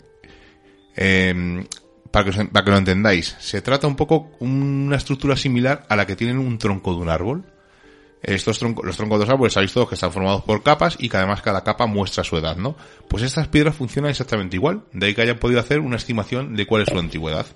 Eh, 0.94 1.66
para, 2.12 2.30
que 2.30 2.44
para 2.44 2.64
que 2.64 2.70
lo 2.70 2.78
entendáis, 2.78 3.34
se 3.40 3.60
trata 3.60 3.88
un 3.88 3.96
poco 3.96 4.30
una 4.38 4.94
estructura 4.94 5.36
similar 5.36 5.84
a 5.88 5.96
la 5.96 6.06
que 6.06 6.14
tienen 6.14 6.38
un 6.38 6.58
tronco 6.58 6.94
de 6.94 7.00
un 7.00 7.08
árbol. 7.08 7.44
Estos 8.22 8.58
troncos, 8.58 8.84
los 8.84 8.96
troncos 8.96 9.18
de 9.18 9.26
los 9.26 9.32
árboles 9.32 9.52
sabéis 9.52 9.72
todos 9.72 9.88
que 9.88 9.94
están 9.94 10.12
formados 10.12 10.42
por 10.42 10.62
capas 10.62 10.96
y 10.98 11.08
que 11.08 11.16
además 11.16 11.42
cada 11.42 11.62
capa 11.62 11.86
muestra 11.86 12.24
su 12.24 12.36
edad, 12.36 12.56
¿no? 12.56 12.76
Pues 13.08 13.22
estas 13.22 13.48
piedras 13.48 13.76
funcionan 13.76 14.10
exactamente 14.10 14.56
igual, 14.56 14.82
de 14.92 15.06
ahí 15.06 15.14
que 15.14 15.22
hayan 15.22 15.38
podido 15.38 15.60
hacer 15.60 15.80
una 15.80 15.96
estimación 15.96 16.56
de 16.56 16.66
cuál 16.66 16.82
es 16.82 16.88
su 16.88 16.98
antigüedad. 16.98 17.46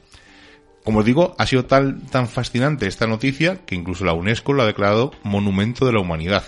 Como 0.85 1.01
os 1.01 1.05
digo, 1.05 1.35
ha 1.38 1.46
sido 1.46 1.66
tan, 1.66 2.07
tan 2.07 2.27
fascinante 2.29 2.87
esta 2.87 3.07
noticia 3.07 3.64
que 3.66 3.75
incluso 3.75 4.05
la 4.05 4.12
UNESCO 4.12 4.53
lo 4.53 4.62
ha 4.62 4.66
declarado 4.66 5.12
Monumento 5.23 5.87
de 5.87 5.92
la 5.92 6.01
Humanidad. 6.01 6.44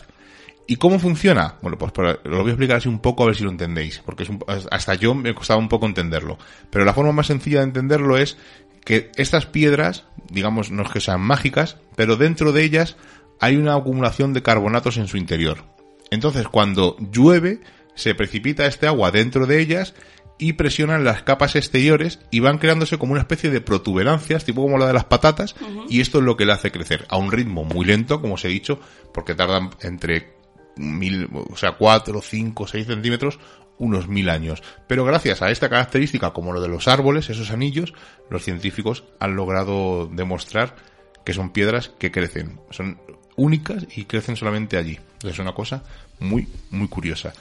¿Y 0.66 0.76
cómo 0.76 0.98
funciona? 0.98 1.56
Bueno, 1.60 1.76
pues 1.76 1.92
lo 2.24 2.38
voy 2.38 2.46
a 2.46 2.52
explicar 2.52 2.76
así 2.76 2.88
un 2.88 3.00
poco 3.00 3.24
a 3.24 3.26
ver 3.26 3.36
si 3.36 3.44
lo 3.44 3.50
entendéis, 3.50 3.98
porque 4.04 4.22
es 4.22 4.28
un, 4.28 4.42
hasta 4.70 4.94
yo 4.94 5.14
me 5.14 5.34
costaba 5.34 5.58
un 5.58 5.68
poco 5.68 5.86
entenderlo. 5.86 6.38
Pero 6.70 6.84
la 6.84 6.94
forma 6.94 7.12
más 7.12 7.26
sencilla 7.26 7.58
de 7.58 7.64
entenderlo 7.64 8.16
es 8.16 8.38
que 8.84 9.10
estas 9.16 9.46
piedras, 9.46 10.04
digamos, 10.30 10.70
no 10.70 10.82
es 10.82 10.90
que 10.90 11.00
sean 11.00 11.20
mágicas, 11.20 11.76
pero 11.94 12.16
dentro 12.16 12.52
de 12.52 12.64
ellas 12.64 12.96
hay 13.42 13.56
una 13.56 13.74
acumulación 13.74 14.32
de 14.32 14.42
carbonatos 14.42 14.96
en 14.98 15.08
su 15.08 15.16
interior. 15.16 15.64
Entonces, 16.12 16.46
cuando 16.46 16.96
llueve, 17.10 17.60
se 17.96 18.14
precipita 18.14 18.66
este 18.66 18.86
agua 18.86 19.10
dentro 19.10 19.46
de 19.46 19.60
ellas 19.60 19.94
y 20.38 20.52
presionan 20.52 21.02
las 21.02 21.24
capas 21.24 21.56
exteriores 21.56 22.20
y 22.30 22.38
van 22.38 22.58
creándose 22.58 22.98
como 22.98 23.12
una 23.12 23.22
especie 23.22 23.50
de 23.50 23.60
protuberancias, 23.60 24.44
tipo 24.44 24.62
como 24.62 24.78
la 24.78 24.86
de 24.86 24.92
las 24.92 25.06
patatas, 25.06 25.56
y 25.88 26.00
esto 26.00 26.18
es 26.18 26.24
lo 26.24 26.36
que 26.36 26.46
le 26.46 26.52
hace 26.52 26.70
crecer 26.70 27.04
a 27.08 27.16
un 27.16 27.32
ritmo 27.32 27.64
muy 27.64 27.84
lento, 27.84 28.20
como 28.20 28.34
os 28.34 28.44
he 28.44 28.48
dicho, 28.48 28.78
porque 29.12 29.34
tardan 29.34 29.70
entre 29.80 30.36
mil, 30.76 31.28
o 31.32 31.56
sea, 31.56 31.72
cuatro, 31.72 32.22
cinco, 32.22 32.68
seis 32.68 32.86
centímetros, 32.86 33.40
unos 33.76 34.06
mil 34.06 34.30
años. 34.30 34.62
Pero 34.86 35.04
gracias 35.04 35.42
a 35.42 35.50
esta 35.50 35.68
característica, 35.68 36.32
como 36.32 36.52
lo 36.52 36.60
de 36.60 36.68
los 36.68 36.86
árboles, 36.86 37.28
esos 37.28 37.50
anillos, 37.50 37.92
los 38.30 38.44
científicos 38.44 39.02
han 39.18 39.34
logrado 39.34 40.06
demostrar 40.06 40.76
que 41.24 41.34
son 41.34 41.52
piedras 41.52 41.88
que 41.98 42.12
crecen. 42.12 42.60
Son 42.70 42.98
únicas 43.42 43.86
y 43.96 44.04
crecen 44.04 44.36
solamente 44.36 44.76
allí. 44.76 44.98
Es 45.22 45.38
una 45.38 45.52
cosa 45.52 45.82
muy, 46.20 46.46
muy 46.70 46.88
curiosa. 46.88 47.32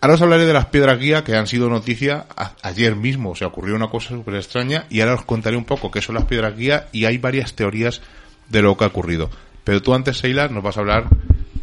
Ahora 0.00 0.14
os 0.14 0.22
hablaré 0.22 0.46
de 0.46 0.52
las 0.52 0.66
piedras 0.66 0.98
guía 0.98 1.24
que 1.24 1.36
han 1.36 1.46
sido 1.46 1.68
noticia 1.68 2.26
ayer 2.62 2.94
mismo. 2.94 3.34
Se 3.34 3.44
ocurrió 3.44 3.74
una 3.74 3.88
cosa 3.88 4.10
súper 4.10 4.34
extraña 4.34 4.86
y 4.90 5.00
ahora 5.00 5.14
os 5.14 5.24
contaré 5.24 5.56
un 5.56 5.64
poco 5.64 5.90
qué 5.90 6.02
son 6.02 6.14
las 6.14 6.24
piedras 6.24 6.56
guía 6.56 6.88
y 6.92 7.04
hay 7.04 7.18
varias 7.18 7.54
teorías 7.54 8.00
de 8.48 8.62
lo 8.62 8.76
que 8.76 8.84
ha 8.84 8.88
ocurrido. 8.88 9.30
Pero 9.64 9.82
tú 9.82 9.94
antes, 9.94 10.18
Seila, 10.18 10.48
nos 10.48 10.62
vas 10.62 10.76
a 10.76 10.80
hablar 10.80 11.08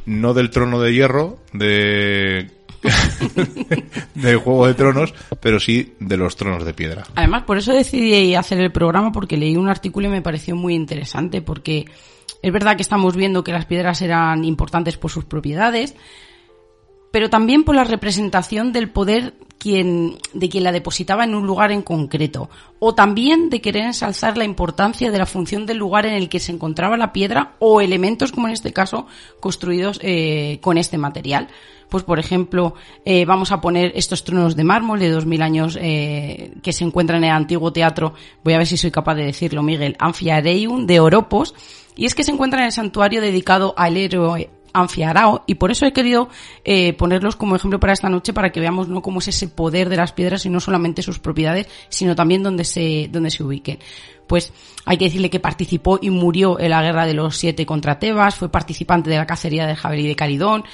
no 0.05 0.33
del 0.33 0.49
trono 0.49 0.79
de 0.81 0.93
hierro, 0.93 1.39
de 1.53 2.51
del 4.15 4.38
Juego 4.38 4.67
de 4.67 4.73
Tronos, 4.73 5.13
pero 5.39 5.59
sí 5.59 5.95
de 5.99 6.17
los 6.17 6.35
tronos 6.35 6.65
de 6.65 6.73
piedra. 6.73 7.03
Además, 7.15 7.43
por 7.43 7.57
eso 7.57 7.73
decidí 7.73 8.35
hacer 8.35 8.59
el 8.59 8.71
programa 8.71 9.11
porque 9.11 9.38
leí 9.38 9.55
un 9.55 9.69
artículo 9.69 10.07
y 10.07 10.11
me 10.11 10.21
pareció 10.21 10.55
muy 10.55 10.75
interesante 10.75 11.41
porque 11.41 11.85
es 12.45 12.51
verdad 12.51 12.75
que 12.75 12.84
estamos 12.84 13.15
viendo 13.15 13.43
que 13.43 13.51
las 13.51 13.65
piedras 13.65 14.03
eran 14.03 14.43
importantes 14.43 14.97
por 14.97 15.10
sus 15.10 15.25
propiedades, 15.25 15.95
pero 17.12 17.27
también 17.27 17.63
por 17.63 17.73
la 17.73 17.84
representación 17.84 18.71
del 18.71 18.91
poder 18.91 19.34
de 19.63 20.49
quien 20.49 20.63
la 20.63 20.71
depositaba 20.71 21.23
en 21.23 21.34
un 21.34 21.47
lugar 21.47 21.71
en 21.71 21.81
concreto, 21.81 22.51
o 22.77 22.93
también 22.93 23.49
de 23.49 23.62
querer 23.62 23.86
ensalzar 23.86 24.38
la 24.38 24.43
importancia 24.43 25.10
de 25.10 25.17
la 25.17 25.25
función 25.25 25.65
del 25.65 25.77
lugar 25.77 26.05
en 26.05 26.13
el 26.13 26.29
que 26.29 26.39
se 26.39 26.51
encontraba 26.51 26.97
la 26.97 27.13
piedra 27.13 27.55
o 27.58 27.81
elementos, 27.81 28.31
como 28.31 28.45
en 28.45 28.53
este 28.53 28.73
caso, 28.73 29.08
construidos 29.39 29.99
eh, 30.03 30.60
con 30.62 30.77
este 30.77 30.99
material. 30.99 31.47
Pues, 31.89 32.03
por 32.03 32.19
ejemplo, 32.19 32.73
eh, 33.03 33.25
vamos 33.25 33.51
a 33.51 33.61
poner 33.61 33.91
estos 33.95 34.23
tronos 34.23 34.55
de 34.55 34.63
mármol 34.63 34.99
de 34.99 35.09
2000 35.09 35.41
años 35.41 35.77
eh, 35.81 36.53
que 36.61 36.73
se 36.73 36.83
encuentran 36.83 37.23
en 37.23 37.29
el 37.29 37.35
antiguo 37.35 37.71
teatro, 37.71 38.13
voy 38.43 38.53
a 38.53 38.57
ver 38.57 38.67
si 38.67 38.77
soy 38.77 38.91
capaz 38.91 39.15
de 39.15 39.25
decirlo, 39.25 39.63
Miguel, 39.63 39.95
Anfiareium 39.99 40.85
de 40.85 40.99
Oropos, 40.99 41.53
y 41.95 42.05
es 42.05 42.15
que 42.15 42.23
se 42.23 42.31
encuentra 42.31 42.59
en 42.59 42.65
el 42.65 42.71
santuario 42.71 43.21
dedicado 43.21 43.73
al 43.77 43.97
héroe 43.97 44.49
Anfiarao 44.75 45.43
y 45.47 45.55
por 45.55 45.71
eso 45.71 45.85
he 45.85 45.93
querido 45.93 46.29
eh, 46.63 46.93
ponerlos 46.93 47.35
como 47.35 47.55
ejemplo 47.55 47.79
para 47.79 47.93
esta 47.93 48.09
noche 48.09 48.33
para 48.33 48.51
que 48.51 48.59
veamos 48.59 48.87
no 48.87 49.01
cómo 49.01 49.19
es 49.19 49.29
ese 49.29 49.47
poder 49.47 49.89
de 49.89 49.95
las 49.95 50.11
piedras 50.11 50.45
y 50.45 50.49
no 50.49 50.59
solamente 50.59 51.01
sus 51.01 51.19
propiedades, 51.19 51.67
sino 51.89 52.15
también 52.15 52.43
donde 52.43 52.65
se, 52.65 53.07
donde 53.09 53.31
se 53.31 53.43
ubiquen. 53.43 53.79
Pues 54.27 54.51
hay 54.85 54.97
que 54.97 55.05
decirle 55.05 55.29
que 55.29 55.39
participó 55.39 55.99
y 56.01 56.09
murió 56.09 56.59
en 56.59 56.71
la 56.71 56.81
guerra 56.81 57.05
de 57.05 57.13
los 57.13 57.37
siete 57.37 57.65
contra 57.65 57.99
Tebas, 57.99 58.35
fue 58.35 58.49
participante 58.49 59.09
de 59.09 59.17
la 59.17 59.25
cacería 59.25 59.65
del 59.65 59.75
jabalí 59.75 60.07
de 60.07 60.15
Caridón 60.15 60.65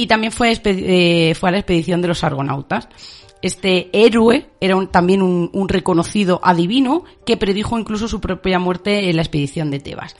y 0.00 0.06
también 0.06 0.32
fue, 0.32 0.58
eh, 0.64 1.34
fue 1.38 1.50
a 1.50 1.52
la 1.52 1.58
expedición 1.58 2.00
de 2.00 2.08
los 2.08 2.24
argonautas. 2.24 2.88
Este 3.42 3.90
héroe 3.92 4.48
era 4.58 4.74
también 4.86 5.20
un, 5.20 5.68
reconocido 5.68 6.40
adivino 6.42 7.04
que 7.26 7.36
predijo 7.36 7.78
incluso 7.78 8.08
su 8.08 8.18
propia 8.18 8.58
muerte 8.58 9.10
en 9.10 9.16
la 9.16 9.22
expedición 9.22 9.70
de 9.70 9.78
Tebas. 9.78 10.16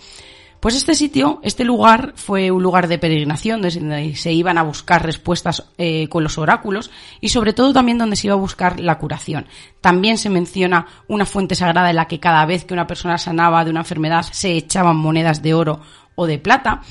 Pues 0.60 0.74
este 0.76 0.94
sitio, 0.94 1.40
este 1.42 1.64
lugar, 1.64 2.12
fue 2.16 2.50
un 2.50 2.62
lugar 2.62 2.88
de 2.88 2.98
peregrinación 2.98 3.62
donde 3.62 4.14
se 4.16 4.32
iban 4.34 4.58
a 4.58 4.62
buscar 4.62 5.02
respuestas 5.02 5.64
eh, 5.78 6.08
con 6.08 6.22
los 6.24 6.36
oráculos 6.36 6.90
y 7.22 7.30
sobre 7.30 7.54
todo 7.54 7.72
también 7.72 7.96
donde 7.96 8.16
se 8.16 8.26
iba 8.26 8.34
a 8.34 8.38
buscar 8.38 8.80
la 8.80 8.98
curación. 8.98 9.46
También 9.80 10.18
se 10.18 10.28
menciona 10.28 10.86
una 11.08 11.24
fuente 11.24 11.54
sagrada 11.54 11.88
en 11.88 11.96
la 11.96 12.06
que 12.06 12.20
cada 12.20 12.44
vez 12.44 12.66
que 12.66 12.74
una 12.74 12.86
persona 12.86 13.16
sanaba 13.16 13.64
de 13.64 13.70
una 13.70 13.80
enfermedad 13.80 14.26
se 14.30 14.52
echaban 14.52 14.98
monedas 14.98 15.40
de 15.40 15.54
oro 15.54 15.80
o 16.16 16.26
de 16.26 16.38
plata. 16.38 16.82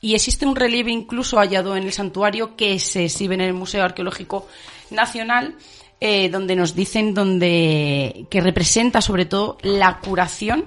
Y 0.00 0.14
existe 0.14 0.46
un 0.46 0.56
relieve 0.56 0.90
incluso 0.90 1.38
hallado 1.38 1.76
en 1.76 1.84
el 1.84 1.92
santuario 1.92 2.56
que 2.56 2.78
se 2.78 3.04
exhibe 3.04 3.34
en 3.34 3.40
el 3.40 3.54
Museo 3.54 3.84
Arqueológico 3.84 4.46
Nacional 4.90 5.56
eh, 6.00 6.28
donde 6.28 6.54
nos 6.54 6.76
dicen 6.76 7.12
donde 7.12 8.26
que 8.30 8.40
representa 8.40 9.00
sobre 9.00 9.24
todo 9.24 9.58
la 9.62 9.98
curación 9.98 10.66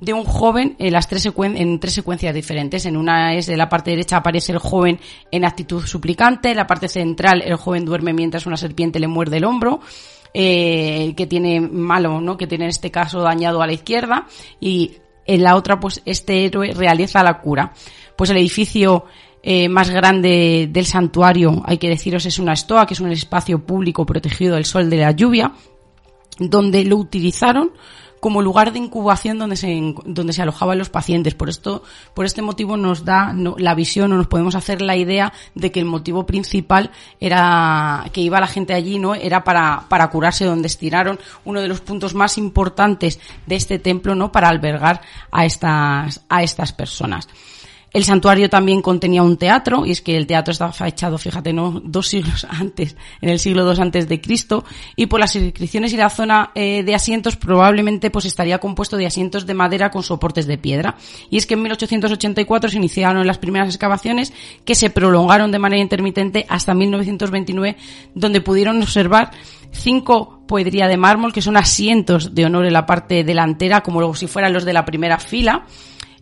de 0.00 0.14
un 0.14 0.24
joven 0.24 0.74
en 0.78 0.94
las 0.94 1.06
tres 1.06 1.20
secuencias 1.22 2.34
diferentes. 2.34 2.86
En 2.86 2.96
una 2.96 3.34
es 3.34 3.46
de 3.46 3.58
la 3.58 3.68
parte 3.68 3.90
derecha 3.90 4.16
aparece 4.16 4.52
el 4.52 4.58
joven 4.58 4.98
en 5.30 5.44
actitud 5.44 5.84
suplicante, 5.84 6.52
en 6.52 6.56
la 6.56 6.66
parte 6.66 6.88
central 6.88 7.42
el 7.44 7.56
joven 7.56 7.84
duerme 7.84 8.14
mientras 8.14 8.46
una 8.46 8.56
serpiente 8.56 8.98
le 8.98 9.06
muerde 9.06 9.36
el 9.36 9.44
hombro. 9.44 9.80
Eh, 10.32 11.12
que 11.16 11.26
tiene 11.26 11.60
malo, 11.60 12.20
¿no? 12.20 12.36
Que 12.36 12.46
tiene 12.46 12.64
en 12.64 12.70
este 12.70 12.92
caso 12.92 13.20
dañado 13.20 13.62
a 13.62 13.66
la 13.66 13.72
izquierda 13.72 14.28
y 14.60 14.92
en 15.34 15.44
la 15.44 15.54
otra, 15.54 15.78
pues 15.78 16.02
este 16.04 16.44
héroe 16.44 16.72
realiza 16.72 17.22
la 17.22 17.40
cura. 17.40 17.72
Pues 18.16 18.30
el 18.30 18.36
edificio 18.36 19.04
eh, 19.42 19.68
más 19.68 19.88
grande 19.88 20.68
del 20.70 20.84
santuario, 20.84 21.62
hay 21.64 21.78
que 21.78 21.88
deciros, 21.88 22.26
es 22.26 22.40
una 22.40 22.54
estoa, 22.54 22.84
que 22.84 22.94
es 22.94 23.00
un 23.00 23.12
espacio 23.12 23.64
público 23.64 24.04
protegido 24.04 24.56
del 24.56 24.64
sol 24.64 24.90
de 24.90 24.96
la 24.96 25.12
lluvia, 25.12 25.52
donde 26.38 26.84
lo 26.84 26.96
utilizaron 26.96 27.70
como 28.20 28.42
lugar 28.42 28.72
de 28.72 28.78
incubación 28.78 29.38
donde 29.38 29.56
se, 29.56 29.94
donde 30.04 30.32
se 30.32 30.42
alojaban 30.42 30.78
los 30.78 30.90
pacientes. 30.90 31.34
Por 31.34 31.48
esto, 31.48 31.82
por 32.14 32.26
este 32.26 32.42
motivo 32.42 32.76
nos 32.76 33.04
da 33.04 33.34
la 33.34 33.74
visión 33.74 34.12
o 34.12 34.16
nos 34.16 34.28
podemos 34.28 34.54
hacer 34.54 34.82
la 34.82 34.96
idea 34.96 35.32
de 35.54 35.72
que 35.72 35.80
el 35.80 35.86
motivo 35.86 36.26
principal 36.26 36.90
era 37.18 38.04
que 38.12 38.20
iba 38.20 38.40
la 38.40 38.46
gente 38.46 38.74
allí, 38.74 38.98
¿no? 38.98 39.14
Era 39.14 39.42
para, 39.42 39.86
para 39.88 40.08
curarse 40.10 40.44
donde 40.44 40.68
estiraron 40.68 41.18
uno 41.44 41.60
de 41.60 41.68
los 41.68 41.80
puntos 41.80 42.14
más 42.14 42.38
importantes 42.38 43.18
de 43.46 43.56
este 43.56 43.78
templo, 43.78 44.14
¿no? 44.14 44.30
Para 44.30 44.48
albergar 44.48 45.00
a 45.30 45.46
estas, 45.46 46.20
a 46.28 46.42
estas 46.42 46.72
personas. 46.72 47.26
El 47.92 48.04
santuario 48.04 48.48
también 48.48 48.82
contenía 48.82 49.22
un 49.22 49.36
teatro, 49.36 49.84
y 49.84 49.90
es 49.90 50.00
que 50.00 50.16
el 50.16 50.26
teatro 50.26 50.52
estaba 50.52 50.72
fechado, 50.72 51.18
fíjate, 51.18 51.52
no 51.52 51.80
dos 51.84 52.06
siglos 52.06 52.44
antes, 52.48 52.96
en 53.20 53.28
el 53.28 53.38
siglo 53.38 53.70
II 53.70 53.80
antes 53.80 54.08
de 54.08 54.20
Cristo, 54.20 54.64
y 54.94 55.06
por 55.06 55.18
las 55.18 55.34
inscripciones 55.34 55.92
y 55.92 55.96
la 55.96 56.10
zona 56.10 56.52
eh, 56.54 56.82
de 56.84 56.94
asientos 56.94 57.36
probablemente 57.36 58.10
pues 58.10 58.24
estaría 58.24 58.58
compuesto 58.58 58.96
de 58.96 59.06
asientos 59.06 59.46
de 59.46 59.54
madera 59.54 59.90
con 59.90 60.02
soportes 60.02 60.46
de 60.46 60.58
piedra. 60.58 60.96
Y 61.30 61.36
es 61.36 61.46
que 61.46 61.54
en 61.54 61.62
1884 61.62 62.70
se 62.70 62.76
iniciaron 62.76 63.26
las 63.26 63.38
primeras 63.38 63.68
excavaciones 63.68 64.32
que 64.64 64.74
se 64.74 64.90
prolongaron 64.90 65.50
de 65.50 65.58
manera 65.58 65.82
intermitente 65.82 66.46
hasta 66.48 66.74
1929, 66.74 67.76
donde 68.14 68.40
pudieron 68.40 68.80
observar 68.82 69.32
cinco 69.72 70.42
poedría 70.46 70.88
de 70.88 70.96
mármol, 70.96 71.32
que 71.32 71.42
son 71.42 71.56
asientos 71.56 72.34
de 72.34 72.44
honor 72.44 72.66
en 72.66 72.72
la 72.72 72.86
parte 72.86 73.24
delantera, 73.24 73.82
como 73.82 74.14
si 74.14 74.26
fueran 74.26 74.52
los 74.52 74.64
de 74.64 74.72
la 74.72 74.84
primera 74.84 75.18
fila, 75.18 75.64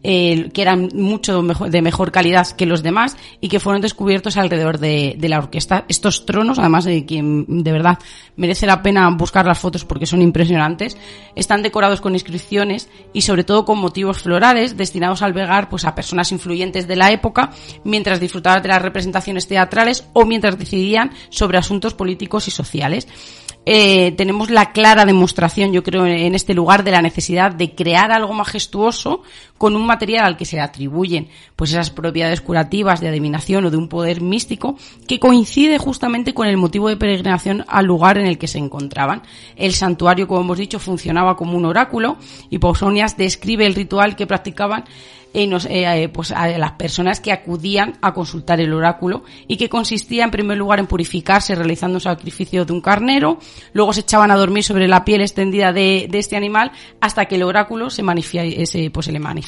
eh, 0.02 0.50
que 0.52 0.62
eran 0.62 0.90
mucho 0.94 1.42
mejor, 1.42 1.70
de 1.70 1.82
mejor 1.82 2.12
calidad 2.12 2.46
que 2.48 2.66
los 2.66 2.82
demás 2.82 3.16
y 3.40 3.48
que 3.48 3.60
fueron 3.60 3.82
descubiertos 3.82 4.36
alrededor 4.36 4.78
de, 4.78 5.16
de 5.18 5.28
la 5.28 5.38
orquesta. 5.38 5.84
Estos 5.88 6.24
tronos, 6.24 6.58
además 6.58 6.84
de 6.84 7.04
quien 7.04 7.64
de 7.64 7.72
verdad 7.72 7.98
merece 8.36 8.66
la 8.66 8.82
pena 8.82 9.10
buscar 9.10 9.44
las 9.46 9.58
fotos 9.58 9.84
porque 9.84 10.06
son 10.06 10.22
impresionantes, 10.22 10.96
están 11.34 11.62
decorados 11.62 12.00
con 12.00 12.14
inscripciones 12.14 12.88
y 13.12 13.22
sobre 13.22 13.44
todo 13.44 13.64
con 13.64 13.78
motivos 13.78 14.22
florales 14.22 14.76
destinados 14.76 15.22
a 15.22 15.26
albergar 15.26 15.68
pues 15.68 15.84
a 15.84 15.94
personas 15.94 16.30
influyentes 16.32 16.86
de 16.86 16.96
la 16.96 17.10
época 17.10 17.50
mientras 17.84 18.20
disfrutaban 18.20 18.62
de 18.62 18.68
las 18.68 18.82
representaciones 18.82 19.48
teatrales 19.48 20.06
o 20.12 20.24
mientras 20.24 20.58
decidían 20.58 21.12
sobre 21.30 21.58
asuntos 21.58 21.94
políticos 21.94 22.48
y 22.48 22.50
sociales. 22.50 23.08
Eh, 23.70 24.12
tenemos 24.12 24.48
la 24.48 24.72
clara 24.72 25.04
demostración, 25.04 25.74
yo 25.74 25.82
creo, 25.82 26.06
en 26.06 26.34
este 26.34 26.54
lugar 26.54 26.84
de 26.84 26.90
la 26.90 27.02
necesidad 27.02 27.52
de 27.52 27.74
crear 27.74 28.12
algo 28.12 28.32
majestuoso 28.32 29.22
con 29.58 29.76
un 29.76 29.86
material 29.86 30.24
al 30.24 30.36
que 30.36 30.44
se 30.44 30.56
le 30.56 30.62
atribuyen 30.62 31.28
pues 31.56 31.72
esas 31.72 31.90
propiedades 31.90 32.40
curativas 32.40 33.00
de 33.00 33.08
adivinación 33.08 33.66
o 33.66 33.70
de 33.70 33.76
un 33.76 33.88
poder 33.88 34.20
místico 34.20 34.76
que 35.06 35.18
coincide 35.18 35.78
justamente 35.78 36.32
con 36.32 36.46
el 36.46 36.56
motivo 36.56 36.88
de 36.88 36.96
peregrinación 36.96 37.64
al 37.68 37.86
lugar 37.86 38.16
en 38.18 38.26
el 38.26 38.38
que 38.38 38.46
se 38.46 38.58
encontraban. 38.58 39.22
El 39.56 39.74
santuario, 39.74 40.28
como 40.28 40.40
hemos 40.40 40.58
dicho, 40.58 40.78
funcionaba 40.78 41.36
como 41.36 41.56
un 41.56 41.64
oráculo 41.64 42.16
y 42.48 42.58
Pausonias 42.58 43.16
describe 43.16 43.66
el 43.66 43.74
ritual 43.74 44.16
que 44.16 44.26
practicaban 44.26 44.84
eh, 45.34 45.46
eh, 45.68 46.08
pues 46.08 46.32
a 46.32 46.48
las 46.58 46.72
personas 46.72 47.20
que 47.20 47.32
acudían 47.32 47.98
a 48.00 48.14
consultar 48.14 48.60
el 48.60 48.72
oráculo 48.72 49.24
y 49.46 49.58
que 49.58 49.68
consistía 49.68 50.24
en 50.24 50.30
primer 50.30 50.56
lugar 50.56 50.78
en 50.78 50.86
purificarse 50.86 51.54
realizando 51.54 51.96
un 51.96 52.00
sacrificio 52.00 52.64
de 52.64 52.72
un 52.72 52.80
carnero, 52.80 53.38
luego 53.74 53.92
se 53.92 54.00
echaban 54.00 54.30
a 54.30 54.36
dormir 54.36 54.64
sobre 54.64 54.88
la 54.88 55.04
piel 55.04 55.20
extendida 55.20 55.72
de, 55.72 56.08
este 56.12 56.36
animal 56.36 56.72
hasta 57.00 57.26
que 57.26 57.36
el 57.36 57.42
oráculo 57.42 57.90
se, 57.90 58.02
ese, 58.56 58.90
pues, 58.90 59.06
se 59.06 59.12
le 59.12 59.20
manifestaba 59.20 59.47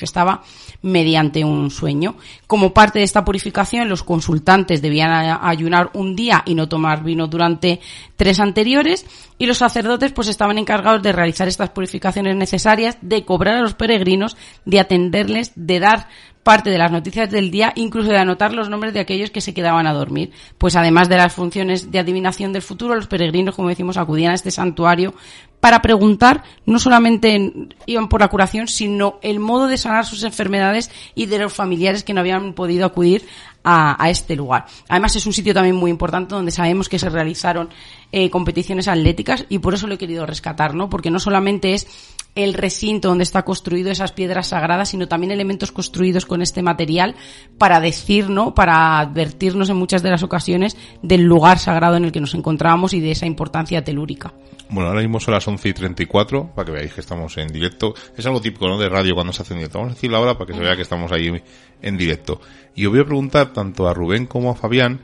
mediante 0.82 1.44
un 1.44 1.70
sueño. 1.70 2.16
Como 2.46 2.72
parte 2.72 2.98
de 2.98 3.04
esta 3.04 3.24
purificación, 3.24 3.88
los 3.88 4.02
consultantes 4.02 4.82
debían 4.82 5.38
ayunar 5.42 5.90
un 5.94 6.16
día 6.16 6.42
y 6.46 6.54
no 6.54 6.68
tomar 6.68 7.02
vino 7.02 7.26
durante 7.26 7.80
tres 8.16 8.40
anteriores 8.40 9.06
y 9.38 9.46
los 9.46 9.58
sacerdotes 9.58 10.12
pues 10.12 10.28
estaban 10.28 10.58
encargados 10.58 11.02
de 11.02 11.12
realizar 11.12 11.48
estas 11.48 11.70
purificaciones 11.70 12.36
necesarias, 12.36 12.98
de 13.00 13.24
cobrar 13.24 13.56
a 13.56 13.62
los 13.62 13.74
peregrinos, 13.74 14.36
de 14.64 14.80
atenderles, 14.80 15.52
de 15.56 15.80
dar 15.80 16.08
parte 16.42 16.70
de 16.70 16.78
las 16.78 16.90
noticias 16.90 17.30
del 17.30 17.50
día, 17.50 17.72
incluso 17.76 18.10
de 18.10 18.18
anotar 18.18 18.52
los 18.52 18.68
nombres 18.68 18.94
de 18.94 19.00
aquellos 19.00 19.30
que 19.30 19.40
se 19.40 19.54
quedaban 19.54 19.86
a 19.86 19.92
dormir. 19.92 20.32
Pues 20.58 20.76
además 20.76 21.08
de 21.08 21.16
las 21.16 21.32
funciones 21.32 21.90
de 21.90 21.98
adivinación 21.98 22.52
del 22.52 22.62
futuro, 22.62 22.94
los 22.94 23.06
peregrinos, 23.06 23.54
como 23.54 23.68
decimos, 23.68 23.96
acudían 23.96 24.32
a 24.32 24.34
este 24.34 24.50
santuario 24.50 25.14
para 25.60 25.82
preguntar, 25.82 26.42
no 26.66 26.78
solamente 26.78 27.52
iban 27.86 28.08
por 28.08 28.20
la 28.20 28.28
curación, 28.28 28.66
sino 28.66 29.18
el 29.22 29.40
modo 29.40 29.66
de 29.66 29.76
sanar 29.76 30.06
sus 30.06 30.24
enfermedades 30.24 30.90
y 31.14 31.26
de 31.26 31.38
los 31.38 31.52
familiares 31.52 32.02
que 32.02 32.14
no 32.14 32.20
habían 32.20 32.54
podido 32.54 32.86
acudir 32.86 33.26
a, 33.62 34.08
este 34.08 34.36
lugar. 34.36 34.64
Además 34.88 35.16
es 35.16 35.26
un 35.26 35.34
sitio 35.34 35.52
también 35.52 35.76
muy 35.76 35.90
importante 35.90 36.34
donde 36.34 36.50
sabemos 36.50 36.88
que 36.88 36.98
se 36.98 37.10
realizaron 37.10 37.68
eh, 38.10 38.30
competiciones 38.30 38.88
atléticas 38.88 39.44
y 39.48 39.58
por 39.58 39.74
eso 39.74 39.86
lo 39.86 39.94
he 39.94 39.98
querido 39.98 40.24
rescatar, 40.24 40.74
¿no? 40.74 40.88
Porque 40.88 41.10
no 41.10 41.20
solamente 41.20 41.74
es 41.74 41.86
el 42.34 42.54
recinto 42.54 43.08
donde 43.08 43.24
está 43.24 43.44
construido 43.44 43.90
esas 43.90 44.12
piedras 44.12 44.48
sagradas, 44.48 44.90
sino 44.90 45.08
también 45.08 45.32
elementos 45.32 45.72
construidos 45.72 46.26
con 46.26 46.42
este 46.42 46.62
material 46.62 47.14
para 47.58 47.80
decir, 47.80 48.30
¿no? 48.30 48.54
Para 48.54 48.98
advertirnos 49.00 49.68
en 49.70 49.76
muchas 49.76 50.02
de 50.02 50.10
las 50.10 50.22
ocasiones 50.22 50.76
del 51.02 51.22
lugar 51.22 51.58
sagrado 51.58 51.96
en 51.96 52.04
el 52.04 52.12
que 52.12 52.20
nos 52.20 52.34
encontrábamos 52.34 52.94
y 52.94 53.00
de 53.00 53.10
esa 53.10 53.26
importancia 53.26 53.82
telúrica. 53.84 54.32
Bueno, 54.68 54.88
ahora 54.88 55.00
mismo 55.00 55.18
son 55.18 55.34
las 55.34 55.46
11 55.46 55.68
y 55.68 55.72
34, 55.72 56.52
para 56.54 56.66
que 56.66 56.72
veáis 56.72 56.94
que 56.94 57.00
estamos 57.00 57.36
en 57.38 57.48
directo. 57.48 57.94
Es 58.16 58.24
algo 58.26 58.40
típico, 58.40 58.68
¿no? 58.68 58.78
De 58.78 58.88
radio 58.88 59.14
cuando 59.14 59.32
se 59.32 59.42
hace 59.42 59.54
en 59.54 59.58
directo. 59.58 59.78
Vamos 59.78 59.92
a 59.92 59.94
decirlo 59.96 60.16
ahora 60.18 60.34
para 60.34 60.46
que 60.46 60.54
se 60.54 60.60
vea 60.60 60.76
que 60.76 60.82
estamos 60.82 61.10
ahí 61.10 61.42
en 61.82 61.96
directo. 61.96 62.40
Y 62.76 62.86
os 62.86 62.92
voy 62.92 63.00
a 63.00 63.04
preguntar 63.04 63.52
tanto 63.52 63.88
a 63.88 63.94
Rubén 63.94 64.26
como 64.26 64.50
a 64.50 64.54
Fabián 64.54 65.00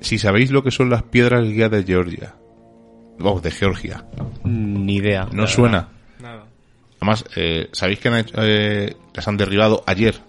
si 0.00 0.18
sabéis 0.18 0.52
lo 0.52 0.62
que 0.62 0.70
son 0.70 0.90
las 0.90 1.02
piedras 1.02 1.44
guía 1.44 1.68
de 1.68 1.82
Georgia. 1.82 2.36
Vamos, 3.18 3.42
de 3.42 3.50
Georgia. 3.50 4.04
Ni 4.44 4.96
idea. 4.96 5.28
¿No 5.32 5.48
suena? 5.48 5.88
Además, 7.00 7.24
eh, 7.36 7.68
¿sabéis 7.72 8.00
que 8.00 8.24
eh, 8.36 8.96
las 9.14 9.28
han 9.28 9.36
derribado 9.36 9.82
ayer? 9.86 10.20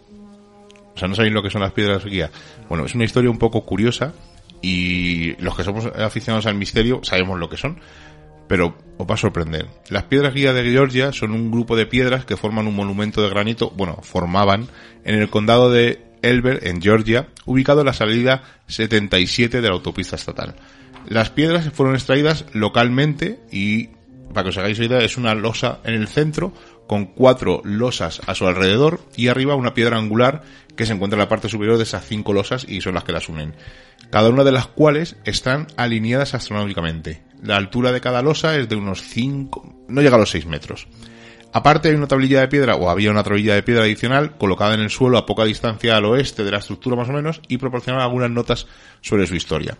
O 0.95 0.97
sea, 0.97 1.07
¿no 1.07 1.15
sabéis 1.15 1.33
lo 1.33 1.41
que 1.41 1.49
son 1.49 1.61
las 1.61 1.71
piedras 1.71 2.05
guía? 2.05 2.29
Bueno, 2.67 2.85
es 2.85 2.93
una 2.93 3.05
historia 3.05 3.29
un 3.29 3.37
poco 3.37 3.65
curiosa 3.65 4.13
y 4.61 5.35
los 5.41 5.55
que 5.55 5.63
somos 5.63 5.85
aficionados 5.85 6.45
al 6.45 6.55
misterio 6.55 6.99
sabemos 7.03 7.39
lo 7.39 7.49
que 7.49 7.57
son, 7.57 7.79
pero 8.47 8.75
os 8.97 9.07
va 9.07 9.13
a 9.13 9.17
sorprender. 9.17 9.67
Las 9.89 10.03
piedras 10.03 10.33
guía 10.33 10.53
de 10.53 10.63
Georgia 10.69 11.13
son 11.13 11.31
un 11.31 11.51
grupo 11.51 11.75
de 11.75 11.85
piedras 11.85 12.25
que 12.25 12.35
forman 12.35 12.67
un 12.67 12.75
monumento 12.75 13.21
de 13.21 13.29
granito, 13.29 13.71
bueno, 13.71 13.99
formaban 14.01 14.67
en 15.05 15.15
el 15.15 15.29
condado 15.29 15.71
de 15.71 16.03
Elber, 16.21 16.67
en 16.67 16.81
Georgia, 16.81 17.27
ubicado 17.45 17.81
en 17.81 17.85
la 17.85 17.93
salida 17.93 18.43
77 18.67 19.61
de 19.61 19.67
la 19.67 19.73
autopista 19.73 20.15
estatal. 20.15 20.55
Las 21.07 21.29
piedras 21.29 21.69
fueron 21.71 21.95
extraídas 21.95 22.45
localmente 22.53 23.39
y 23.51 23.89
para 24.33 24.43
que 24.43 24.49
os 24.49 24.57
hagáis 24.57 24.79
idea, 24.79 24.99
es 24.99 25.17
una 25.17 25.33
losa 25.35 25.79
en 25.83 25.93
el 25.93 26.07
centro 26.07 26.53
con 26.87 27.05
cuatro 27.05 27.61
losas 27.63 28.21
a 28.25 28.35
su 28.35 28.47
alrededor 28.47 28.99
y 29.15 29.27
arriba 29.27 29.55
una 29.55 29.73
piedra 29.73 29.97
angular 29.97 30.41
que 30.75 30.85
se 30.85 30.93
encuentra 30.93 31.17
en 31.17 31.21
la 31.21 31.29
parte 31.29 31.49
superior 31.49 31.77
de 31.77 31.83
esas 31.83 32.05
cinco 32.05 32.33
losas 32.33 32.65
y 32.67 32.81
son 32.81 32.95
las 32.95 33.03
que 33.03 33.11
las 33.11 33.29
unen. 33.29 33.53
Cada 34.09 34.29
una 34.29 34.43
de 34.43 34.51
las 34.51 34.67
cuales 34.67 35.17
están 35.23 35.67
alineadas 35.77 36.33
astronómicamente. 36.33 37.21
La 37.43 37.57
altura 37.57 37.91
de 37.91 38.01
cada 38.01 38.21
losa 38.21 38.57
es 38.57 38.69
de 38.69 38.75
unos 38.75 39.01
5, 39.03 39.85
no 39.87 40.01
llega 40.01 40.15
a 40.15 40.19
los 40.19 40.31
6 40.31 40.45
metros. 40.47 40.87
Aparte 41.51 41.89
hay 41.89 41.95
una 41.95 42.07
tablilla 42.07 42.41
de 42.41 42.47
piedra, 42.47 42.75
o 42.75 42.89
había 42.89 43.11
una 43.11 43.23
tablilla 43.23 43.55
de 43.55 43.63
piedra 43.63 43.83
adicional, 43.83 44.37
colocada 44.37 44.73
en 44.73 44.81
el 44.81 44.89
suelo 44.89 45.17
a 45.17 45.25
poca 45.25 45.45
distancia 45.45 45.95
al 45.95 46.05
oeste 46.05 46.43
de 46.43 46.51
la 46.51 46.57
estructura 46.57 46.95
más 46.95 47.09
o 47.09 47.13
menos, 47.13 47.41
y 47.47 47.57
proporcionaba 47.57 48.03
algunas 48.03 48.29
notas 48.29 48.67
sobre 49.01 49.27
su 49.27 49.35
historia 49.35 49.77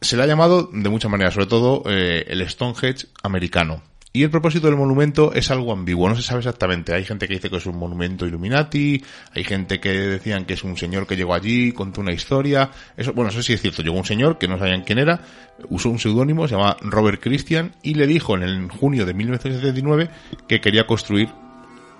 se 0.00 0.16
le 0.16 0.22
ha 0.22 0.26
llamado 0.26 0.70
de 0.72 0.88
muchas 0.88 1.10
maneras, 1.10 1.34
sobre 1.34 1.46
todo 1.46 1.82
eh, 1.86 2.24
el 2.28 2.48
Stonehenge 2.48 3.06
americano. 3.22 3.82
Y 4.10 4.22
el 4.22 4.30
propósito 4.30 4.66
del 4.66 4.76
monumento 4.76 5.34
es 5.34 5.50
algo 5.50 5.72
ambiguo, 5.72 6.08
no 6.08 6.16
se 6.16 6.22
sabe 6.22 6.38
exactamente. 6.38 6.94
Hay 6.94 7.04
gente 7.04 7.28
que 7.28 7.34
dice 7.34 7.50
que 7.50 7.58
es 7.58 7.66
un 7.66 7.76
monumento 7.76 8.26
Illuminati, 8.26 9.04
hay 9.34 9.44
gente 9.44 9.80
que 9.80 9.90
decían 9.90 10.46
que 10.46 10.54
es 10.54 10.64
un 10.64 10.76
señor 10.78 11.06
que 11.06 11.14
llegó 11.14 11.34
allí, 11.34 11.72
contó 11.72 12.00
una 12.00 12.12
historia. 12.12 12.70
Eso, 12.96 13.12
bueno, 13.12 13.30
eso 13.30 13.42
sí 13.42 13.52
es 13.52 13.60
cierto. 13.60 13.82
Llegó 13.82 13.96
un 13.96 14.06
señor 14.06 14.38
que 14.38 14.48
no 14.48 14.58
sabían 14.58 14.82
quién 14.82 14.98
era, 14.98 15.20
usó 15.68 15.90
un 15.90 15.98
seudónimo, 15.98 16.48
se 16.48 16.56
llama 16.56 16.78
Robert 16.80 17.22
Christian, 17.22 17.72
y 17.82 17.94
le 17.94 18.06
dijo 18.06 18.34
en 18.34 18.42
el 18.42 18.70
junio 18.70 19.04
de 19.04 19.12
1979 19.12 20.10
que 20.48 20.60
quería 20.60 20.86
construir 20.86 21.28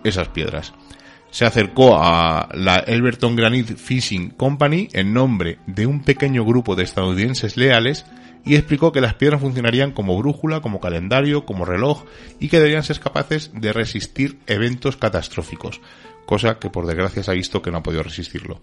esas 0.03 0.29
piedras 0.29 0.73
se 1.31 1.45
acercó 1.45 1.97
a 2.03 2.49
la 2.55 2.77
Elberton 2.77 3.37
Granite 3.37 3.77
Fishing 3.77 4.31
Company 4.31 4.89
en 4.93 5.13
nombre 5.13 5.59
de 5.67 5.87
un 5.87 6.03
pequeño 6.03 6.45
grupo 6.45 6.75
de 6.75 6.85
estadounidenses 6.85 7.57
leales 7.57 8.07
y 8.45 8.55
explicó 8.55 8.93
que 8.93 9.01
las 9.01 9.15
piedras 9.15 9.41
funcionarían 9.41 9.93
como 9.93 10.17
brújula, 10.17 10.61
como 10.61 10.81
calendario, 10.81 11.45
como 11.45 11.65
reloj 11.65 12.05
y 12.41 12.49
que 12.49 12.57
deberían 12.57 12.83
ser 12.83 12.99
capaces 13.01 13.51
de 13.55 13.73
resistir 13.73 14.39
eventos 14.47 14.97
catastróficos, 14.97 15.81
cosa 16.25 16.59
que 16.59 16.71
por 16.71 16.87
desgracia 16.87 17.23
se 17.23 17.31
ha 17.31 17.35
visto 17.35 17.61
que 17.61 17.71
no 17.71 17.79
ha 17.79 17.83
podido 17.83 18.03
resistirlo. 18.03 18.61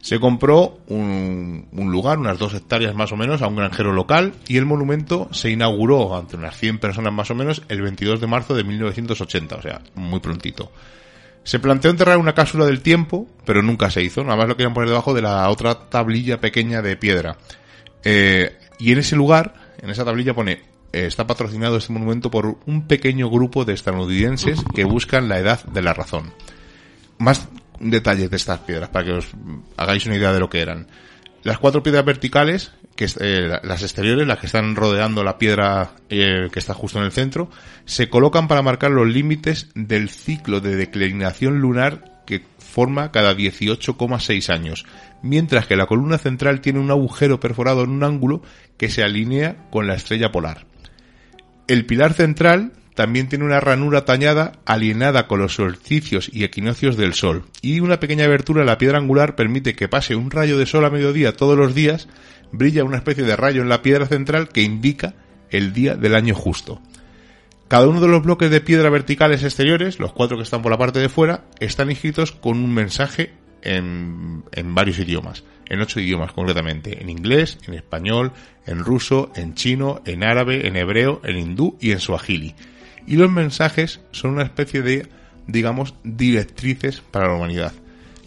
Se 0.00 0.18
compró 0.18 0.78
un, 0.88 1.68
lugar, 1.72 2.18
unas 2.18 2.38
dos 2.38 2.54
hectáreas 2.54 2.94
más 2.94 3.12
o 3.12 3.16
menos, 3.16 3.42
a 3.42 3.48
un 3.48 3.56
granjero 3.56 3.92
local 3.92 4.32
y 4.48 4.56
el 4.56 4.64
monumento 4.64 5.28
se 5.30 5.50
inauguró 5.50 6.16
ante 6.16 6.36
unas 6.36 6.56
100 6.56 6.78
personas 6.78 7.12
más 7.12 7.30
o 7.30 7.34
menos 7.34 7.62
el 7.68 7.82
22 7.82 8.20
de 8.20 8.26
marzo 8.26 8.54
de 8.54 8.64
1980, 8.64 9.56
o 9.56 9.62
sea, 9.62 9.82
muy 9.94 10.20
prontito. 10.20 10.72
Se 11.44 11.58
planteó 11.58 11.90
enterrar 11.90 12.18
una 12.18 12.34
cápsula 12.34 12.66
del 12.66 12.80
tiempo, 12.82 13.26
pero 13.44 13.62
nunca 13.62 13.90
se 13.90 14.02
hizo. 14.02 14.22
Nada 14.22 14.36
más 14.36 14.48
lo 14.48 14.56
querían 14.56 14.74
poner 14.74 14.90
debajo 14.90 15.14
de 15.14 15.22
la 15.22 15.48
otra 15.48 15.88
tablilla 15.88 16.40
pequeña 16.40 16.82
de 16.82 16.96
piedra. 16.96 17.38
Eh, 18.04 18.56
y 18.78 18.92
en 18.92 18.98
ese 18.98 19.16
lugar, 19.16 19.54
en 19.80 19.90
esa 19.90 20.04
tablilla 20.04 20.34
pone, 20.34 20.62
eh, 20.92 21.06
está 21.06 21.26
patrocinado 21.26 21.76
este 21.76 21.92
monumento 21.92 22.30
por 22.30 22.58
un 22.66 22.86
pequeño 22.86 23.30
grupo 23.30 23.64
de 23.64 23.74
estadounidenses 23.74 24.60
que 24.74 24.84
buscan 24.84 25.28
la 25.28 25.38
edad 25.38 25.64
de 25.64 25.82
la 25.82 25.94
razón. 25.94 26.32
Más 27.18 27.48
detalles 27.78 28.30
de 28.30 28.36
estas 28.36 28.60
piedras 28.60 28.90
para 28.90 29.04
que 29.04 29.12
os 29.12 29.28
hagáis 29.76 30.06
una 30.06 30.16
idea 30.16 30.32
de 30.32 30.40
lo 30.40 30.50
que 30.50 30.60
eran. 30.60 30.86
Las 31.42 31.58
cuatro 31.58 31.82
piedras 31.82 32.04
verticales 32.04 32.72
que 32.96 33.06
eh, 33.20 33.58
las 33.62 33.82
exteriores, 33.82 34.26
las 34.26 34.38
que 34.38 34.46
están 34.46 34.76
rodeando 34.76 35.24
la 35.24 35.38
piedra 35.38 35.92
eh, 36.08 36.48
que 36.52 36.58
está 36.58 36.74
justo 36.74 36.98
en 36.98 37.04
el 37.04 37.12
centro, 37.12 37.50
se 37.84 38.08
colocan 38.08 38.48
para 38.48 38.62
marcar 38.62 38.90
los 38.90 39.08
límites 39.08 39.68
del 39.74 40.10
ciclo 40.10 40.60
de 40.60 40.76
declinación 40.76 41.60
lunar 41.60 42.22
que 42.26 42.42
forma 42.58 43.10
cada 43.10 43.34
18,6 43.34 44.52
años, 44.52 44.86
mientras 45.22 45.66
que 45.66 45.76
la 45.76 45.86
columna 45.86 46.18
central 46.18 46.60
tiene 46.60 46.78
un 46.78 46.90
agujero 46.90 47.40
perforado 47.40 47.82
en 47.82 47.90
un 47.90 48.04
ángulo 48.04 48.42
que 48.76 48.90
se 48.90 49.02
alinea 49.02 49.68
con 49.70 49.86
la 49.86 49.94
estrella 49.94 50.30
polar. 50.30 50.66
El 51.66 51.86
pilar 51.86 52.12
central 52.12 52.72
también 52.94 53.28
tiene 53.28 53.44
una 53.44 53.60
ranura 53.60 54.04
tañada 54.04 54.52
alienada 54.64 55.26
con 55.26 55.40
los 55.40 55.54
solsticios 55.54 56.30
y 56.32 56.44
equinoccios 56.44 56.96
del 56.96 57.14
Sol, 57.14 57.44
y 57.62 57.80
una 57.80 58.00
pequeña 58.00 58.24
abertura 58.24 58.60
en 58.60 58.66
la 58.66 58.78
piedra 58.78 58.98
angular 58.98 59.36
permite 59.36 59.74
que 59.74 59.88
pase 59.88 60.16
un 60.16 60.30
rayo 60.30 60.58
de 60.58 60.66
sol 60.66 60.84
a 60.84 60.90
mediodía 60.90 61.36
todos 61.36 61.56
los 61.56 61.74
días 61.74 62.08
brilla 62.52 62.84
una 62.84 62.96
especie 62.96 63.24
de 63.24 63.36
rayo 63.36 63.62
en 63.62 63.68
la 63.68 63.82
piedra 63.82 64.06
central 64.06 64.48
que 64.48 64.62
indica 64.62 65.14
el 65.50 65.72
día 65.72 65.96
del 65.96 66.14
año 66.14 66.34
justo. 66.34 66.80
Cada 67.68 67.86
uno 67.86 68.00
de 68.00 68.08
los 68.08 68.22
bloques 68.22 68.50
de 68.50 68.60
piedra 68.60 68.90
verticales 68.90 69.44
exteriores, 69.44 70.00
los 70.00 70.12
cuatro 70.12 70.36
que 70.36 70.42
están 70.42 70.62
por 70.62 70.72
la 70.72 70.78
parte 70.78 70.98
de 70.98 71.08
fuera, 71.08 71.44
están 71.60 71.90
escritos 71.90 72.32
con 72.32 72.58
un 72.58 72.74
mensaje 72.74 73.32
en, 73.62 74.42
varios 74.74 74.98
idiomas, 74.98 75.44
en 75.68 75.80
ocho 75.80 76.00
idiomas 76.00 76.32
concretamente, 76.32 77.00
en 77.00 77.10
inglés, 77.10 77.58
en 77.68 77.74
español, 77.74 78.32
en 78.66 78.80
ruso, 78.80 79.30
en 79.36 79.54
chino, 79.54 80.02
en 80.04 80.24
árabe, 80.24 80.66
en 80.66 80.76
hebreo, 80.76 81.20
en 81.22 81.38
hindú 81.38 81.76
y 81.80 81.92
en 81.92 82.00
suajili. 82.00 82.54
Y 83.10 83.16
los 83.16 83.28
mensajes 83.28 83.98
son 84.12 84.30
una 84.30 84.44
especie 84.44 84.82
de, 84.82 85.08
digamos, 85.48 85.94
directrices 86.04 87.00
para 87.00 87.26
la 87.26 87.34
humanidad. 87.34 87.72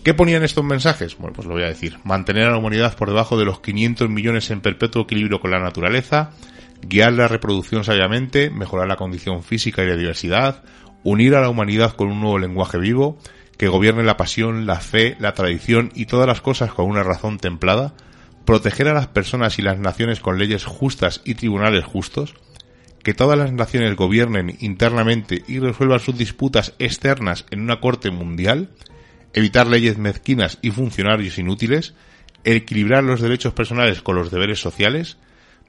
¿Qué 0.04 0.14
ponían 0.14 0.44
estos 0.44 0.66
mensajes? 0.66 1.18
Bueno, 1.18 1.34
pues 1.34 1.48
lo 1.48 1.54
voy 1.54 1.64
a 1.64 1.68
decir. 1.68 2.00
Mantener 2.04 2.48
a 2.48 2.52
la 2.52 2.58
humanidad 2.58 2.94
por 2.98 3.08
debajo 3.08 3.40
de 3.40 3.46
los 3.46 3.62
500 3.62 4.10
millones 4.10 4.52
en 4.52 4.60
perpetuo 4.60 5.04
equilibrio 5.04 5.40
con 5.40 5.52
la 5.52 5.62
naturaleza, 5.62 6.32
guiar 6.82 7.14
la 7.14 7.30
reproducción 7.30 7.86
sabiamente, 7.86 8.50
mejorar 8.50 8.90
la 8.90 8.98
condición 8.98 9.42
física 9.42 9.86
y 9.86 9.88
la 9.88 9.96
diversidad, 9.96 10.66
unir 11.06 11.36
a 11.36 11.42
la 11.42 11.48
humanidad 11.48 11.94
con 11.94 12.10
un 12.10 12.20
nuevo 12.20 12.38
lenguaje 12.38 12.78
vivo, 12.78 13.18
que 13.58 13.70
gobierne 13.70 14.04
la 14.04 14.18
pasión, 14.18 14.66
la 14.66 14.82
fe, 14.82 15.16
la 15.18 15.34
tradición 15.34 15.94
y 15.96 16.08
todas 16.08 16.28
las 16.28 16.42
cosas 16.42 16.74
con 16.74 16.88
una 16.88 17.04
razón 17.04 17.38
templada, 17.38 17.94
proteger 18.44 18.90
a 18.90 18.94
las 18.94 19.08
personas 19.08 19.60
y 19.60 19.62
las 19.62 19.80
naciones 19.80 20.20
con 20.20 20.38
leyes 20.38 20.66
justas 20.66 21.22
y 21.24 21.36
tribunales 21.36 21.86
justos, 21.86 22.36
que 23.04 23.14
todas 23.14 23.38
las 23.38 23.51
naciones 23.51 23.95
gobiernen 23.95 24.58
internamente 24.62 25.43
y 25.47 25.60
resuelvan 25.60 25.99
sus 25.99 26.18
disputas 26.18 26.74
externas 26.80 27.45
en 27.51 27.62
una 27.62 27.80
corte 27.80 28.12
mundial, 28.12 28.70
evitar 29.34 29.68
leyes 29.68 29.97
mezquinas 29.97 30.58
y 30.62 30.72
funcionarios 30.72 31.38
inútiles, 31.38 31.93
equilibrar 32.45 33.04
los 33.04 33.22
derechos 33.22 33.54
personales 33.54 34.01
con 34.01 34.16
los 34.16 34.32
deberes 34.32 34.60
sociales, 34.60 35.18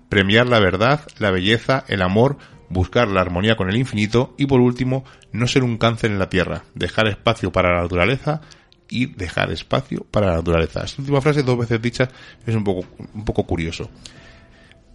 premiar 0.09 0.47
la 0.47 0.61
verdad, 0.61 1.01
la 1.19 1.31
belleza, 1.31 1.85
el 1.89 2.03
amor, 2.03 2.39
buscar 2.69 3.09
la 3.09 3.21
armonía 3.21 3.57
con 3.57 3.69
el 3.69 3.77
infinito 3.77 4.35
y 4.39 4.47
por 4.47 4.61
último, 4.61 5.05
no 5.33 5.47
ser 5.47 5.65
un 5.65 5.77
cáncer 5.77 6.13
en 6.13 6.19
la 6.19 6.31
tierra, 6.31 6.65
dejar 6.75 7.09
espacio 7.09 7.51
para 7.51 7.75
la 7.75 7.83
naturaleza 7.83 8.43
y 8.89 9.07
dejar 9.07 9.51
espacio 9.51 10.07
para 10.11 10.29
la 10.29 10.37
naturaleza. 10.37 10.85
Esta 10.85 11.03
última 11.03 11.21
frase, 11.21 11.43
dos 11.43 11.59
veces 11.59 11.83
dicha, 11.83 12.09
es 12.47 12.55
un 12.55 12.63
poco, 12.63 12.87
un 13.13 13.25
poco 13.25 13.45
curioso. 13.45 13.91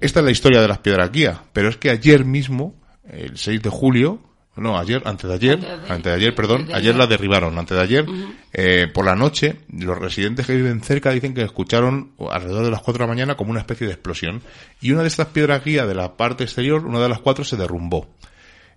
Esta 0.02 0.20
es 0.20 0.26
la 0.26 0.32
historia 0.32 0.62
de 0.62 0.68
las 0.68 0.80
piedras 0.80 1.12
guía, 1.12 1.44
pero 1.52 1.68
es 1.70 1.78
que 1.78 1.90
ayer 1.90 2.24
mismo, 2.24 2.76
el 3.10 3.38
6 3.38 3.62
de 3.62 3.70
julio, 3.70 4.22
no, 4.56 4.78
ayer, 4.78 5.02
antes 5.06 5.30
de 5.30 5.36
ayer, 5.36 5.60
antes 5.88 6.04
de 6.04 6.14
ayer, 6.14 6.36
perdón, 6.36 6.68
ayer 6.74 6.96
la 6.96 7.08
derribaron, 7.08 7.58
antes 7.58 7.78
de 7.78 7.84
ayer, 7.84 8.06
eh, 8.52 8.88
por 8.94 9.06
la 9.06 9.16
noche, 9.16 9.58
los 9.72 9.98
residentes 9.98 10.46
que 10.46 10.56
viven 10.56 10.82
cerca 10.82 11.12
dicen 11.12 11.34
que 11.34 11.44
escucharon 11.44 12.12
alrededor 12.30 12.66
de 12.66 12.72
las 12.72 12.82
4 12.82 13.04
de 13.04 13.08
la 13.08 13.14
mañana 13.14 13.36
como 13.36 13.52
una 13.52 13.62
especie 13.62 13.88
de 13.88 13.94
explosión. 13.94 14.42
Y 14.82 14.92
una 14.92 15.02
de 15.02 15.08
estas 15.08 15.28
piedras 15.28 15.64
guía 15.64 15.86
de 15.86 15.96
la 15.96 16.18
parte 16.18 16.44
exterior, 16.44 16.86
una 16.86 17.00
de 17.00 17.10
las 17.10 17.20
cuatro 17.20 17.46
se 17.46 17.56
derrumbó. 17.56 18.10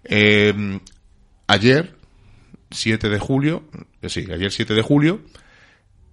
Eh, 0.04 0.80
ayer, 1.46 1.96
7 2.70 3.08
de 3.08 3.18
julio, 3.18 3.64
eh, 4.02 4.08
sí, 4.08 4.26
ayer 4.32 4.52
7 4.52 4.74
de 4.74 4.82
julio, 4.82 5.20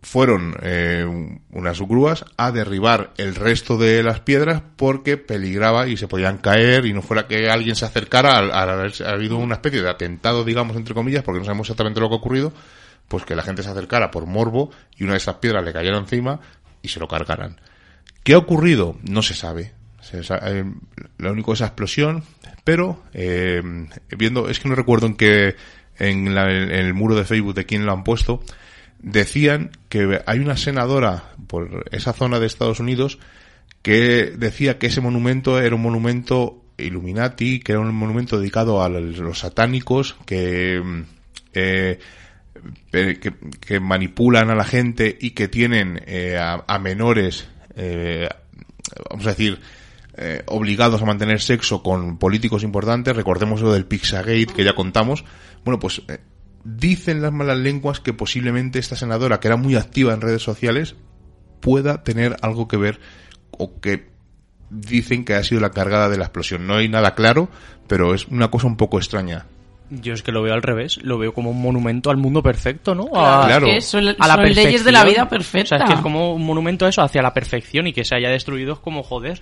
fueron 0.02 0.56
eh, 0.62 1.06
unas 1.52 1.80
grúas 1.82 2.26
a 2.38 2.52
derribar 2.52 3.12
el 3.18 3.36
resto 3.36 3.78
de 3.78 4.02
las 4.02 4.22
piedras 4.22 4.62
porque 4.78 5.18
peligraba 5.18 5.88
y 5.88 5.97
se 5.97 6.08
podían 6.08 6.38
caer 6.38 6.86
y 6.86 6.93
no 6.93 7.02
fuera 7.02 7.28
que 7.28 7.50
alguien 7.50 7.76
se 7.76 7.86
acercara 7.86 8.38
al, 8.38 8.52
haber 8.52 8.93
habido 9.06 9.38
una 9.38 9.56
especie 9.56 9.82
de 9.82 9.89
atentado, 9.89 10.45
digamos, 10.45 10.78
entre 10.78 10.93
comillas, 10.93 11.24
porque 11.24 11.39
no 11.39 11.45
sabemos 11.45 11.68
exactamente 11.68 12.00
lo 12.00 12.08
que 12.08 12.16
ha 12.16 12.18
ocurrido, 12.18 12.54
pues 13.08 13.26
que 13.26 13.36
la 13.36 13.43
gente 13.43 13.62
se 13.62 13.70
acercara 13.70 14.10
por 14.10 14.26
morbo 14.26 14.72
y 14.95 15.04
una 15.04 15.14
de 15.14 15.18
esas 15.18 15.36
piedras 15.36 15.66
le 15.66 15.74
cayera 15.74 15.97
encima 15.97 16.39
y 16.82 16.88
se 16.88 17.00
lo 17.00 17.08
cargaran. 17.08 17.60
¿Qué 18.24 18.34
ha 18.34 18.38
ocurrido? 18.38 18.95
No 19.04 19.22
se 19.22 19.34
sabe. 19.34 19.74
Eh, 20.14 20.64
lo 21.18 21.32
único 21.32 21.54
es 21.54 21.60
esa 21.60 21.68
explosión, 21.68 22.24
pero 22.64 23.04
eh, 23.14 23.62
viendo, 24.18 24.50
es 24.50 24.60
que 24.60 24.70
no 24.70 24.76
recuerdo 24.76 25.08
en 25.08 25.16
qué, 25.16 25.56
en, 26.00 26.28
en 26.28 26.72
el 26.72 26.93
muro 26.93 27.16
de 27.16 27.26
Facebook 27.26 27.54
de 27.54 27.66
quién 27.66 27.86
lo 27.86 27.91
han 27.91 28.04
puesto, 28.04 28.41
decían 29.00 29.72
que 29.88 30.22
hay 30.26 30.39
una 30.39 30.58
senadora 30.58 31.34
por 31.47 31.86
esa 31.91 32.14
zona 32.14 32.39
de 32.39 32.47
Estados 32.47 32.80
Unidos 32.80 33.20
que 33.82 34.34
decía 34.38 34.78
que 34.78 34.88
ese 34.88 35.02
monumento 35.02 35.60
era 35.60 35.76
un 35.76 35.82
monumento 35.82 36.64
Illuminati, 36.78 37.60
que 37.60 37.74
era 37.74 37.82
un 37.82 37.93
monumento 37.93 38.39
dedicado 38.39 38.84
a 38.84 38.89
los 38.89 39.39
satánicos 39.39 40.16
que, 40.26 40.82
eh, 41.54 42.00
que, 42.91 43.80
manipulan 43.80 44.50
a 44.50 44.56
la 44.56 44.64
gente 44.64 45.18
y 45.20 45.32
que 45.32 45.47
tienen 45.47 46.02
eh, 46.06 46.38
a, 46.39 46.80
menores, 46.80 47.47
eh, 47.76 48.28
vamos 49.10 49.26
a 49.26 49.30
decir, 49.30 49.60
obligados 50.47 51.02
a 51.02 51.06
mantener 51.06 51.39
sexo 51.39 51.82
con 51.82 52.18
políticos 52.18 52.64
importantes. 52.64 53.16
Recordemos 53.16 53.62
lo 53.62 53.72
del 53.72 53.86
Pixagate 53.86 54.47
que 54.47 54.66
ya 54.66 54.74
contamos. 54.74 55.24
Bueno, 55.64 55.80
pues 55.80 56.02
dicen 56.64 57.22
las 57.22 57.32
malas 57.32 57.57
lenguas 57.57 57.99
que 57.99 58.14
posiblemente 58.14 58.80
esta 58.80 58.95
senadora, 58.95 59.39
que 59.39 59.47
era 59.47 59.57
muy 59.57 59.76
activa 59.76 60.14
en 60.14 60.22
redes 60.22 60.41
sociales, 60.41 60.95
pueda 61.60 62.03
tener 62.03 62.38
algo 62.41 62.68
que 62.68 62.78
ver 62.78 62.99
o 63.51 63.80
que 63.80 64.07
dicen 64.70 65.26
que 65.26 65.36
ha 65.36 65.43
sido 65.43 65.62
la 65.62 65.72
cargada 65.72 66.10
de 66.10 66.18
la 66.18 66.26
explosión. 66.26 66.68
No 66.68 66.76
hay 66.76 66.89
nada 66.89 67.16
claro, 67.16 67.49
pero 67.88 68.14
es 68.14 68.28
una 68.28 68.49
cosa 68.49 68.68
un 68.68 68.78
poco 68.78 68.97
extraña. 68.97 69.45
Yo 69.91 70.14
es 70.14 70.22
que 70.22 70.32
lo 70.32 70.43
veo 70.43 70.53
al 70.53 70.62
revés, 70.62 70.99
lo 71.01 71.18
veo 71.18 71.34
como 71.34 71.49
un 71.49 71.62
monumento 71.62 72.12
al 72.12 72.18
mundo 72.18 72.43
perfecto, 72.43 72.93
¿no? 72.93 73.07
Claro, 73.07 73.66
a, 74.20 74.28
la 74.28 74.36
leyes 74.45 74.84
de 74.84 74.91
la 74.91 75.03
vida 75.03 75.28
perfecta. 75.28 75.78
O 75.78 75.78
sea, 75.78 75.78
es 75.80 75.84
que 75.86 75.95
es 75.95 76.01
como 76.01 76.36
un 76.36 76.45
monumento 76.45 76.86
a 76.86 76.89
eso, 76.89 77.01
hacia 77.01 77.24
la 77.24 77.34
perfección 77.34 77.88
y 77.88 77.93
que 77.93 78.05
se 78.05 78.16
haya 78.16 78.30
destruido 78.30 78.74
es 78.74 78.80
como 78.80 79.01
joder. 79.01 79.41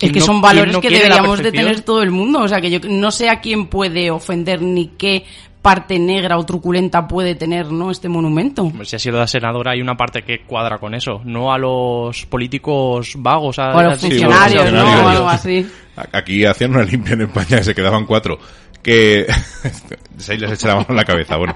Es 0.00 0.12
que 0.12 0.20
son 0.20 0.40
valores 0.40 0.78
que 0.78 0.88
deberíamos 0.88 1.42
de 1.42 1.52
tener 1.52 1.82
todo 1.82 2.02
el 2.02 2.10
mundo. 2.10 2.40
O 2.40 2.48
sea, 2.48 2.62
que 2.62 2.70
yo 2.70 2.78
no 2.88 3.10
sé 3.10 3.28
a 3.28 3.40
quién 3.40 3.66
puede 3.66 4.10
ofender 4.10 4.62
ni 4.62 4.88
qué 4.88 5.26
parte 5.68 5.98
negra 5.98 6.38
o 6.38 6.46
truculenta 6.46 7.06
puede 7.06 7.34
tener 7.34 7.70
no 7.70 7.90
este 7.90 8.08
monumento. 8.08 8.72
Si 8.84 8.96
ha 8.96 8.98
sido 8.98 9.18
la 9.18 9.26
senadora 9.26 9.72
hay 9.72 9.82
una 9.82 9.98
parte 9.98 10.22
que 10.22 10.40
cuadra 10.46 10.78
con 10.78 10.94
eso, 10.94 11.20
no 11.26 11.52
a 11.52 11.58
los 11.58 12.24
políticos 12.24 13.12
vagos, 13.18 13.58
a, 13.58 13.82
los 13.82 14.00
funcionarios, 14.00 14.72
¿no? 14.72 15.08
algo 15.10 15.28
así. 15.28 15.68
Aquí 16.12 16.46
hacían 16.46 16.70
una 16.70 16.84
limpia 16.84 17.12
en 17.12 17.20
España 17.20 17.58
y 17.60 17.64
se 17.64 17.74
quedaban 17.74 18.06
cuatro. 18.06 18.38
Que 18.82 19.26
se 20.16 20.38
les 20.38 20.52
echa 20.52 20.68
la 20.68 20.76
mano 20.76 20.86
en 20.88 20.96
la 20.96 21.04
cabeza. 21.04 21.36
Bueno, 21.36 21.54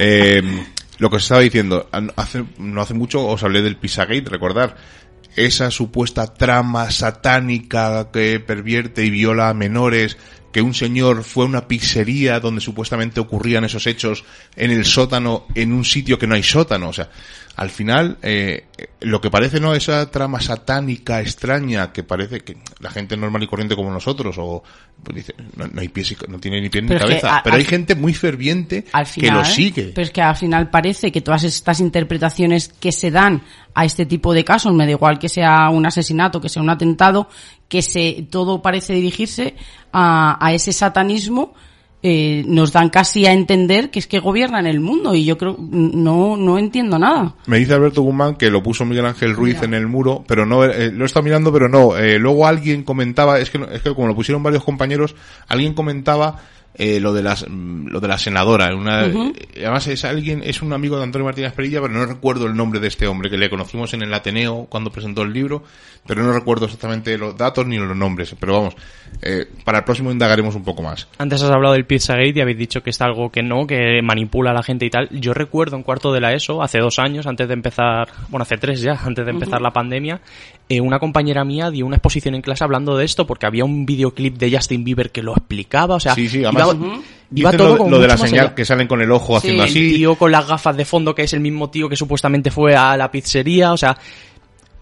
eh, 0.00 0.42
lo 0.98 1.08
que 1.08 1.14
os 1.14 1.22
estaba 1.22 1.40
diciendo, 1.40 1.88
hace, 2.16 2.42
no 2.58 2.80
hace 2.80 2.94
mucho 2.94 3.24
os 3.24 3.44
hablé 3.44 3.62
del 3.62 3.76
Pisagate, 3.76 4.24
recordar 4.30 4.74
esa 5.36 5.70
supuesta 5.70 6.34
trama 6.34 6.90
satánica 6.90 8.10
que 8.12 8.40
pervierte 8.40 9.04
y 9.04 9.10
viola 9.10 9.48
a 9.48 9.54
menores 9.54 10.16
que 10.54 10.62
un 10.62 10.72
señor 10.72 11.24
fue 11.24 11.44
a 11.44 11.48
una 11.48 11.66
pizzería 11.66 12.38
donde 12.38 12.60
supuestamente 12.60 13.18
ocurrían 13.18 13.64
esos 13.64 13.88
hechos 13.88 14.22
en 14.54 14.70
el 14.70 14.84
sótano, 14.84 15.46
en 15.56 15.72
un 15.72 15.84
sitio 15.84 16.16
que 16.16 16.28
no 16.28 16.36
hay 16.36 16.44
sótano. 16.44 16.90
O 16.90 16.92
sea, 16.92 17.10
al 17.56 17.70
final, 17.70 18.18
eh, 18.22 18.66
lo 19.00 19.20
que 19.20 19.32
parece 19.32 19.58
no 19.58 19.74
esa 19.74 20.08
trama 20.12 20.40
satánica 20.40 21.20
extraña 21.20 21.92
que 21.92 22.04
parece 22.04 22.42
que 22.42 22.56
la 22.78 22.90
gente 22.90 23.16
normal 23.16 23.42
y 23.42 23.48
corriente 23.48 23.74
como 23.74 23.90
nosotros, 23.90 24.36
o 24.38 24.62
pues 25.02 25.16
dice, 25.16 25.34
no, 25.56 25.68
hay 25.80 25.88
pies 25.88 26.14
no 26.28 26.38
tiene 26.38 26.60
ni 26.60 26.68
pie 26.68 26.82
ni 26.82 26.96
cabeza. 26.96 27.40
pero 27.42 27.56
hay 27.56 27.64
gente 27.64 27.96
muy 27.96 28.14
ferviente 28.14 28.84
que 29.12 29.32
lo 29.32 29.44
sigue. 29.44 29.90
Pero 29.92 30.04
es 30.04 30.12
que 30.12 30.22
al 30.22 30.36
final 30.36 30.70
parece 30.70 31.10
que 31.10 31.20
todas 31.20 31.42
estas 31.42 31.80
interpretaciones 31.80 32.68
que 32.68 32.92
se 32.92 33.10
dan 33.10 33.42
a 33.74 33.84
este 33.84 34.06
tipo 34.06 34.32
de 34.32 34.44
casos, 34.44 34.72
me 34.72 34.84
da 34.84 34.92
igual 34.92 35.18
que 35.18 35.28
sea 35.28 35.68
un 35.70 35.84
asesinato, 35.84 36.40
que 36.40 36.48
sea 36.48 36.62
un 36.62 36.70
atentado, 36.70 37.28
que 37.74 37.82
se, 37.82 38.24
todo 38.30 38.62
parece 38.62 38.92
dirigirse 38.92 39.56
a, 39.92 40.38
a 40.38 40.54
ese 40.54 40.72
satanismo, 40.72 41.54
eh, 42.04 42.44
nos 42.46 42.70
dan 42.70 42.88
casi 42.88 43.26
a 43.26 43.32
entender 43.32 43.90
que 43.90 43.98
es 43.98 44.06
que 44.06 44.20
gobiernan 44.20 44.68
el 44.68 44.78
mundo 44.78 45.12
y 45.16 45.24
yo 45.24 45.36
creo 45.36 45.56
no 45.58 46.36
no 46.36 46.56
entiendo 46.56 47.00
nada. 47.00 47.34
Me 47.46 47.58
dice 47.58 47.74
Alberto 47.74 48.02
Guzmán 48.02 48.36
que 48.36 48.48
lo 48.48 48.62
puso 48.62 48.84
Miguel 48.84 49.06
Ángel 49.06 49.34
Ruiz 49.34 49.60
en 49.62 49.74
el 49.74 49.88
muro, 49.88 50.22
pero 50.24 50.46
no 50.46 50.64
eh, 50.64 50.92
lo 50.92 51.04
está 51.04 51.20
mirando, 51.20 51.52
pero 51.52 51.68
no. 51.68 51.96
Eh, 51.96 52.20
luego 52.20 52.46
alguien 52.46 52.84
comentaba, 52.84 53.40
es 53.40 53.50
que 53.50 53.58
es 53.72 53.82
que 53.82 53.92
como 53.92 54.06
lo 54.06 54.14
pusieron 54.14 54.40
varios 54.44 54.62
compañeros, 54.62 55.16
alguien 55.48 55.74
comentaba 55.74 56.36
eh, 56.74 57.00
lo 57.00 57.12
de 57.12 57.22
las 57.22 57.46
lo 57.48 58.00
de 58.00 58.08
la 58.08 58.18
senadora. 58.18 58.74
Una 58.74 59.00
además 59.56 59.86
es 59.86 60.04
alguien 60.04 60.42
es 60.44 60.62
un 60.62 60.72
amigo 60.72 60.96
de 60.96 61.04
Antonio 61.04 61.24
Martínez 61.24 61.52
Perilla 61.52 61.80
pero 61.80 61.94
no 61.94 62.04
recuerdo 62.06 62.46
el 62.46 62.56
nombre 62.56 62.80
de 62.80 62.88
este 62.88 63.06
hombre 63.06 63.30
que 63.30 63.38
le 63.38 63.48
conocimos 63.48 63.94
en 63.94 64.02
el 64.02 64.12
Ateneo 64.12 64.66
cuando 64.68 64.90
presentó 64.90 65.22
el 65.22 65.32
libro 65.32 65.62
pero 66.06 66.22
no 66.22 66.32
recuerdo 66.32 66.66
exactamente 66.66 67.16
los 67.16 67.36
datos 67.36 67.66
ni 67.66 67.78
los 67.78 67.96
nombres. 67.96 68.34
Pero 68.38 68.54
vamos 68.54 68.76
eh, 69.22 69.46
para 69.64 69.78
el 69.78 69.84
próximo 69.84 70.10
indagaremos 70.10 70.54
un 70.54 70.64
poco 70.64 70.82
más. 70.82 71.08
Antes 71.18 71.42
has 71.42 71.50
hablado 71.50 71.74
del 71.74 71.86
Pizzagate 71.86 72.34
y 72.34 72.40
habéis 72.40 72.58
dicho 72.58 72.82
que 72.82 72.90
es 72.90 73.00
algo 73.00 73.30
que 73.30 73.42
no 73.42 73.66
que 73.66 74.00
manipula 74.02 74.50
a 74.50 74.54
la 74.54 74.62
gente 74.62 74.86
y 74.86 74.90
tal. 74.90 75.08
Yo 75.10 75.32
recuerdo 75.32 75.76
en 75.76 75.82
cuarto 75.82 76.12
de 76.12 76.20
la 76.20 76.32
ESO 76.32 76.62
hace 76.62 76.78
dos 76.78 76.98
años 76.98 77.26
antes 77.26 77.48
de 77.48 77.54
empezar 77.54 78.08
bueno 78.28 78.42
hace 78.42 78.56
tres 78.56 78.80
ya 78.80 78.92
antes 78.92 79.24
de 79.24 79.30
empezar 79.30 79.60
la 79.62 79.70
pandemia 79.70 80.20
eh, 80.68 80.80
una 80.80 80.98
compañera 80.98 81.44
mía 81.44 81.70
dio 81.70 81.86
una 81.86 81.96
exposición 81.96 82.34
en 82.34 82.42
clase 82.42 82.64
hablando 82.64 82.96
de 82.96 83.04
esto 83.04 83.26
porque 83.26 83.46
había 83.46 83.64
un 83.64 83.84
videoclip 83.84 84.36
de 84.38 84.56
Justin 84.56 84.84
Bieber 84.84 85.10
que 85.10 85.22
lo 85.22 85.32
explicaba 85.32 85.96
o 85.96 86.00
sea 86.00 86.14
sí, 86.14 86.28
sí, 86.28 86.42
iba, 87.34 87.52
todo 87.52 87.88
lo, 87.88 87.98
de 87.98 88.08
la 88.08 88.16
señal 88.16 88.54
que 88.54 88.64
salen 88.64 88.86
con 88.86 89.00
el 89.02 89.10
ojo 89.10 89.36
haciendo 89.36 89.64
así. 89.64 89.90
El 89.90 89.96
tío 89.96 90.14
con 90.14 90.30
las 90.30 90.46
gafas 90.46 90.76
de 90.76 90.84
fondo, 90.84 91.14
que 91.14 91.22
es 91.22 91.32
el 91.32 91.40
mismo 91.40 91.70
tío 91.70 91.88
que 91.88 91.96
supuestamente 91.96 92.50
fue 92.50 92.76
a 92.76 92.96
la 92.96 93.10
pizzería, 93.10 93.72
o 93.72 93.76
sea, 93.76 93.96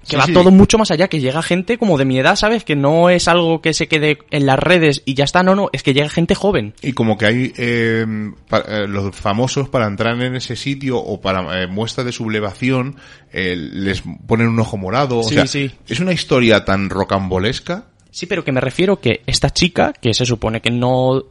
que 0.08 0.16
va 0.16 0.26
todo 0.26 0.50
mucho 0.50 0.78
más 0.78 0.90
allá, 0.90 1.08
que 1.08 1.20
llega 1.20 1.42
gente 1.42 1.78
como 1.78 1.98
de 1.98 2.04
mi 2.04 2.18
edad, 2.18 2.36
¿sabes? 2.36 2.64
Que 2.64 2.76
no 2.76 3.10
es 3.10 3.28
algo 3.28 3.60
que 3.60 3.72
se 3.72 3.88
quede 3.88 4.18
en 4.30 4.46
las 4.46 4.58
redes 4.58 5.02
y 5.04 5.14
ya 5.14 5.24
está, 5.24 5.42
no, 5.42 5.54
no, 5.54 5.68
es 5.72 5.82
que 5.82 5.94
llega 5.94 6.08
gente 6.08 6.34
joven. 6.34 6.74
Y 6.82 6.92
como 6.92 7.16
que 7.16 7.26
hay 7.26 7.52
eh, 7.56 8.04
eh 8.06 8.86
los 8.88 9.14
famosos 9.14 9.68
para 9.68 9.86
entrar 9.86 10.20
en 10.20 10.36
ese 10.36 10.56
sitio 10.56 10.98
o 10.98 11.20
para 11.20 11.62
eh, 11.62 11.66
muestra 11.66 12.04
de 12.04 12.12
sublevación, 12.12 12.96
eh, 13.32 13.56
les 13.56 14.02
ponen 14.26 14.48
un 14.48 14.58
ojo 14.60 14.76
morado, 14.76 15.18
o 15.18 15.22
sea, 15.22 15.44
es 15.44 16.00
una 16.00 16.12
historia 16.12 16.64
tan 16.64 16.90
rocambolesca. 16.90 17.86
Sí, 18.10 18.26
pero 18.26 18.44
que 18.44 18.52
me 18.52 18.60
refiero 18.60 19.00
que 19.00 19.22
esta 19.26 19.50
chica, 19.50 19.92
que 19.92 20.12
se 20.12 20.26
supone 20.26 20.60
que 20.60 20.70
no 20.70 21.24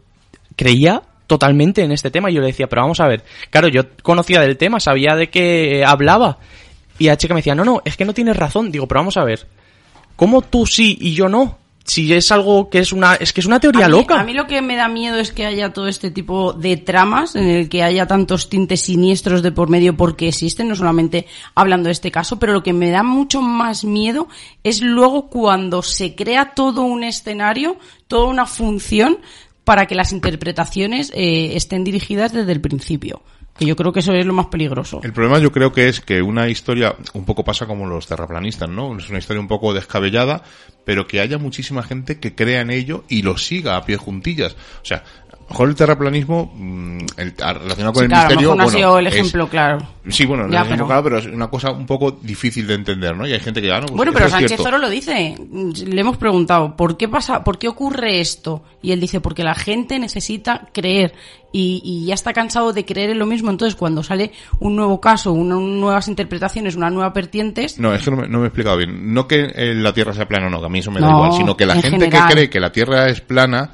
creía 0.55 1.03
totalmente 1.27 1.83
en 1.83 1.91
este 1.91 2.11
tema 2.11 2.29
y 2.29 2.33
yo 2.33 2.41
le 2.41 2.47
decía, 2.47 2.67
pero 2.67 2.81
vamos 2.81 2.99
a 2.99 3.07
ver, 3.07 3.23
claro, 3.49 3.67
yo 3.67 3.83
conocía 4.01 4.41
del 4.41 4.57
tema, 4.57 4.79
sabía 4.79 5.15
de 5.15 5.29
qué 5.29 5.83
hablaba 5.85 6.39
y 7.01 7.07
la 7.07 7.17
chica 7.17 7.33
me 7.33 7.39
decía, 7.39 7.55
no, 7.55 7.65
no, 7.65 7.81
es 7.83 7.97
que 7.97 8.05
no 8.05 8.13
tienes 8.13 8.37
razón, 8.37 8.71
digo, 8.71 8.87
pero 8.87 8.99
vamos 8.99 9.17
a 9.17 9.23
ver, 9.23 9.47
¿cómo 10.15 10.43
tú 10.43 10.67
sí 10.67 10.99
y 11.01 11.15
yo 11.15 11.29
no? 11.29 11.57
Si 11.83 12.13
es 12.13 12.31
algo 12.31 12.69
que 12.69 12.77
es 12.77 12.93
una, 12.93 13.15
es 13.15 13.33
que 13.33 13.41
es 13.41 13.47
una 13.47 13.59
teoría 13.59 13.87
loca. 13.87 14.19
A 14.19 14.23
mí 14.23 14.35
lo 14.35 14.45
que 14.45 14.61
me 14.61 14.75
da 14.75 14.87
miedo 14.87 15.17
es 15.17 15.31
que 15.31 15.47
haya 15.47 15.73
todo 15.73 15.87
este 15.87 16.11
tipo 16.11 16.53
de 16.53 16.77
tramas 16.77 17.35
en 17.35 17.47
el 17.47 17.69
que 17.69 17.81
haya 17.81 18.05
tantos 18.05 18.49
tintes 18.49 18.81
siniestros 18.81 19.41
de 19.41 19.51
por 19.51 19.67
medio 19.67 19.97
porque 19.97 20.27
existen, 20.27 20.67
no 20.67 20.75
solamente 20.75 21.25
hablando 21.55 21.87
de 21.87 21.93
este 21.93 22.11
caso, 22.11 22.37
pero 22.37 22.53
lo 22.53 22.61
que 22.61 22.71
me 22.71 22.91
da 22.91 23.01
mucho 23.01 23.41
más 23.41 23.83
miedo 23.83 24.27
es 24.63 24.81
luego 24.81 25.27
cuando 25.27 25.81
se 25.81 26.13
crea 26.13 26.53
todo 26.53 26.83
un 26.83 27.03
escenario, 27.03 27.77
toda 28.07 28.27
una 28.27 28.45
función 28.45 29.17
para 29.63 29.87
que 29.87 29.95
las 29.95 30.13
interpretaciones 30.13 31.11
eh, 31.15 31.53
estén 31.55 31.83
dirigidas 31.83 32.31
desde 32.31 32.51
el 32.51 32.61
principio. 32.61 33.23
Que 33.57 33.65
yo 33.65 33.75
creo 33.75 33.91
que 33.91 33.99
eso 33.99 34.13
es 34.13 34.25
lo 34.25 34.33
más 34.33 34.47
peligroso. 34.47 35.01
El 35.03 35.13
problema 35.13 35.39
yo 35.39 35.51
creo 35.51 35.71
que 35.71 35.87
es 35.87 36.01
que 36.01 36.21
una 36.21 36.47
historia 36.49 36.95
un 37.13 37.25
poco 37.25 37.43
pasa 37.43 37.67
como 37.67 37.85
los 37.85 38.07
terraplanistas, 38.07 38.69
¿no? 38.69 38.97
Es 38.97 39.09
una 39.09 39.19
historia 39.19 39.41
un 39.41 39.47
poco 39.47 39.73
descabellada, 39.73 40.43
pero 40.85 41.07
que 41.07 41.19
haya 41.19 41.37
muchísima 41.37 41.83
gente 41.83 42.19
que 42.19 42.33
crea 42.33 42.61
en 42.61 42.71
ello 42.71 43.03
y 43.07 43.21
lo 43.21 43.37
siga 43.37 43.75
a 43.75 43.85
pie 43.85 43.97
juntillas. 43.97 44.53
O 44.81 44.85
sea, 44.85 45.03
mejor 45.51 45.69
el 45.69 45.75
terraplanismo, 45.75 46.51
mm, 46.55 46.97
el, 47.17 47.33
relacionado 47.37 47.93
con 47.93 48.01
Sí, 48.01 48.05
el 48.05 48.09
claro, 48.09 48.27
misterio, 48.29 48.41
mejor 48.41 48.57
no 48.57 48.61
ha 48.63 48.65
bueno, 48.65 48.77
sido 48.77 48.99
el 48.99 49.07
es- 49.07 49.13
ejemplo 49.13 49.47
claro. 49.49 49.87
Sí, 50.09 50.25
bueno, 50.25 50.47
no 50.47 50.51
Ya, 50.53 50.65
pero- 50.67 50.87
claro, 50.87 51.03
pero 51.03 51.17
es 51.19 51.25
una 51.27 51.47
cosa 51.49 51.69
un 51.71 51.85
poco 51.85 52.11
difícil 52.21 52.65
de 52.65 52.73
entender, 52.73 53.15
¿no? 53.15 53.27
Y 53.27 53.33
hay 53.33 53.39
gente 53.39 53.61
que, 53.61 53.71
ah, 53.71 53.79
no, 53.81 53.85
pues 53.87 53.97
Bueno, 53.97 54.11
pero 54.13 54.29
Sánchez. 54.29 54.59
Oro 54.61 54.79
lo 54.79 54.89
dice. 54.89 55.35
Le 55.85 56.01
hemos 56.01 56.17
preguntado, 56.17 56.75
¿por 56.75 56.97
qué 56.97 57.07
pasa, 57.07 57.43
por 57.43 57.59
qué 57.59 57.67
ocurre 57.67 58.19
esto? 58.19 58.63
Y 58.81 58.91
él 58.93 58.99
dice, 58.99 59.21
porque 59.21 59.43
la 59.43 59.53
gente 59.53 59.99
necesita 59.99 60.69
creer 60.73 61.13
y, 61.53 61.81
y 61.83 62.05
ya 62.07 62.15
está 62.15 62.33
cansado 62.33 62.73
de 62.73 62.83
creer 62.83 63.11
en 63.11 63.19
lo 63.19 63.27
mismo. 63.27 63.51
Entonces, 63.51 63.75
cuando 63.75 64.01
sale 64.01 64.31
un 64.59 64.75
nuevo 64.75 64.99
caso, 64.99 65.33
una- 65.33 65.55
nuevas 65.55 66.07
interpretaciones, 66.07 66.75
una 66.75 66.89
nueva 66.89 67.09
vertientes, 67.11 67.77
No, 67.77 67.93
es 67.93 68.01
que 68.03 68.09
no 68.09 68.17
me, 68.17 68.27
no 68.27 68.39
me 68.39 68.45
he 68.45 68.47
explicado 68.47 68.77
bien. 68.77 69.13
No 69.13 69.27
que 69.27 69.51
eh, 69.53 69.75
la 69.75 69.93
Tierra 69.93 70.13
sea 70.13 70.27
plana 70.27 70.47
o 70.47 70.49
no, 70.49 70.59
que 70.59 70.65
a 70.65 70.69
mí 70.69 70.79
eso 70.79 70.89
me 70.89 70.99
da 70.99 71.07
No, 71.09 71.17
igual, 71.17 71.33
sino 71.33 71.55
que 71.55 71.65
la 71.67 71.75
en 71.75 71.81
gente 71.83 72.05
general. 72.05 72.27
que 72.27 72.33
cree 72.33 72.49
que 72.49 72.59
la 72.59 72.71
Tierra 72.71 73.07
es 73.07 73.21
plana 73.21 73.69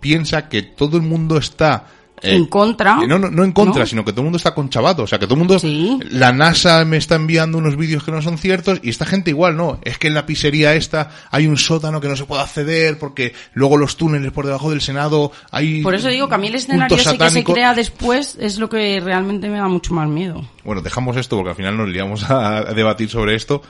piensa 0.00 0.48
que 0.48 0.62
todo 0.62 0.96
el 0.96 1.02
mundo 1.02 1.36
está... 1.38 1.86
eh, 2.22 2.34
En 2.34 2.46
contra. 2.46 2.98
eh, 3.02 3.06
No, 3.06 3.18
no, 3.18 3.30
no 3.30 3.44
en 3.44 3.52
contra, 3.52 3.80
¿No? 3.82 3.86
sino 3.86 4.04
que 4.04 4.12
todo 4.12 4.22
el 4.22 4.24
mundo 4.26 4.36
está 4.38 4.54
conchavado. 4.54 5.04
O 5.04 5.06
sea, 5.06 5.18
que 5.18 5.26
todo 5.26 5.34
el 5.34 5.38
mundo... 5.38 5.58
Sí. 5.58 5.98
La 6.10 6.32
NASA 6.32 6.84
me 6.84 6.96
está 6.96 7.14
enviando 7.16 7.58
unos 7.58 7.76
vídeos 7.76 8.02
que 8.04 8.10
no 8.10 8.20
son 8.22 8.38
ciertos 8.38 8.80
y 8.82 8.90
esta 8.90 9.06
gente 9.06 9.30
igual, 9.30 9.56
no. 9.56 9.78
Es 9.82 9.98
que 9.98 10.08
en 10.08 10.14
la 10.14 10.26
pizzería 10.26 10.74
esta 10.74 11.10
hay 11.30 11.46
un 11.46 11.56
sótano 11.56 12.00
que 12.00 12.08
no 12.08 12.16
se 12.16 12.24
puede 12.24 12.42
acceder 12.42 12.98
porque 12.98 13.34
luego 13.54 13.76
los 13.76 13.96
túneles 13.96 14.32
por 14.32 14.46
debajo 14.46 14.70
del 14.70 14.80
Senado 14.80 15.30
hay... 15.52 15.82
por 15.82 15.94
eso 15.94 16.08
digo 16.08 16.28
que 16.28 16.34
a 16.34 16.38
mí 16.38 16.48
el 16.48 16.54
escenario 16.56 16.96
ese 16.96 17.16
que 17.18 17.30
se 17.30 17.44
crea 17.44 17.74
después 17.74 18.36
es 18.40 18.58
lo 18.58 18.68
que 18.68 19.00
realmente 19.00 19.48
me 19.48 19.58
da 19.58 19.68
mucho 19.68 19.94
más 19.94 20.08
miedo. 20.08 20.44
Bueno, 20.64 20.82
dejamos 20.82 21.16
esto 21.16 21.36
porque 21.36 21.50
al 21.50 21.56
final 21.56 21.76
nos 21.76 21.88
liamos 21.88 22.28
a, 22.30 22.58
a 22.58 22.64
debatir 22.74 23.08
sobre 23.08 23.34
esto 23.36 23.62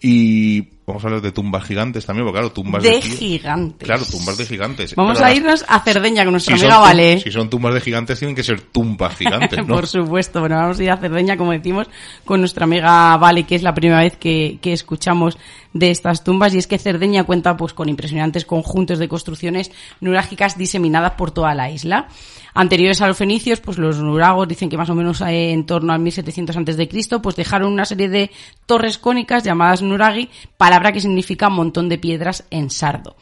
y 0.00 0.62
vamos 0.86 1.04
a 1.04 1.06
hablar 1.06 1.22
de 1.22 1.32
tumbas 1.32 1.64
gigantes 1.64 2.04
también, 2.06 2.26
porque 2.26 2.38
claro, 2.40 2.52
tumbas 2.52 2.82
de, 2.82 2.90
De 2.90 3.02
gi- 3.02 3.10
gigantes. 3.16 3.86
Claro, 3.86 4.04
tumbas 4.04 4.36
de 4.38 4.46
gigantes. 4.46 4.94
Vamos 4.96 5.14
Pero 5.18 5.26
a 5.26 5.32
irnos 5.34 5.64
a 5.68 5.80
Cerdeña 5.80 6.24
con 6.24 6.32
nuestra 6.32 6.56
si 6.56 6.62
amiga 6.64 6.78
Vale. 6.78 7.20
si 7.20 7.30
son 7.30 7.48
tumbas 7.48 7.74
de 7.74 7.80
gigantes 7.80 8.18
tienen 8.18 8.34
que 8.34 8.42
ser 8.42 8.60
tumbas 8.60 9.16
gigantes, 9.16 9.58
¿no? 9.66 9.74
Por 9.74 9.86
supuesto, 9.86 10.40
bueno, 10.40 10.56
vamos 10.56 10.78
a 10.80 10.82
ir 10.84 10.90
a 10.90 10.96
Cerdeña, 10.96 11.36
como 11.36 11.52
decimos, 11.52 11.88
con 12.24 12.40
nuestra 12.40 12.64
amiga 12.64 13.16
Vale, 13.16 13.44
que 13.44 13.54
es 13.54 13.62
la 13.62 13.74
primera 13.74 14.00
vez 14.00 14.16
que, 14.16 14.58
que 14.60 14.72
escuchamos 14.72 15.38
de 15.72 15.90
estas 15.90 16.22
tumbas, 16.24 16.52
y 16.54 16.58
es 16.58 16.66
que 16.66 16.78
Cerdeña 16.78 17.24
cuenta 17.24 17.56
pues 17.56 17.72
con 17.72 17.88
impresionantes 17.88 18.44
conjuntos 18.44 18.98
de 18.98 19.08
construcciones 19.08 19.70
nurágicas 20.00 20.58
diseminadas 20.58 21.12
por 21.12 21.30
toda 21.30 21.54
la 21.54 21.70
isla. 21.70 22.08
Anteriores 22.54 23.00
a 23.00 23.08
los 23.08 23.16
fenicios, 23.16 23.60
pues 23.60 23.78
los 23.78 23.96
nuragos 23.96 24.46
dicen 24.46 24.68
que 24.68 24.76
más 24.76 24.90
o 24.90 24.94
menos 24.94 25.22
eh, 25.22 25.52
en 25.52 25.64
torno 25.64 25.94
al 25.94 26.00
1700 26.00 26.54
antes 26.54 26.76
de 26.76 26.86
Cristo, 26.86 27.22
pues 27.22 27.34
dejaron 27.34 27.72
una 27.72 27.86
serie 27.86 28.10
de 28.10 28.30
torres 28.66 28.98
cónicas 28.98 29.42
llamadas 29.42 29.80
nuragi, 29.80 30.28
palabra 30.72 30.92
que 30.92 31.02
significa 31.02 31.50
montón 31.50 31.90
de 31.90 31.98
piedras 31.98 32.44
en 32.48 32.70
sardo. 32.70 33.14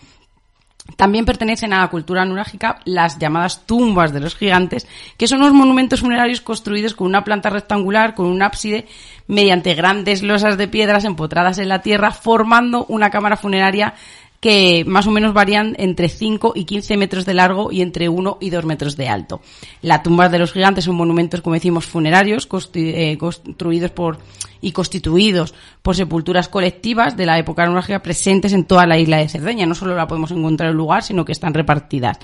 También 0.96 1.24
pertenecen 1.24 1.72
a 1.72 1.80
la 1.80 1.88
cultura 1.88 2.24
nurágica 2.24 2.78
las 2.84 3.18
llamadas 3.18 3.66
tumbas 3.66 4.12
de 4.12 4.20
los 4.20 4.36
gigantes, 4.36 4.86
que 5.16 5.26
son 5.26 5.40
unos 5.40 5.52
monumentos 5.52 5.98
funerarios 5.98 6.40
construidos 6.40 6.94
con 6.94 7.08
una 7.08 7.24
planta 7.24 7.50
rectangular, 7.50 8.14
con 8.14 8.26
un 8.26 8.40
ábside, 8.40 8.86
mediante 9.26 9.74
grandes 9.74 10.22
losas 10.22 10.58
de 10.58 10.68
piedras 10.68 11.04
empotradas 11.04 11.58
en 11.58 11.68
la 11.68 11.82
tierra, 11.82 12.12
formando 12.12 12.86
una 12.86 13.10
cámara 13.10 13.36
funeraria 13.36 13.94
que 14.40 14.84
más 14.86 15.06
o 15.06 15.10
menos 15.10 15.34
varían 15.34 15.76
entre 15.78 16.08
5 16.08 16.52
y 16.56 16.64
15 16.64 16.96
metros 16.96 17.26
de 17.26 17.34
largo 17.34 17.70
y 17.70 17.82
entre 17.82 18.08
1 18.08 18.38
y 18.40 18.50
2 18.50 18.64
metros 18.64 18.96
de 18.96 19.08
alto. 19.08 19.42
Las 19.82 20.02
tumbas 20.02 20.32
de 20.32 20.38
los 20.38 20.52
gigantes 20.52 20.84
son 20.84 20.96
monumentos, 20.96 21.42
como 21.42 21.54
decimos, 21.54 21.84
funerarios, 21.84 22.48
eh, 22.74 23.18
construidos 23.18 23.90
por 23.90 24.18
y 24.62 24.72
constituidos 24.72 25.54
por 25.82 25.96
sepulturas 25.96 26.48
colectivas 26.48 27.16
de 27.16 27.26
la 27.26 27.38
época 27.38 27.66
nurágica 27.66 28.02
presentes 28.02 28.52
en 28.52 28.64
toda 28.64 28.86
la 28.86 28.98
isla 28.98 29.18
de 29.18 29.28
Cerdeña. 29.28 29.66
No 29.66 29.74
solo 29.74 29.94
la 29.94 30.06
podemos 30.06 30.30
encontrar 30.30 30.70
en 30.70 30.76
un 30.76 30.78
lugar, 30.78 31.02
sino 31.02 31.24
que 31.24 31.32
están 31.32 31.54
repartidas. 31.54 32.18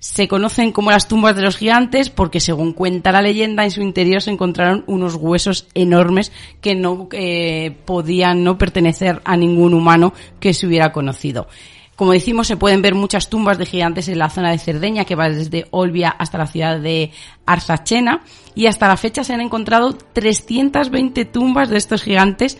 Se 0.00 0.28
conocen 0.28 0.70
como 0.70 0.92
las 0.92 1.08
tumbas 1.08 1.34
de 1.34 1.42
los 1.42 1.56
gigantes 1.56 2.08
porque, 2.08 2.38
según 2.38 2.72
cuenta 2.72 3.10
la 3.10 3.20
leyenda, 3.20 3.64
en 3.64 3.72
su 3.72 3.82
interior 3.82 4.22
se 4.22 4.30
encontraron 4.30 4.84
unos 4.86 5.16
huesos 5.16 5.66
enormes 5.74 6.30
que 6.60 6.76
no 6.76 7.08
eh, 7.10 7.76
podían 7.84 8.44
no 8.44 8.58
pertenecer 8.58 9.20
a 9.24 9.36
ningún 9.36 9.74
humano 9.74 10.12
que 10.38 10.54
se 10.54 10.68
hubiera 10.68 10.92
conocido. 10.92 11.48
Como 11.96 12.12
decimos, 12.12 12.46
se 12.46 12.56
pueden 12.56 12.80
ver 12.80 12.94
muchas 12.94 13.28
tumbas 13.28 13.58
de 13.58 13.66
gigantes 13.66 14.06
en 14.06 14.20
la 14.20 14.30
zona 14.30 14.52
de 14.52 14.58
Cerdeña, 14.58 15.04
que 15.04 15.16
va 15.16 15.28
desde 15.28 15.66
Olbia 15.72 16.10
hasta 16.10 16.38
la 16.38 16.46
ciudad 16.46 16.78
de 16.78 17.10
Arzachena, 17.44 18.22
y 18.54 18.66
hasta 18.66 18.86
la 18.86 18.96
fecha 18.96 19.24
se 19.24 19.34
han 19.34 19.40
encontrado 19.40 19.98
320 20.12 21.24
tumbas 21.24 21.70
de 21.70 21.76
estos 21.76 22.04
gigantes 22.04 22.56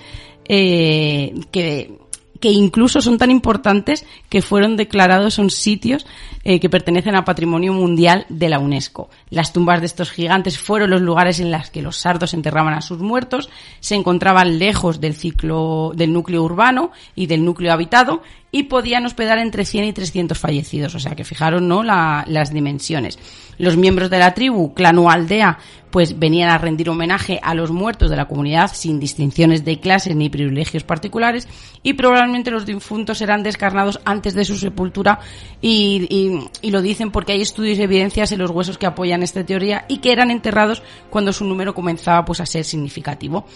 eh, 0.48 1.34
que 1.52 2.00
que 2.40 2.50
incluso 2.50 3.00
son 3.00 3.18
tan 3.18 3.30
importantes 3.30 4.06
que 4.28 4.42
fueron 4.42 4.76
declarados, 4.76 5.34
son 5.34 5.50
sitios 5.50 6.06
eh, 6.44 6.60
que 6.60 6.70
pertenecen 6.70 7.14
al 7.14 7.24
patrimonio 7.24 7.72
mundial 7.72 8.26
de 8.28 8.48
la 8.48 8.58
UNESCO. 8.58 9.10
Las 9.30 9.52
tumbas 9.52 9.80
de 9.80 9.86
estos 9.86 10.10
gigantes 10.10 10.58
fueron 10.58 10.90
los 10.90 11.00
lugares 11.00 11.40
en 11.40 11.50
los 11.50 11.70
que 11.70 11.82
los 11.82 11.96
sardos 11.96 12.34
enterraban 12.34 12.74
a 12.74 12.82
sus 12.82 12.98
muertos, 13.00 13.50
se 13.80 13.94
encontraban 13.94 14.58
lejos 14.58 15.00
del 15.00 15.14
ciclo, 15.14 15.92
del 15.94 16.12
núcleo 16.12 16.42
urbano 16.42 16.92
y 17.14 17.26
del 17.26 17.44
núcleo 17.44 17.72
habitado 17.72 18.22
y 18.50 18.64
podían 18.64 19.04
hospedar 19.04 19.38
entre 19.38 19.64
100 19.64 19.84
y 19.84 19.92
300 19.92 20.38
fallecidos. 20.38 20.94
O 20.94 20.98
sea 20.98 21.14
que 21.14 21.24
fijaron, 21.24 21.68
¿no? 21.68 21.82
La- 21.82 22.24
las 22.26 22.52
dimensiones. 22.52 23.18
Los 23.58 23.76
miembros 23.76 24.08
de 24.08 24.18
la 24.18 24.32
tribu, 24.34 24.72
clan 24.72 24.98
o 24.98 25.10
aldea, 25.10 25.58
pues 25.90 26.18
venían 26.18 26.48
a 26.50 26.58
rendir 26.58 26.88
homenaje 26.90 27.40
a 27.42 27.54
los 27.54 27.70
muertos 27.70 28.08
de 28.10 28.16
la 28.16 28.26
comunidad 28.28 28.70
sin 28.72 29.00
distinciones 29.00 29.64
de 29.64 29.80
clases 29.80 30.14
ni 30.14 30.28
privilegios 30.28 30.84
particulares 30.84 31.48
y 31.82 31.94
probablemente 31.94 32.50
los 32.50 32.66
difuntos 32.66 33.20
eran 33.22 33.42
descarnados 33.42 33.98
antes 34.04 34.34
de 34.34 34.44
su 34.44 34.56
sepultura 34.56 35.18
y, 35.60 36.06
y- 36.10 36.48
y 36.68 36.70
lo 36.70 36.82
dicen 36.82 37.10
porque 37.10 37.32
hay 37.32 37.40
estudios 37.40 37.78
y 37.78 37.82
evidencias 37.82 38.32
en 38.32 38.38
los 38.38 38.50
huesos 38.50 38.78
que 38.78 38.86
apoyan 38.86 39.22
esta 39.22 39.44
teoría 39.44 39.84
y 39.88 39.98
que 39.98 40.12
eran 40.12 40.30
enterrados 40.30 40.82
cuando 41.10 41.32
su 41.32 41.44
número 41.44 41.74
comenzaba 41.74 42.24
pues 42.24 42.40
a 42.40 42.46
ser 42.46 42.64
significativo. 42.64 43.46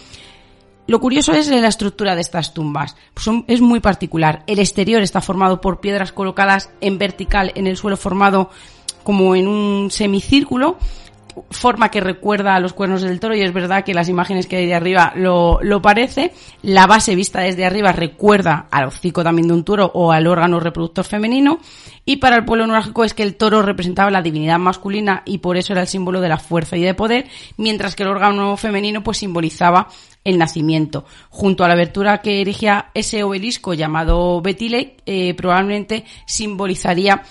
Lo 0.86 1.00
curioso 1.00 1.32
es 1.32 1.48
la 1.48 1.68
estructura 1.68 2.14
de 2.14 2.20
estas 2.20 2.54
tumbas. 2.54 2.96
Es 3.46 3.60
muy 3.60 3.80
particular. 3.80 4.42
El 4.46 4.58
exterior 4.58 5.02
está 5.02 5.20
formado 5.20 5.60
por 5.60 5.80
piedras 5.80 6.12
colocadas 6.12 6.70
en 6.80 6.98
vertical 6.98 7.52
en 7.54 7.66
el 7.66 7.76
suelo 7.76 7.96
formado 7.96 8.50
como 9.04 9.34
en 9.34 9.48
un 9.48 9.90
semicírculo, 9.90 10.78
forma 11.50 11.90
que 11.90 12.00
recuerda 12.00 12.54
a 12.54 12.60
los 12.60 12.72
cuernos 12.72 13.02
del 13.02 13.20
toro 13.20 13.34
y 13.34 13.42
es 13.42 13.52
verdad 13.52 13.84
que 13.84 13.94
las 13.94 14.08
imágenes 14.08 14.46
que 14.46 14.56
hay 14.56 14.66
de 14.66 14.74
arriba 14.74 15.12
lo, 15.16 15.58
lo 15.62 15.80
parece. 15.80 16.32
La 16.62 16.86
base 16.86 17.14
vista 17.16 17.40
desde 17.40 17.64
arriba 17.64 17.92
recuerda 17.92 18.66
al 18.70 18.88
hocico 18.88 19.22
también 19.24 19.48
de 19.48 19.54
un 19.54 19.64
toro 19.64 19.90
o 19.94 20.12
al 20.12 20.26
órgano 20.26 20.60
reproductor 20.60 21.04
femenino. 21.04 21.58
Y 22.04 22.16
para 22.16 22.36
el 22.36 22.44
pueblo 22.44 22.66
nurágico 22.66 23.04
es 23.04 23.14
que 23.14 23.22
el 23.22 23.36
toro 23.36 23.62
representaba 23.62 24.10
la 24.10 24.22
divinidad 24.22 24.58
masculina 24.58 25.22
y 25.24 25.38
por 25.38 25.56
eso 25.56 25.72
era 25.72 25.82
el 25.82 25.88
símbolo 25.88 26.20
de 26.20 26.28
la 26.28 26.38
fuerza 26.38 26.76
y 26.76 26.82
de 26.82 26.94
poder, 26.94 27.26
mientras 27.56 27.94
que 27.94 28.02
el 28.02 28.08
órgano 28.08 28.56
femenino 28.56 29.02
pues 29.02 29.18
simbolizaba 29.18 29.88
el 30.24 30.38
nacimiento. 30.38 31.04
Junto 31.30 31.64
a 31.64 31.68
la 31.68 31.74
abertura 31.74 32.18
que 32.18 32.40
erigía 32.40 32.90
ese 32.94 33.22
obelisco 33.24 33.74
llamado 33.74 34.40
Betile, 34.40 34.96
eh, 35.06 35.34
probablemente 35.34 36.04
simbolizaría 36.26 37.22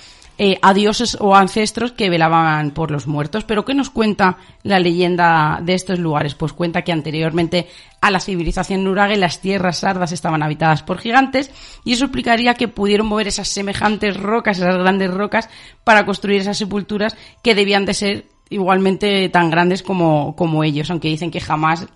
eh, 0.44 0.58
a 0.64 0.74
dioses 0.74 1.18
o 1.20 1.36
ancestros 1.36 1.92
que 1.92 2.10
velaban 2.10 2.72
por 2.72 2.89
los 2.89 3.06
muertos. 3.06 3.44
Pero 3.44 3.64
¿qué 3.64 3.76
nos 3.76 3.92
cuenta 3.92 4.38
la 4.64 4.80
leyenda 4.80 5.60
de 5.62 5.76
estos 5.76 6.00
lugares? 6.00 6.34
Pues 6.34 6.52
cuenta 6.52 6.82
que 6.82 6.92
anteriormente 6.92 7.68
a 8.02 8.10
la 8.10 8.20
civilización 8.20 8.84
nurage 8.84 9.18
las 9.18 9.39
tierras 9.39 9.80
sardas 9.80 10.12
estaban 10.12 10.42
habitadas 10.42 10.82
por 10.82 10.98
gigantes 10.98 11.52
y 11.86 11.94
eso 11.94 12.06
explicaría 12.06 12.56
que 12.56 12.68
pudieron 12.68 13.06
mover 13.06 13.28
esas 13.28 13.50
semejantes 13.50 14.18
rocas, 14.18 14.58
esas 14.58 14.78
grandes 14.78 15.14
rocas, 15.14 15.48
para 15.84 16.08
construir 16.08 16.42
esas 16.42 16.58
sepulturas 16.58 17.16
que 17.44 17.54
debían 17.54 17.86
de 17.86 17.94
ser 17.94 18.26
igualmente 18.50 19.30
tan 19.30 19.52
grandes 19.52 19.84
como, 19.84 20.36
como 20.36 20.64
ellos, 20.64 20.89
aunque 20.89 21.08
dicen 21.10 21.30
que 21.30 21.39
jamás 21.39 21.88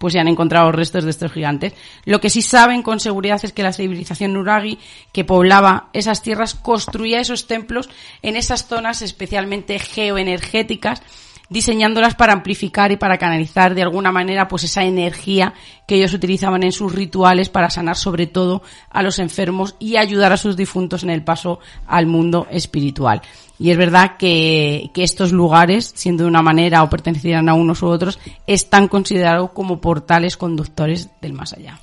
pues 0.00 0.14
se 0.14 0.18
han 0.18 0.28
encontrado 0.28 0.72
restos 0.72 1.04
de 1.04 1.10
estos 1.10 1.30
gigantes. 1.30 1.74
Lo 2.06 2.22
que 2.22 2.30
sí 2.30 2.40
saben 2.40 2.82
con 2.82 3.00
seguridad 3.00 3.38
es 3.42 3.52
que 3.52 3.62
la 3.62 3.74
civilización 3.74 4.32
Nuragi, 4.32 4.78
que 5.12 5.26
poblaba 5.26 5.90
esas 5.92 6.22
tierras, 6.22 6.54
construía 6.54 7.20
esos 7.20 7.46
templos 7.46 7.90
en 8.22 8.36
esas 8.36 8.66
zonas 8.66 9.02
especialmente 9.02 9.78
geoenergéticas, 9.78 11.02
diseñándolas 11.50 12.14
para 12.14 12.32
amplificar 12.32 12.92
y 12.92 12.96
para 12.96 13.18
canalizar 13.18 13.74
de 13.74 13.82
alguna 13.82 14.12
manera 14.12 14.48
pues 14.48 14.64
esa 14.64 14.84
energía 14.84 15.52
que 15.86 15.96
ellos 15.96 16.14
utilizaban 16.14 16.62
en 16.62 16.72
sus 16.72 16.94
rituales 16.94 17.50
para 17.50 17.68
sanar 17.68 17.96
sobre 17.96 18.26
todo 18.26 18.62
a 18.88 19.02
los 19.02 19.18
enfermos 19.18 19.74
y 19.78 19.96
ayudar 19.96 20.32
a 20.32 20.38
sus 20.38 20.56
difuntos 20.56 21.02
en 21.02 21.10
el 21.10 21.22
paso 21.22 21.58
al 21.86 22.06
mundo 22.06 22.46
espiritual. 22.50 23.20
Y 23.58 23.70
es 23.70 23.76
verdad 23.76 24.16
que, 24.16 24.90
que 24.94 25.02
estos 25.02 25.32
lugares, 25.32 25.92
siendo 25.94 26.22
de 26.22 26.30
una 26.30 26.40
manera 26.40 26.82
o 26.82 26.88
pertenecieran 26.88 27.48
a 27.48 27.54
unos 27.54 27.82
u 27.82 27.88
otros, 27.88 28.18
están 28.46 28.88
considerados 28.88 29.50
como 29.50 29.80
portales 29.80 30.38
conductores 30.38 31.10
del 31.20 31.34
más 31.34 31.52
allá. 31.52 31.78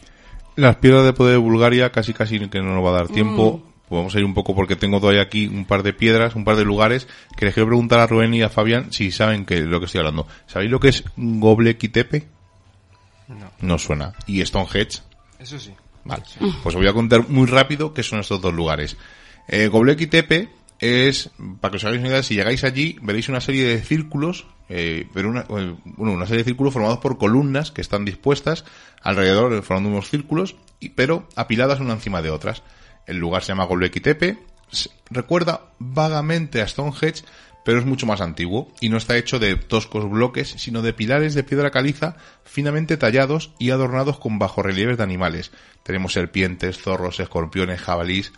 Las 0.55 0.77
piedras 0.77 1.03
de 1.05 1.13
poder 1.13 1.33
de 1.33 1.37
Bulgaria 1.37 1.91
casi 1.91 2.13
casi 2.13 2.39
que 2.49 2.61
no 2.61 2.73
nos 2.73 2.83
va 2.83 2.89
a 2.89 2.93
dar 2.93 3.07
tiempo. 3.09 3.61
Mm. 3.63 3.76
Pues 3.87 3.99
vamos 3.99 4.15
a 4.15 4.19
ir 4.19 4.25
un 4.25 4.33
poco 4.33 4.53
porque 4.53 4.75
tengo 4.75 4.99
todavía 4.99 5.21
aquí 5.21 5.47
un 5.47 5.65
par 5.65 5.81
de 5.81 5.93
piedras, 5.93 6.35
un 6.35 6.43
par 6.43 6.57
de 6.57 6.65
lugares 6.65 7.07
que 7.37 7.45
les 7.45 7.53
quiero 7.53 7.67
preguntar 7.67 7.99
a 7.99 8.07
Rubén 8.07 8.33
y 8.33 8.41
a 8.41 8.49
Fabián 8.49 8.91
si 8.91 9.11
saben 9.11 9.45
que 9.45 9.61
lo 9.61 9.79
que 9.79 9.85
estoy 9.85 9.99
hablando. 9.99 10.27
¿Sabéis 10.45 10.71
lo 10.71 10.79
que 10.79 10.89
es 10.89 11.03
Göbekli 11.15 11.89
Tepe? 11.89 12.27
No. 13.29 13.51
No 13.61 13.77
suena. 13.77 14.13
¿Y 14.25 14.45
Stonehenge? 14.45 15.01
Eso 15.39 15.57
sí. 15.59 15.73
Vale. 16.03 16.23
Pues 16.39 16.75
os 16.75 16.75
voy 16.75 16.87
a 16.87 16.93
contar 16.93 17.27
muy 17.29 17.47
rápido 17.47 17.93
qué 17.93 18.03
son 18.03 18.19
estos 18.19 18.41
dos 18.41 18.53
lugares. 18.53 18.97
Eh, 19.47 19.69
Göbekli 19.71 20.07
Tepe 20.07 20.49
es, 20.79 21.29
para 21.59 21.71
que 21.71 21.77
os 21.77 21.83
hagáis 21.85 21.99
una 21.99 22.09
idea, 22.09 22.23
si 22.23 22.35
llegáis 22.35 22.63
allí, 22.63 22.97
veréis 23.01 23.29
una 23.29 23.41
serie 23.41 23.65
de 23.65 23.81
círculos, 23.81 24.47
eh, 24.69 25.07
pero 25.13 25.29
una, 25.29 25.41
eh, 25.41 25.75
bueno, 25.85 26.13
una 26.13 26.25
serie 26.25 26.43
de 26.43 26.49
círculos 26.49 26.73
formados 26.73 26.99
por 26.99 27.17
columnas 27.17 27.71
que 27.71 27.81
están 27.81 28.05
dispuestas 28.05 28.65
alrededor, 29.01 29.63
formando 29.63 29.89
unos 29.89 30.09
círculos, 30.09 30.55
y, 30.79 30.89
pero 30.89 31.27
apiladas 31.35 31.79
una 31.79 31.93
encima 31.93 32.21
de 32.21 32.29
otras. 32.29 32.63
El 33.07 33.17
lugar 33.17 33.43
se 33.43 33.49
llama 33.49 33.65
Golbeki 33.65 33.99
Tepe, 33.99 34.37
recuerda 35.09 35.71
vagamente 35.79 36.61
a 36.61 36.67
Stonehenge, 36.67 37.23
pero 37.65 37.79
es 37.79 37.85
mucho 37.85 38.05
más 38.05 38.21
antiguo 38.21 38.71
y 38.79 38.89
no 38.89 38.97
está 38.97 39.17
hecho 39.17 39.39
de 39.39 39.55
toscos 39.55 40.09
bloques, 40.09 40.49
sino 40.57 40.81
de 40.81 40.93
pilares 40.93 41.33
de 41.33 41.43
piedra 41.43 41.71
caliza 41.71 42.15
finamente 42.43 42.95
tallados 42.97 43.51
y 43.59 43.71
adornados 43.71 44.19
con 44.19 44.39
bajorrelieves 44.39 44.97
de 44.97 45.03
animales. 45.03 45.51
Tenemos 45.83 46.13
serpientes, 46.13 46.77
zorros, 46.77 47.19
escorpiones, 47.19 47.81
jabalís, 47.81 48.31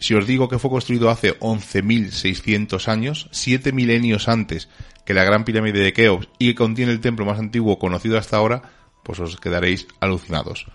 si 0.00 0.14
os 0.14 0.26
digo 0.26 0.48
que 0.48 0.58
fue 0.58 0.70
construido 0.70 1.10
hace 1.10 1.38
11.600 1.40 2.88
años, 2.88 3.28
siete 3.32 3.70
milenios 3.70 4.28
antes 4.28 4.70
que 5.04 5.12
la 5.12 5.24
Gran 5.24 5.44
Pirámide 5.44 5.80
de 5.80 5.92
Keops 5.92 6.28
y 6.38 6.48
que 6.48 6.54
contiene 6.54 6.90
el 6.92 7.00
templo 7.00 7.26
más 7.26 7.38
antiguo 7.38 7.78
conocido 7.78 8.16
hasta 8.16 8.38
ahora, 8.38 8.62
pues 9.02 9.20
os 9.20 9.38
quedaréis 9.38 9.86
alucinados. 10.00 10.66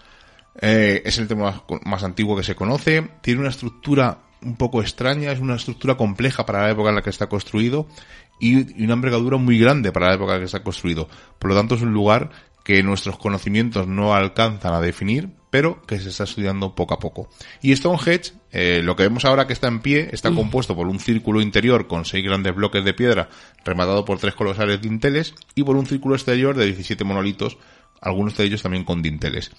Eh, 0.61 1.01
es 1.05 1.17
el 1.17 1.27
templo 1.27 1.63
más, 1.83 2.03
antiguo 2.03 2.35
que 2.35 2.43
se 2.43 2.55
conoce, 2.55 3.09
tiene 3.21 3.41
una 3.41 3.49
estructura 3.49 4.19
un 4.41 4.55
poco 4.55 4.81
extraña, 4.81 5.31
es 5.31 5.39
una 5.39 5.55
estructura 5.55 5.95
compleja 5.95 6.45
para 6.45 6.61
la 6.61 6.71
época 6.71 6.89
en 6.89 6.95
la 6.95 7.01
que 7.01 7.09
está 7.09 7.27
construido 7.27 7.87
y, 8.39 8.83
una 8.83 8.93
envergadura 8.93 9.37
muy 9.37 9.59
grande 9.59 9.91
para 9.91 10.07
la 10.07 10.15
época 10.15 10.33
en 10.33 10.37
la 10.37 10.39
que 10.39 10.45
está 10.45 10.63
construido. 10.63 11.09
Por 11.39 11.49
lo 11.49 11.55
tanto, 11.55 11.75
es 11.75 11.81
un 11.81 11.93
lugar 11.93 12.29
que 12.63 12.81
nuestros 12.81 13.17
conocimientos 13.17 13.87
no 13.87 14.15
alcanzan 14.15 14.73
a 14.73 14.81
definir, 14.81 15.29
pero 15.51 15.83
que 15.83 15.99
se 15.99 16.09
está 16.09 16.23
estudiando 16.23 16.73
poco 16.73 16.95
a 16.95 16.99
poco. 16.99 17.29
Y 17.61 17.75
Stonehenge, 17.75 18.33
eh, 18.51 18.81
lo 18.83 18.95
que 18.95 19.03
vemos 19.03 19.23
ahora 19.23 19.45
que 19.45 19.53
está 19.53 19.67
en 19.67 19.81
pie, 19.81 20.09
está 20.11 20.31
mm. 20.31 20.35
compuesto 20.35 20.75
por 20.75 20.87
un 20.87 20.99
círculo 20.99 21.41
interior 21.41 21.85
con 21.87 22.05
seis 22.05 22.25
grandes 22.25 22.55
bloques 22.55 22.83
de 22.83 22.95
piedra, 22.95 23.29
rematado 23.63 24.03
por 24.03 24.17
tres 24.17 24.33
colosales 24.33 24.81
dinteles, 24.81 25.35
y 25.53 25.63
por 25.63 25.75
un 25.75 25.85
círculo 25.85 26.15
exterior 26.15 26.57
de 26.57 26.65
17 26.65 27.03
monolitos, 27.03 27.57
algunos 28.01 28.35
de 28.35 28.45
ellos 28.45 28.63
también 28.63 28.83
con 28.83 29.03
dinteles. 29.03 29.51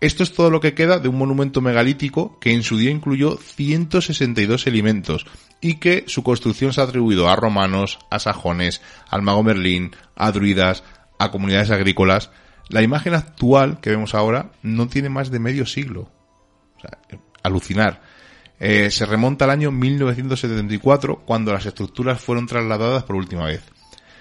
Esto 0.00 0.22
es 0.22 0.34
todo 0.34 0.50
lo 0.50 0.60
que 0.60 0.74
queda 0.74 0.98
de 0.98 1.08
un 1.08 1.16
monumento 1.16 1.62
megalítico 1.62 2.38
que 2.38 2.52
en 2.52 2.62
su 2.62 2.76
día 2.76 2.90
incluyó 2.90 3.38
162 3.38 4.66
elementos 4.66 5.26
y 5.60 5.74
que 5.76 6.04
su 6.06 6.22
construcción 6.22 6.72
se 6.72 6.82
ha 6.82 6.84
atribuido 6.84 7.30
a 7.30 7.36
romanos, 7.36 7.98
a 8.10 8.18
sajones, 8.18 8.82
al 9.08 9.22
mago 9.22 9.42
Merlín, 9.42 9.96
a 10.14 10.32
druidas, 10.32 10.84
a 11.18 11.30
comunidades 11.30 11.70
agrícolas, 11.70 12.30
la 12.68 12.82
imagen 12.82 13.14
actual 13.14 13.80
que 13.80 13.90
vemos 13.90 14.14
ahora 14.14 14.50
no 14.62 14.88
tiene 14.88 15.08
más 15.08 15.30
de 15.30 15.38
medio 15.38 15.64
siglo. 15.64 16.10
O 16.76 16.80
sea, 16.80 16.98
alucinar. 17.42 18.02
Eh, 18.58 18.90
se 18.90 19.06
remonta 19.06 19.44
al 19.44 19.50
año 19.50 19.70
1974 19.70 21.22
cuando 21.24 21.52
las 21.52 21.66
estructuras 21.66 22.20
fueron 22.20 22.46
trasladadas 22.46 23.04
por 23.04 23.16
última 23.16 23.46
vez. 23.46 23.62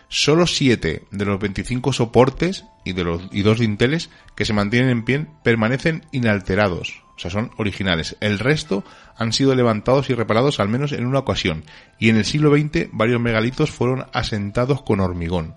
Solo 0.07 0.47
7 0.47 1.05
de 1.09 1.25
los 1.25 1.39
25 1.39 1.93
soportes 1.93 2.65
y 2.83 2.93
de 2.93 3.03
los 3.03 3.23
y 3.31 3.41
dos 3.41 3.59
dinteles 3.59 4.09
que 4.35 4.45
se 4.45 4.53
mantienen 4.53 4.89
en 4.89 5.05
pie 5.05 5.25
permanecen 5.43 6.05
inalterados, 6.11 7.03
o 7.15 7.19
sea, 7.19 7.31
son 7.31 7.51
originales. 7.57 8.15
El 8.19 8.39
resto 8.39 8.83
han 9.17 9.33
sido 9.33 9.55
levantados 9.55 10.09
y 10.09 10.13
reparados 10.13 10.59
al 10.59 10.69
menos 10.69 10.91
en 10.91 11.05
una 11.05 11.19
ocasión, 11.19 11.63
y 11.99 12.09
en 12.09 12.17
el 12.17 12.25
siglo 12.25 12.55
XX 12.55 12.89
varios 12.91 13.19
megalitos 13.19 13.71
fueron 13.71 14.05
asentados 14.13 14.81
con 14.83 14.99
hormigón. 14.99 15.55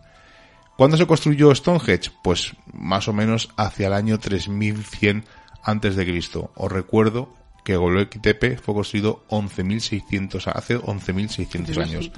¿Cuándo 0.77 0.97
se 0.97 1.07
construyó 1.07 1.55
Stonehenge? 1.55 2.13
Pues 2.23 2.55
más 2.73 3.09
o 3.09 3.13
menos 3.13 3.51
hacia 3.57 3.89
el 3.89 3.93
año 3.93 4.19
3100 4.19 5.25
antes 5.63 5.97
de 5.97 6.07
Cristo. 6.07 6.53
Os 6.55 6.71
recuerdo 6.71 7.35
que 7.65 7.77
Göbekli 7.77 8.21
Tepe 8.21 8.57
fue 8.57 8.75
construido 8.75 9.25
11.600 9.29 10.53
hace 10.55 10.79
11.600 10.79 11.83
años. 11.83 12.11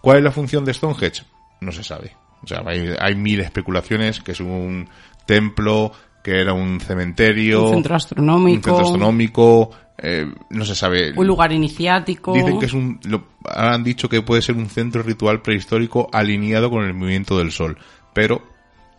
¿Cuál 0.00 0.18
es 0.18 0.24
la 0.24 0.30
función 0.30 0.64
de 0.64 0.72
Stonehenge? 0.72 1.24
No 1.60 1.72
se 1.72 1.84
sabe. 1.84 2.16
O 2.42 2.46
sea, 2.46 2.62
hay, 2.64 3.14
mil 3.14 3.40
especulaciones 3.40 4.20
que 4.20 4.32
es 4.32 4.40
un 4.40 4.88
templo, 5.26 5.92
que 6.22 6.40
era 6.40 6.54
un 6.54 6.80
cementerio, 6.80 7.66
un 7.66 7.74
centro 7.74 7.96
astronómico, 7.96 8.46
un 8.46 8.62
centro 8.62 8.78
astronómico, 8.78 9.70
eh, 9.98 10.26
no 10.48 10.64
se 10.64 10.74
sabe. 10.74 11.12
Un 11.14 11.26
lugar 11.26 11.52
iniciático. 11.52 12.32
Dicen 12.32 12.58
que 12.58 12.66
es 12.66 12.72
un, 12.72 12.98
lo, 13.04 13.24
han 13.44 13.84
dicho 13.84 14.08
que 14.08 14.22
puede 14.22 14.40
ser 14.40 14.56
un 14.56 14.70
centro 14.70 15.02
ritual 15.02 15.42
prehistórico 15.42 16.08
alineado 16.12 16.70
con 16.70 16.84
el 16.84 16.94
movimiento 16.94 17.36
del 17.38 17.52
sol, 17.52 17.76
pero 18.14 18.42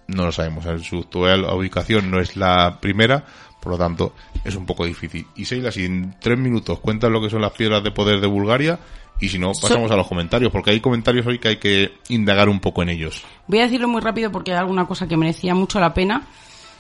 no 0.07 0.25
lo 0.25 0.31
sabemos. 0.31 0.65
Su 0.83 0.99
actual 0.99 1.45
ubicación 1.45 2.11
no 2.11 2.19
es 2.19 2.37
la 2.37 2.79
primera, 2.79 3.25
por 3.59 3.71
lo 3.71 3.77
tanto 3.79 4.13
es 4.43 4.55
un 4.55 4.67
poco 4.67 4.85
difícil. 4.85 5.25
Y 5.35 5.45
Seila, 5.45 5.71
si 5.71 5.85
en 5.85 6.15
tres 6.19 6.37
minutos 6.37 6.79
cuentas 6.79 7.09
lo 7.09 7.21
que 7.21 7.29
son 7.31 7.41
las 7.41 7.53
piedras 7.53 7.83
de 7.83 7.91
poder 7.91 8.21
de 8.21 8.27
Bulgaria, 8.27 8.79
y 9.21 9.29
si 9.29 9.37
no, 9.37 9.51
pasamos 9.53 9.91
a 9.91 9.95
los 9.95 10.07
comentarios, 10.07 10.51
porque 10.51 10.71
hay 10.71 10.81
comentarios 10.81 11.25
hoy 11.27 11.39
que 11.39 11.47
hay 11.47 11.57
que 11.57 11.93
indagar 12.09 12.49
un 12.49 12.59
poco 12.59 12.81
en 12.81 12.89
ellos. 12.89 13.23
Voy 13.47 13.59
a 13.59 13.63
decirlo 13.63 13.87
muy 13.87 14.01
rápido 14.01 14.31
porque 14.31 14.51
hay 14.51 14.57
alguna 14.57 14.87
cosa 14.87 15.07
que 15.07 15.15
merecía 15.15 15.53
mucho 15.53 15.79
la 15.79 15.93
pena 15.93 16.27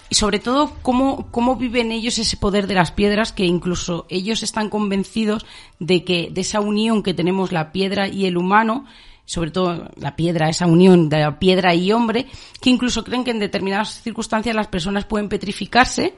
y 0.09 0.15
sobre 0.15 0.39
todo 0.39 0.73
cómo, 0.81 1.27
cómo 1.31 1.55
viven 1.55 1.91
ellos 1.91 2.17
ese 2.17 2.35
poder 2.37 2.65
de 2.65 2.73
las 2.73 2.91
piedras 2.91 3.31
que 3.31 3.45
incluso 3.45 4.07
ellos 4.09 4.41
están 4.43 4.69
convencidos 4.69 5.45
de 5.79 6.03
que 6.03 6.29
de 6.31 6.41
esa 6.41 6.59
unión 6.59 7.03
que 7.03 7.13
tenemos 7.13 7.51
la 7.51 7.71
piedra 7.71 8.07
y 8.07 8.25
el 8.25 8.37
humano 8.37 8.85
sobre 9.23 9.51
todo 9.51 9.89
la 9.95 10.17
piedra, 10.17 10.49
esa 10.49 10.65
unión 10.65 11.07
de 11.07 11.19
la 11.19 11.39
piedra 11.39 11.73
y 11.73 11.93
hombre, 11.93 12.25
que 12.59 12.69
incluso 12.69 13.05
creen 13.05 13.23
que 13.23 13.31
en 13.31 13.39
determinadas 13.39 14.01
circunstancias 14.01 14.53
las 14.53 14.67
personas 14.67 15.05
pueden 15.05 15.29
petrificarse, 15.29 16.15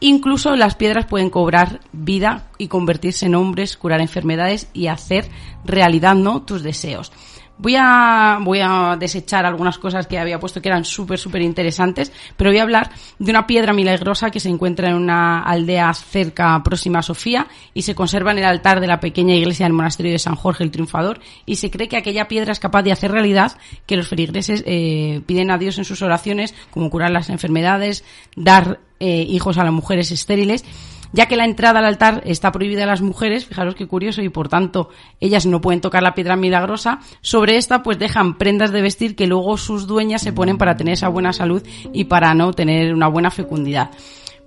incluso 0.00 0.56
las 0.56 0.74
piedras 0.74 1.06
pueden 1.06 1.30
cobrar 1.30 1.80
vida 1.92 2.48
y 2.58 2.68
convertirse 2.68 3.26
en 3.26 3.34
hombres, 3.34 3.76
curar 3.76 4.00
enfermedades 4.00 4.68
y 4.72 4.88
hacer 4.88 5.28
realidad, 5.64 6.14
¿no? 6.14 6.42
tus 6.42 6.62
deseos. 6.62 7.12
Voy 7.56 7.76
a, 7.78 8.40
voy 8.42 8.58
a 8.60 8.96
desechar 8.98 9.46
algunas 9.46 9.78
cosas 9.78 10.08
que 10.08 10.18
había 10.18 10.40
puesto 10.40 10.60
que 10.60 10.68
eran 10.68 10.84
súper, 10.84 11.20
súper 11.20 11.40
interesantes, 11.40 12.10
pero 12.36 12.50
voy 12.50 12.58
a 12.58 12.64
hablar 12.64 12.90
de 13.20 13.30
una 13.30 13.46
piedra 13.46 13.72
milagrosa 13.72 14.30
que 14.30 14.40
se 14.40 14.48
encuentra 14.48 14.88
en 14.88 14.96
una 14.96 15.40
aldea 15.40 15.94
cerca, 15.94 16.60
próxima 16.64 16.98
a 16.98 17.02
Sofía, 17.02 17.46
y 17.72 17.82
se 17.82 17.94
conserva 17.94 18.32
en 18.32 18.38
el 18.38 18.44
altar 18.44 18.80
de 18.80 18.88
la 18.88 18.98
pequeña 18.98 19.36
iglesia 19.36 19.66
del 19.66 19.72
monasterio 19.72 20.10
de 20.10 20.18
San 20.18 20.34
Jorge 20.34 20.64
el 20.64 20.72
Triunfador, 20.72 21.20
y 21.46 21.56
se 21.56 21.70
cree 21.70 21.88
que 21.88 21.96
aquella 21.96 22.26
piedra 22.26 22.50
es 22.50 22.58
capaz 22.58 22.82
de 22.82 22.90
hacer 22.90 23.12
realidad 23.12 23.56
que 23.86 23.96
los 23.96 24.08
feligreses 24.08 24.64
eh, 24.66 25.22
piden 25.24 25.52
a 25.52 25.58
Dios 25.58 25.78
en 25.78 25.84
sus 25.84 26.02
oraciones, 26.02 26.56
como 26.72 26.90
curar 26.90 27.12
las 27.12 27.30
enfermedades, 27.30 28.04
dar 28.34 28.80
eh, 29.04 29.26
hijos 29.28 29.58
a 29.58 29.64
las 29.64 29.72
mujeres 29.72 30.10
estériles, 30.10 30.64
ya 31.12 31.26
que 31.26 31.36
la 31.36 31.44
entrada 31.44 31.80
al 31.80 31.84
altar 31.84 32.22
está 32.24 32.50
prohibida 32.52 32.84
a 32.84 32.86
las 32.86 33.02
mujeres, 33.02 33.44
fijaros 33.44 33.74
qué 33.74 33.86
curioso, 33.86 34.22
y 34.22 34.30
por 34.30 34.48
tanto 34.48 34.88
ellas 35.20 35.44
no 35.44 35.60
pueden 35.60 35.82
tocar 35.82 36.02
la 36.02 36.14
piedra 36.14 36.36
milagrosa, 36.36 37.00
sobre 37.20 37.58
esta 37.58 37.82
pues 37.82 37.98
dejan 37.98 38.38
prendas 38.38 38.72
de 38.72 38.80
vestir 38.80 39.14
que 39.14 39.26
luego 39.26 39.58
sus 39.58 39.86
dueñas 39.86 40.22
se 40.22 40.32
ponen 40.32 40.56
para 40.56 40.78
tener 40.78 40.94
esa 40.94 41.08
buena 41.08 41.34
salud 41.34 41.62
y 41.92 42.04
para 42.04 42.32
no 42.32 42.54
tener 42.54 42.94
una 42.94 43.08
buena 43.08 43.30
fecundidad. 43.30 43.90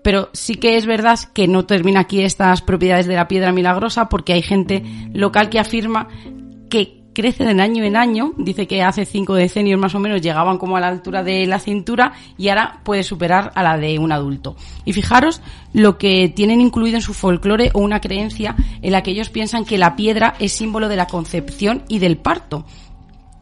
Pero 0.02 0.30
sí 0.34 0.56
que 0.56 0.76
es 0.76 0.88
verdad 0.88 1.20
que 1.36 1.48
no 1.48 1.66
termina 1.66 2.00
aquí 2.00 2.22
estas 2.22 2.64
propiedades 2.64 3.06
de 3.06 3.16
la 3.16 3.28
piedra 3.28 3.52
milagrosa 3.52 4.10
porque 4.10 4.34
hay 4.34 4.42
gente 4.42 4.84
local 5.14 5.50
que 5.50 5.60
afirma 5.60 6.08
que 6.72 7.04
crece 7.18 7.44
de 7.46 7.60
año 7.60 7.84
en 7.84 7.96
año, 7.96 8.34
dice 8.38 8.68
que 8.68 8.84
hace 8.84 9.04
cinco 9.04 9.34
decenios 9.34 9.80
más 9.80 9.96
o 9.96 10.00
menos 10.00 10.22
llegaban 10.22 10.60
como 10.60 10.78
a 10.78 10.80
la 10.80 10.88
altura 10.88 11.24
de 11.24 11.48
la 11.48 11.58
cintura 11.58 12.14
y 12.38 12.50
ahora 12.50 12.80
puede 12.84 13.02
superar 13.02 13.52
a 13.56 13.64
la 13.64 13.76
de 13.76 13.98
un 13.98 14.12
adulto. 14.12 14.56
Y 14.86 14.94
fijaros 14.94 15.42
lo 15.74 15.98
que 15.98 16.30
tienen 16.30 16.62
incluido 16.62 16.98
en 16.98 17.02
su 17.02 17.16
folclore 17.16 17.72
o 17.74 17.80
una 17.80 18.02
creencia 18.02 18.56
en 18.84 18.92
la 18.92 19.02
que 19.02 19.10
ellos 19.10 19.32
piensan 19.32 19.66
que 19.66 19.80
la 19.80 19.96
piedra 19.96 20.36
es 20.38 20.52
símbolo 20.52 20.90
de 20.90 20.96
la 20.96 21.08
concepción 21.08 21.82
y 21.88 21.98
del 21.98 22.18
parto. 22.18 22.66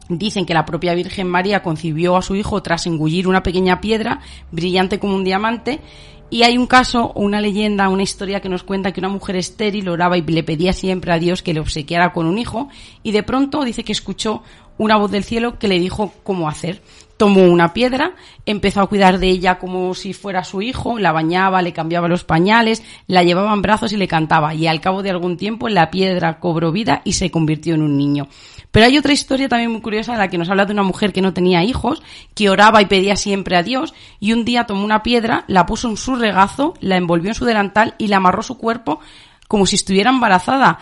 Dicen 0.08 0.46
que 0.46 0.54
la 0.54 0.64
propia 0.64 0.94
Virgen 0.94 1.28
María 1.28 1.62
concibió 1.62 2.16
a 2.16 2.22
su 2.22 2.34
hijo 2.34 2.62
tras 2.62 2.86
engullir 2.86 3.28
una 3.28 3.42
pequeña 3.42 3.82
piedra 3.82 4.20
brillante 4.52 4.98
como 4.98 5.14
un 5.16 5.24
diamante 5.24 5.80
y 6.28 6.42
hay 6.42 6.58
un 6.58 6.66
caso, 6.66 7.12
una 7.14 7.40
leyenda, 7.40 7.88
una 7.88 8.02
historia 8.02 8.40
que 8.40 8.48
nos 8.48 8.64
cuenta 8.64 8.92
que 8.92 9.00
una 9.00 9.08
mujer 9.08 9.36
estéril 9.36 9.88
oraba 9.88 10.18
y 10.18 10.22
le 10.22 10.42
pedía 10.42 10.72
siempre 10.72 11.12
a 11.12 11.18
Dios 11.18 11.42
que 11.42 11.54
le 11.54 11.60
obsequiara 11.60 12.12
con 12.12 12.26
un 12.26 12.38
hijo 12.38 12.68
y 13.02 13.12
de 13.12 13.22
pronto 13.22 13.64
dice 13.64 13.84
que 13.84 13.92
escuchó 13.92 14.42
una 14.78 14.96
voz 14.96 15.10
del 15.10 15.24
cielo 15.24 15.58
que 15.58 15.68
le 15.68 15.78
dijo 15.78 16.12
cómo 16.24 16.48
hacer. 16.48 16.82
Tomó 17.16 17.44
una 17.44 17.72
piedra, 17.72 18.14
empezó 18.44 18.82
a 18.82 18.88
cuidar 18.88 19.18
de 19.18 19.28
ella 19.28 19.58
como 19.58 19.94
si 19.94 20.12
fuera 20.12 20.44
su 20.44 20.60
hijo, 20.60 20.98
la 20.98 21.12
bañaba, 21.12 21.62
le 21.62 21.72
cambiaba 21.72 22.08
los 22.08 22.24
pañales, 22.24 22.82
la 23.06 23.22
llevaba 23.22 23.54
en 23.54 23.62
brazos 23.62 23.92
y 23.92 23.96
le 23.96 24.06
cantaba. 24.06 24.54
Y 24.54 24.66
al 24.66 24.82
cabo 24.82 25.02
de 25.02 25.10
algún 25.10 25.38
tiempo 25.38 25.68
la 25.68 25.90
piedra 25.90 26.40
cobró 26.40 26.72
vida 26.72 27.00
y 27.04 27.14
se 27.14 27.30
convirtió 27.30 27.74
en 27.74 27.82
un 27.82 27.96
niño. 27.96 28.28
Pero 28.76 28.88
hay 28.88 28.98
otra 28.98 29.14
historia 29.14 29.48
también 29.48 29.72
muy 29.72 29.80
curiosa 29.80 30.12
en 30.12 30.18
la 30.18 30.28
que 30.28 30.36
nos 30.36 30.50
habla 30.50 30.66
de 30.66 30.74
una 30.74 30.82
mujer 30.82 31.14
que 31.14 31.22
no 31.22 31.32
tenía 31.32 31.64
hijos, 31.64 32.02
que 32.34 32.50
oraba 32.50 32.82
y 32.82 32.84
pedía 32.84 33.16
siempre 33.16 33.56
a 33.56 33.62
Dios, 33.62 33.94
y 34.20 34.34
un 34.34 34.44
día 34.44 34.64
tomó 34.64 34.84
una 34.84 35.02
piedra, 35.02 35.44
la 35.46 35.64
puso 35.64 35.88
en 35.88 35.96
su 35.96 36.14
regazo, 36.14 36.74
la 36.82 36.98
envolvió 36.98 37.30
en 37.30 37.34
su 37.34 37.46
delantal 37.46 37.94
y 37.96 38.08
la 38.08 38.18
amarró 38.18 38.42
su 38.42 38.58
cuerpo 38.58 39.00
como 39.48 39.64
si 39.64 39.76
estuviera 39.76 40.10
embarazada. 40.10 40.78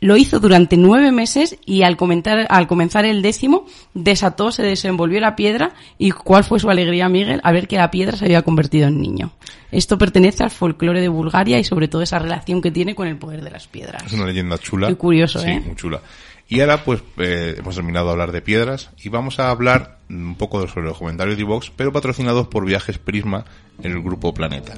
Lo 0.00 0.18
hizo 0.18 0.38
durante 0.38 0.76
nueve 0.76 1.12
meses 1.12 1.56
y 1.64 1.80
al, 1.82 1.96
comentar, 1.96 2.46
al 2.50 2.66
comenzar 2.66 3.06
el 3.06 3.22
décimo 3.22 3.64
desató, 3.94 4.52
se 4.52 4.62
desenvolvió 4.62 5.18
la 5.18 5.34
piedra 5.34 5.72
y 5.96 6.10
cuál 6.10 6.44
fue 6.44 6.60
su 6.60 6.68
alegría, 6.68 7.08
Miguel, 7.08 7.40
a 7.42 7.52
ver 7.52 7.68
que 7.68 7.76
la 7.76 7.90
piedra 7.90 8.18
se 8.18 8.26
había 8.26 8.42
convertido 8.42 8.88
en 8.88 9.00
niño. 9.00 9.32
Esto 9.72 9.96
pertenece 9.96 10.42
al 10.44 10.50
folclore 10.50 11.00
de 11.00 11.08
Bulgaria 11.08 11.58
y 11.58 11.64
sobre 11.64 11.88
todo 11.88 12.02
esa 12.02 12.18
relación 12.18 12.60
que 12.60 12.70
tiene 12.70 12.94
con 12.94 13.08
el 13.08 13.16
poder 13.16 13.42
de 13.42 13.50
las 13.50 13.66
piedras. 13.66 14.02
Es 14.04 14.12
una 14.12 14.26
leyenda 14.26 14.58
chula. 14.58 14.88
Qué 14.88 14.96
curioso, 14.96 15.38
sí, 15.38 15.48
¿eh? 15.48 15.62
muy 15.64 15.76
chula. 15.76 16.02
Y 16.50 16.60
ahora 16.60 16.82
pues 16.82 17.00
eh, 17.18 17.54
hemos 17.58 17.76
terminado 17.76 18.06
de 18.06 18.12
hablar 18.12 18.32
de 18.32 18.42
piedras 18.42 18.90
y 19.00 19.08
vamos 19.08 19.38
a 19.38 19.50
hablar 19.50 19.98
un 20.10 20.34
poco 20.34 20.66
sobre 20.66 20.88
los 20.88 20.98
comentarios 20.98 21.38
de 21.38 21.44
Vox, 21.44 21.70
pero 21.74 21.92
patrocinados 21.92 22.48
por 22.48 22.66
Viajes 22.66 22.98
Prisma 22.98 23.44
en 23.80 23.92
el 23.92 24.02
grupo 24.02 24.34
Planeta. 24.34 24.74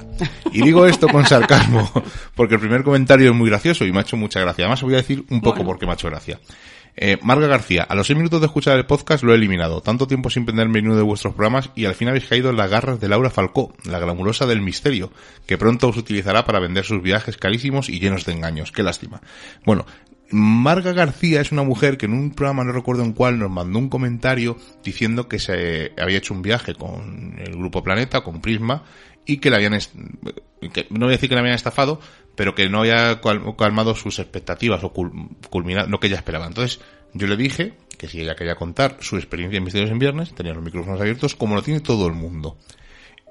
Y 0.51 0.61
digo 0.61 0.85
esto 0.87 1.07
con 1.07 1.25
sarcasmo, 1.25 1.91
porque 2.35 2.55
el 2.55 2.61
primer 2.61 2.83
comentario 2.83 3.31
es 3.31 3.35
muy 3.35 3.49
gracioso 3.49 3.85
y 3.85 3.91
me 3.91 3.97
ha 3.97 4.01
hecho 4.03 4.17
mucha 4.17 4.39
gracia. 4.39 4.65
Además 4.65 4.83
voy 4.83 4.93
a 4.93 4.97
decir 4.97 5.25
un 5.31 5.41
poco 5.41 5.65
por 5.65 5.79
qué 5.79 5.87
me 5.87 5.93
ha 5.93 5.95
hecho 5.95 6.11
gracia. 6.11 6.39
Eh, 6.95 7.17
Marga 7.23 7.47
García, 7.47 7.81
a 7.81 7.95
los 7.95 8.05
seis 8.05 8.17
minutos 8.17 8.39
de 8.39 8.45
escuchar 8.45 8.77
el 8.77 8.85
podcast 8.85 9.23
lo 9.23 9.31
he 9.31 9.35
eliminado. 9.35 9.81
Tanto 9.81 10.05
tiempo 10.05 10.29
sin 10.29 10.45
prender 10.45 10.69
menú 10.69 10.95
de 10.95 11.01
vuestros 11.01 11.33
programas 11.33 11.71
y 11.73 11.85
al 11.85 11.95
fin 11.95 12.07
habéis 12.07 12.27
caído 12.27 12.51
en 12.51 12.57
las 12.57 12.69
garras 12.69 12.99
de 12.99 13.09
Laura 13.09 13.31
Falcó, 13.31 13.73
la 13.85 13.97
glamurosa 13.97 14.45
del 14.45 14.61
misterio, 14.61 15.11
que 15.47 15.57
pronto 15.57 15.87
os 15.87 15.97
utilizará 15.97 16.45
para 16.45 16.59
vender 16.59 16.85
sus 16.85 17.01
viajes 17.01 17.35
carísimos 17.37 17.89
y 17.89 17.99
llenos 17.99 18.25
de 18.25 18.33
engaños. 18.33 18.71
Qué 18.71 18.83
lástima. 18.83 19.21
Bueno, 19.65 19.87
Marga 20.31 20.93
García 20.93 21.41
es 21.41 21.51
una 21.51 21.63
mujer 21.63 21.97
que 21.97 22.07
en 22.07 22.13
un 22.13 22.31
programa, 22.31 22.63
no 22.63 22.71
recuerdo 22.71 23.03
en 23.03 23.13
cuál, 23.13 23.37
nos 23.37 23.51
mandó 23.51 23.77
un 23.77 23.89
comentario 23.89 24.57
diciendo 24.83 25.27
que 25.27 25.37
se 25.37 25.91
había 26.01 26.17
hecho 26.17 26.33
un 26.33 26.41
viaje 26.41 26.73
con 26.73 27.35
el 27.37 27.55
grupo 27.55 27.83
Planeta, 27.83 28.21
con 28.21 28.41
Prisma, 28.41 28.83
y 29.25 29.37
que 29.37 29.49
le 29.49 29.57
habían, 29.57 29.77
que, 30.73 30.87
no 30.89 31.01
voy 31.05 31.09
a 31.09 31.17
decir 31.17 31.29
que 31.29 31.35
le 31.35 31.41
habían 31.41 31.55
estafado, 31.55 31.99
pero 32.35 32.55
que 32.55 32.67
no 32.67 32.79
había 32.79 33.21
calmado 33.57 33.95
sus 33.95 34.19
expectativas 34.19 34.83
o 34.83 34.91
culminado 34.91 35.87
lo 35.87 35.99
que 35.99 36.07
ella 36.07 36.17
esperaba. 36.17 36.47
Entonces, 36.47 36.79
yo 37.13 37.27
le 37.27 37.37
dije 37.37 37.73
que 37.97 38.07
si 38.07 38.21
ella 38.21 38.35
quería 38.35 38.55
contar 38.55 38.97
su 39.01 39.17
experiencia 39.17 39.57
en 39.57 39.63
Misterios 39.63 39.91
en 39.91 39.99
Viernes, 39.99 40.33
tenía 40.33 40.53
los 40.53 40.63
micrófonos 40.63 40.99
abiertos, 40.99 41.35
como 41.35 41.55
lo 41.55 41.61
tiene 41.61 41.79
todo 41.79 42.07
el 42.07 42.13
mundo. 42.13 42.57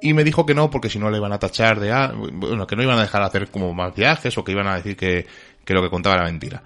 Y 0.00 0.14
me 0.14 0.24
dijo 0.24 0.46
que 0.46 0.54
no, 0.54 0.70
porque 0.70 0.88
si 0.88 0.98
no 0.98 1.10
le 1.10 1.18
iban 1.18 1.32
a 1.32 1.38
tachar 1.38 1.80
de, 1.80 1.90
ah, 1.90 2.12
bueno, 2.14 2.66
que 2.66 2.76
no 2.76 2.82
iban 2.82 2.98
a 2.98 3.02
dejar 3.02 3.22
hacer 3.22 3.48
como 3.50 3.74
más 3.74 3.94
viajes 3.94 4.36
o 4.38 4.44
que 4.44 4.52
iban 4.52 4.66
a 4.68 4.76
decir 4.76 4.96
que 4.96 5.26
lo 5.66 5.82
que 5.82 5.90
contaba 5.90 6.16
era 6.16 6.24
mentira. 6.24 6.62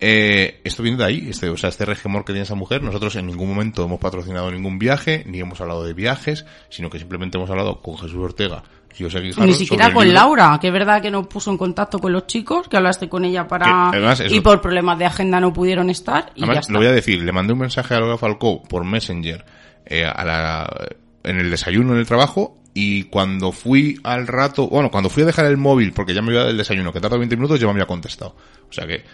Eh, 0.00 0.60
esto 0.64 0.82
viene 0.82 0.98
de 0.98 1.04
ahí, 1.04 1.28
este, 1.30 1.48
o 1.48 1.56
sea, 1.56 1.70
este 1.70 1.84
regemor 1.84 2.24
que 2.24 2.32
tiene 2.32 2.42
esa 2.42 2.54
mujer. 2.54 2.82
Nosotros 2.82 3.16
en 3.16 3.26
ningún 3.26 3.48
momento 3.48 3.84
hemos 3.84 4.00
patrocinado 4.00 4.50
ningún 4.50 4.78
viaje, 4.78 5.24
ni 5.26 5.40
hemos 5.40 5.60
hablado 5.60 5.84
de 5.84 5.94
viajes, 5.94 6.44
sino 6.68 6.90
que 6.90 6.98
simplemente 6.98 7.38
hemos 7.38 7.48
hablado 7.50 7.80
con 7.80 7.96
Jesús 7.96 8.16
Ortega 8.16 8.62
y 8.98 9.02
José 9.04 9.20
Guijarro 9.20 9.46
Ni 9.46 9.54
siquiera 9.54 9.92
con 9.92 10.12
Laura, 10.12 10.58
que 10.60 10.68
es 10.68 10.72
verdad 10.72 11.02
que 11.02 11.10
no 11.10 11.28
puso 11.28 11.50
en 11.50 11.58
contacto 11.58 11.98
con 11.98 12.12
los 12.12 12.26
chicos, 12.26 12.68
que 12.68 12.76
hablaste 12.76 13.08
con 13.08 13.24
ella 13.24 13.46
para. 13.48 13.90
y 14.28 14.40
por 14.40 14.60
problemas 14.60 14.98
de 14.98 15.06
agenda 15.06 15.40
no 15.40 15.52
pudieron 15.52 15.90
estar. 15.90 16.32
Y 16.34 16.44
además, 16.44 16.66
ya 16.66 16.72
lo 16.72 16.78
voy 16.80 16.88
a 16.88 16.92
decir, 16.92 17.22
le 17.22 17.32
mandé 17.32 17.52
un 17.52 17.60
mensaje 17.60 17.94
a 17.94 18.00
Laura 18.00 18.18
Falcó 18.18 18.62
por 18.62 18.84
Messenger 18.84 19.44
eh, 19.86 20.04
a 20.04 20.24
la, 20.24 20.88
en 21.22 21.40
el 21.40 21.50
desayuno 21.50 21.92
en 21.92 21.98
el 21.98 22.06
trabajo 22.06 22.58
y 22.72 23.04
cuando 23.04 23.52
fui 23.52 23.98
al 24.02 24.26
rato, 24.26 24.68
bueno, 24.68 24.90
cuando 24.90 25.08
fui 25.08 25.22
a 25.22 25.26
dejar 25.26 25.46
el 25.46 25.56
móvil, 25.56 25.92
porque 25.92 26.12
ya 26.12 26.22
me 26.22 26.32
iba 26.32 26.44
del 26.44 26.56
desayuno, 26.56 26.92
que 26.92 27.00
tarda 27.00 27.16
20 27.16 27.36
minutos, 27.36 27.60
ya 27.60 27.66
me 27.66 27.72
había 27.72 27.86
contestado. 27.86 28.34
O 28.68 28.72
sea 28.72 28.86
que 28.86 29.04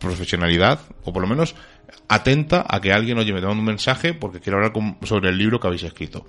profesionalidad, 0.00 0.80
o 1.04 1.12
por 1.12 1.22
lo 1.22 1.28
menos 1.28 1.54
atenta 2.08 2.64
a 2.68 2.80
que 2.80 2.92
alguien, 2.92 3.18
oye, 3.18 3.32
me 3.32 3.40
manda 3.40 3.56
un 3.56 3.64
mensaje 3.64 4.14
porque 4.14 4.40
quiero 4.40 4.58
hablar 4.58 4.72
sobre 5.02 5.30
el 5.30 5.38
libro 5.38 5.60
que 5.60 5.68
habéis 5.68 5.84
escrito. 5.84 6.26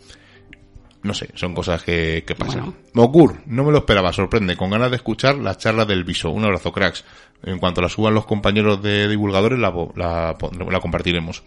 No 1.03 1.15
sé, 1.15 1.29
son 1.33 1.55
cosas 1.55 1.81
que, 1.81 2.23
que 2.27 2.35
pasan. 2.35 2.75
Mokur, 2.93 3.41
no 3.47 3.63
me 3.63 3.71
lo 3.71 3.79
esperaba, 3.79 4.13
sorprende, 4.13 4.55
con 4.55 4.69
ganas 4.69 4.91
de 4.91 4.97
escuchar 4.97 5.35
la 5.37 5.57
charla 5.57 5.85
del 5.85 6.03
viso. 6.03 6.29
Un 6.29 6.45
abrazo, 6.45 6.71
cracks. 6.71 7.03
En 7.41 7.57
cuanto 7.57 7.81
la 7.81 7.89
suban 7.89 8.13
los 8.13 8.27
compañeros 8.27 8.83
de 8.83 9.07
divulgadores, 9.07 9.57
la, 9.57 9.73
la, 9.95 10.37
la 10.69 10.79
compartiremos. 10.79 11.43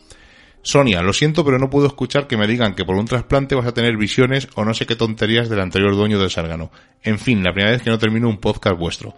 Sonia, 0.62 1.02
lo 1.02 1.12
siento, 1.12 1.44
pero 1.44 1.58
no 1.58 1.70
puedo 1.70 1.86
escuchar 1.86 2.26
que 2.26 2.36
me 2.36 2.48
digan 2.48 2.74
que 2.74 2.84
por 2.84 2.96
un 2.96 3.04
trasplante 3.04 3.54
vas 3.54 3.66
a 3.66 3.74
tener 3.74 3.96
visiones 3.96 4.48
o 4.56 4.64
no 4.64 4.74
sé 4.74 4.86
qué 4.86 4.96
tonterías 4.96 5.48
del 5.48 5.60
anterior 5.60 5.94
dueño 5.94 6.18
del 6.18 6.30
Sárgano. 6.30 6.72
En 7.02 7.20
fin, 7.20 7.44
la 7.44 7.52
primera 7.52 7.70
vez 7.70 7.82
que 7.82 7.90
no 7.90 7.98
termino 7.98 8.28
un 8.28 8.38
podcast 8.38 8.76
vuestro. 8.76 9.14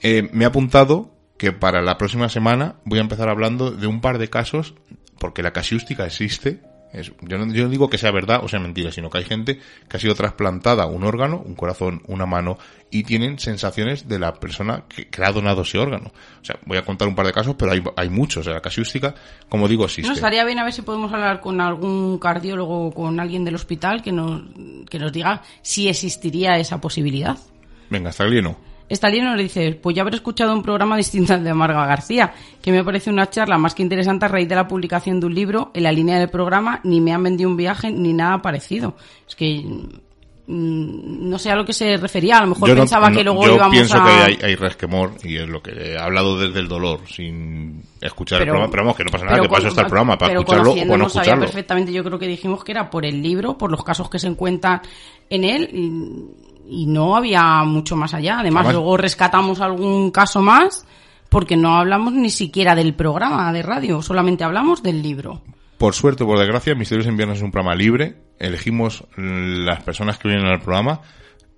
Eh, 0.00 0.28
me 0.32 0.44
he 0.44 0.46
apuntado 0.46 1.17
que 1.38 1.52
para 1.52 1.80
la 1.80 1.96
próxima 1.96 2.28
semana 2.28 2.74
voy 2.84 2.98
a 2.98 3.02
empezar 3.02 3.28
hablando 3.28 3.70
de 3.70 3.86
un 3.86 4.00
par 4.00 4.18
de 4.18 4.28
casos, 4.28 4.74
porque 5.18 5.42
la 5.42 5.52
casiústica 5.52 6.04
existe. 6.04 6.60
yo, 6.92 7.38
no, 7.38 7.52
yo, 7.54 7.64
no, 7.64 7.70
digo 7.70 7.88
que 7.88 7.96
sea 7.96 8.10
verdad 8.10 8.40
o 8.42 8.48
sea 8.48 8.58
mentira, 8.58 8.90
sino 8.90 9.08
que 9.08 9.18
hay 9.18 9.24
gente 9.24 9.60
que 9.88 9.96
ha 9.96 10.00
sido 10.00 10.16
trasplantada 10.16 10.86
un 10.86 11.04
órgano, 11.04 11.40
un 11.44 11.54
corazón, 11.54 12.02
una 12.08 12.26
mano, 12.26 12.58
y 12.90 13.04
tienen 13.04 13.38
sensaciones 13.38 14.08
de 14.08 14.18
la 14.18 14.34
persona 14.34 14.84
que, 14.88 15.06
que 15.06 15.24
ha 15.24 15.30
donado 15.30 15.62
ese 15.62 15.78
órgano. 15.78 16.10
O 16.42 16.44
sea, 16.44 16.58
voy 16.66 16.76
a 16.76 16.84
contar 16.84 17.06
un 17.06 17.14
par 17.14 17.26
de 17.26 17.32
casos, 17.32 17.54
pero 17.56 17.70
hay, 17.70 17.84
hay 17.96 18.10
muchos. 18.10 18.40
O 18.40 18.44
sea, 18.44 18.54
la 18.54 18.60
casiústica, 18.60 19.14
como 19.48 19.68
digo, 19.68 19.84
existe. 19.84 20.08
No, 20.08 20.14
estaría 20.14 20.44
bien 20.44 20.58
a 20.58 20.64
ver 20.64 20.72
si 20.72 20.82
podemos 20.82 21.12
hablar 21.12 21.40
con 21.40 21.60
algún 21.60 22.18
cardiólogo 22.18 22.88
o 22.88 22.92
con 22.92 23.20
alguien 23.20 23.44
del 23.44 23.54
hospital 23.54 24.02
que 24.02 24.10
nos, 24.10 24.42
que 24.90 24.98
nos 24.98 25.12
diga 25.12 25.42
si 25.62 25.88
existiría 25.88 26.58
esa 26.58 26.80
posibilidad. 26.80 27.38
Venga, 27.90 28.10
está 28.10 28.26
lleno. 28.26 28.67
Stalin 28.88 29.24
nos 29.24 29.38
dice, 29.38 29.78
pues 29.80 29.94
ya 29.94 30.02
habré 30.02 30.16
escuchado 30.16 30.52
un 30.52 30.62
programa 30.62 30.96
distinto 30.96 31.34
al 31.34 31.44
de 31.44 31.52
Marga 31.52 31.86
García, 31.86 32.32
que 32.62 32.72
me 32.72 32.82
parece 32.82 33.10
una 33.10 33.28
charla 33.28 33.58
más 33.58 33.74
que 33.74 33.82
interesante 33.82 34.24
a 34.24 34.28
raíz 34.28 34.48
de 34.48 34.54
la 34.54 34.66
publicación 34.66 35.20
de 35.20 35.26
un 35.26 35.34
libro 35.34 35.70
en 35.74 35.82
la 35.82 35.92
línea 35.92 36.18
del 36.18 36.30
programa, 36.30 36.80
ni 36.84 37.00
me 37.00 37.12
han 37.12 37.22
vendido 37.22 37.50
un 37.50 37.56
viaje 37.56 37.90
ni 37.90 38.12
nada 38.12 38.40
parecido. 38.40 38.96
Es 39.28 39.36
que 39.36 39.62
mm, 40.46 41.28
no 41.28 41.38
sé 41.38 41.50
a 41.50 41.56
lo 41.56 41.64
que 41.64 41.74
se 41.74 41.96
refería, 41.98 42.38
a 42.38 42.42
lo 42.42 42.48
mejor 42.48 42.74
pensaba 42.74 43.10
que 43.10 43.22
luego 43.22 43.44
íbamos 43.44 43.60
a... 43.60 43.66
Yo 43.66 43.70
pienso 43.70 44.02
que 44.02 44.10
hay, 44.10 44.38
hay, 44.42 44.54
resquemor 44.54 45.12
y 45.22 45.36
es 45.36 45.48
lo 45.48 45.62
que 45.62 45.72
he 45.72 45.98
hablado 45.98 46.38
desde 46.38 46.60
el 46.60 46.68
dolor, 46.68 47.00
sin 47.06 47.82
escuchar 48.00 48.40
el 48.40 48.48
programa, 48.48 48.70
pero 48.70 48.84
vamos, 48.84 48.96
que 48.96 49.04
no 49.04 49.10
pasa 49.10 49.24
nada, 49.26 49.40
que 49.42 49.48
pasa 49.48 49.68
hasta 49.68 49.82
el 49.82 49.86
programa, 49.86 50.16
para 50.16 50.32
escucharlo 50.32 50.72
o 50.72 50.96
no 50.96 51.06
escucharlo. 51.06 51.44
perfectamente, 51.44 51.92
yo 51.92 52.02
creo 52.04 52.18
que 52.18 52.26
dijimos 52.26 52.64
que 52.64 52.72
era 52.72 52.88
por 52.88 53.04
el 53.04 53.22
libro, 53.22 53.58
por 53.58 53.70
los 53.70 53.84
casos 53.84 54.08
que 54.08 54.18
se 54.18 54.28
encuentran 54.28 54.80
en 55.28 55.44
él, 55.44 55.68
y 55.72 56.47
y 56.68 56.86
no 56.86 57.16
había 57.16 57.64
mucho 57.64 57.96
más 57.96 58.14
allá. 58.14 58.40
Además, 58.40 58.72
luego 58.72 58.96
rescatamos 58.96 59.60
algún 59.60 60.10
caso 60.10 60.42
más 60.42 60.86
porque 61.28 61.56
no 61.56 61.76
hablamos 61.76 62.12
ni 62.12 62.30
siquiera 62.30 62.74
del 62.74 62.94
programa 62.94 63.52
de 63.52 63.62
radio, 63.62 64.02
solamente 64.02 64.44
hablamos 64.44 64.82
del 64.82 65.02
libro. 65.02 65.42
Por 65.76 65.94
suerte, 65.94 66.24
por 66.24 66.38
desgracia, 66.38 66.74
Misterios 66.74 67.06
en 67.06 67.16
Viernes 67.16 67.38
es 67.38 67.44
un 67.44 67.52
programa 67.52 67.76
libre. 67.76 68.16
Elegimos 68.38 69.04
las 69.16 69.82
personas 69.82 70.18
que 70.18 70.28
vienen 70.28 70.46
al 70.46 70.60
programa 70.60 71.00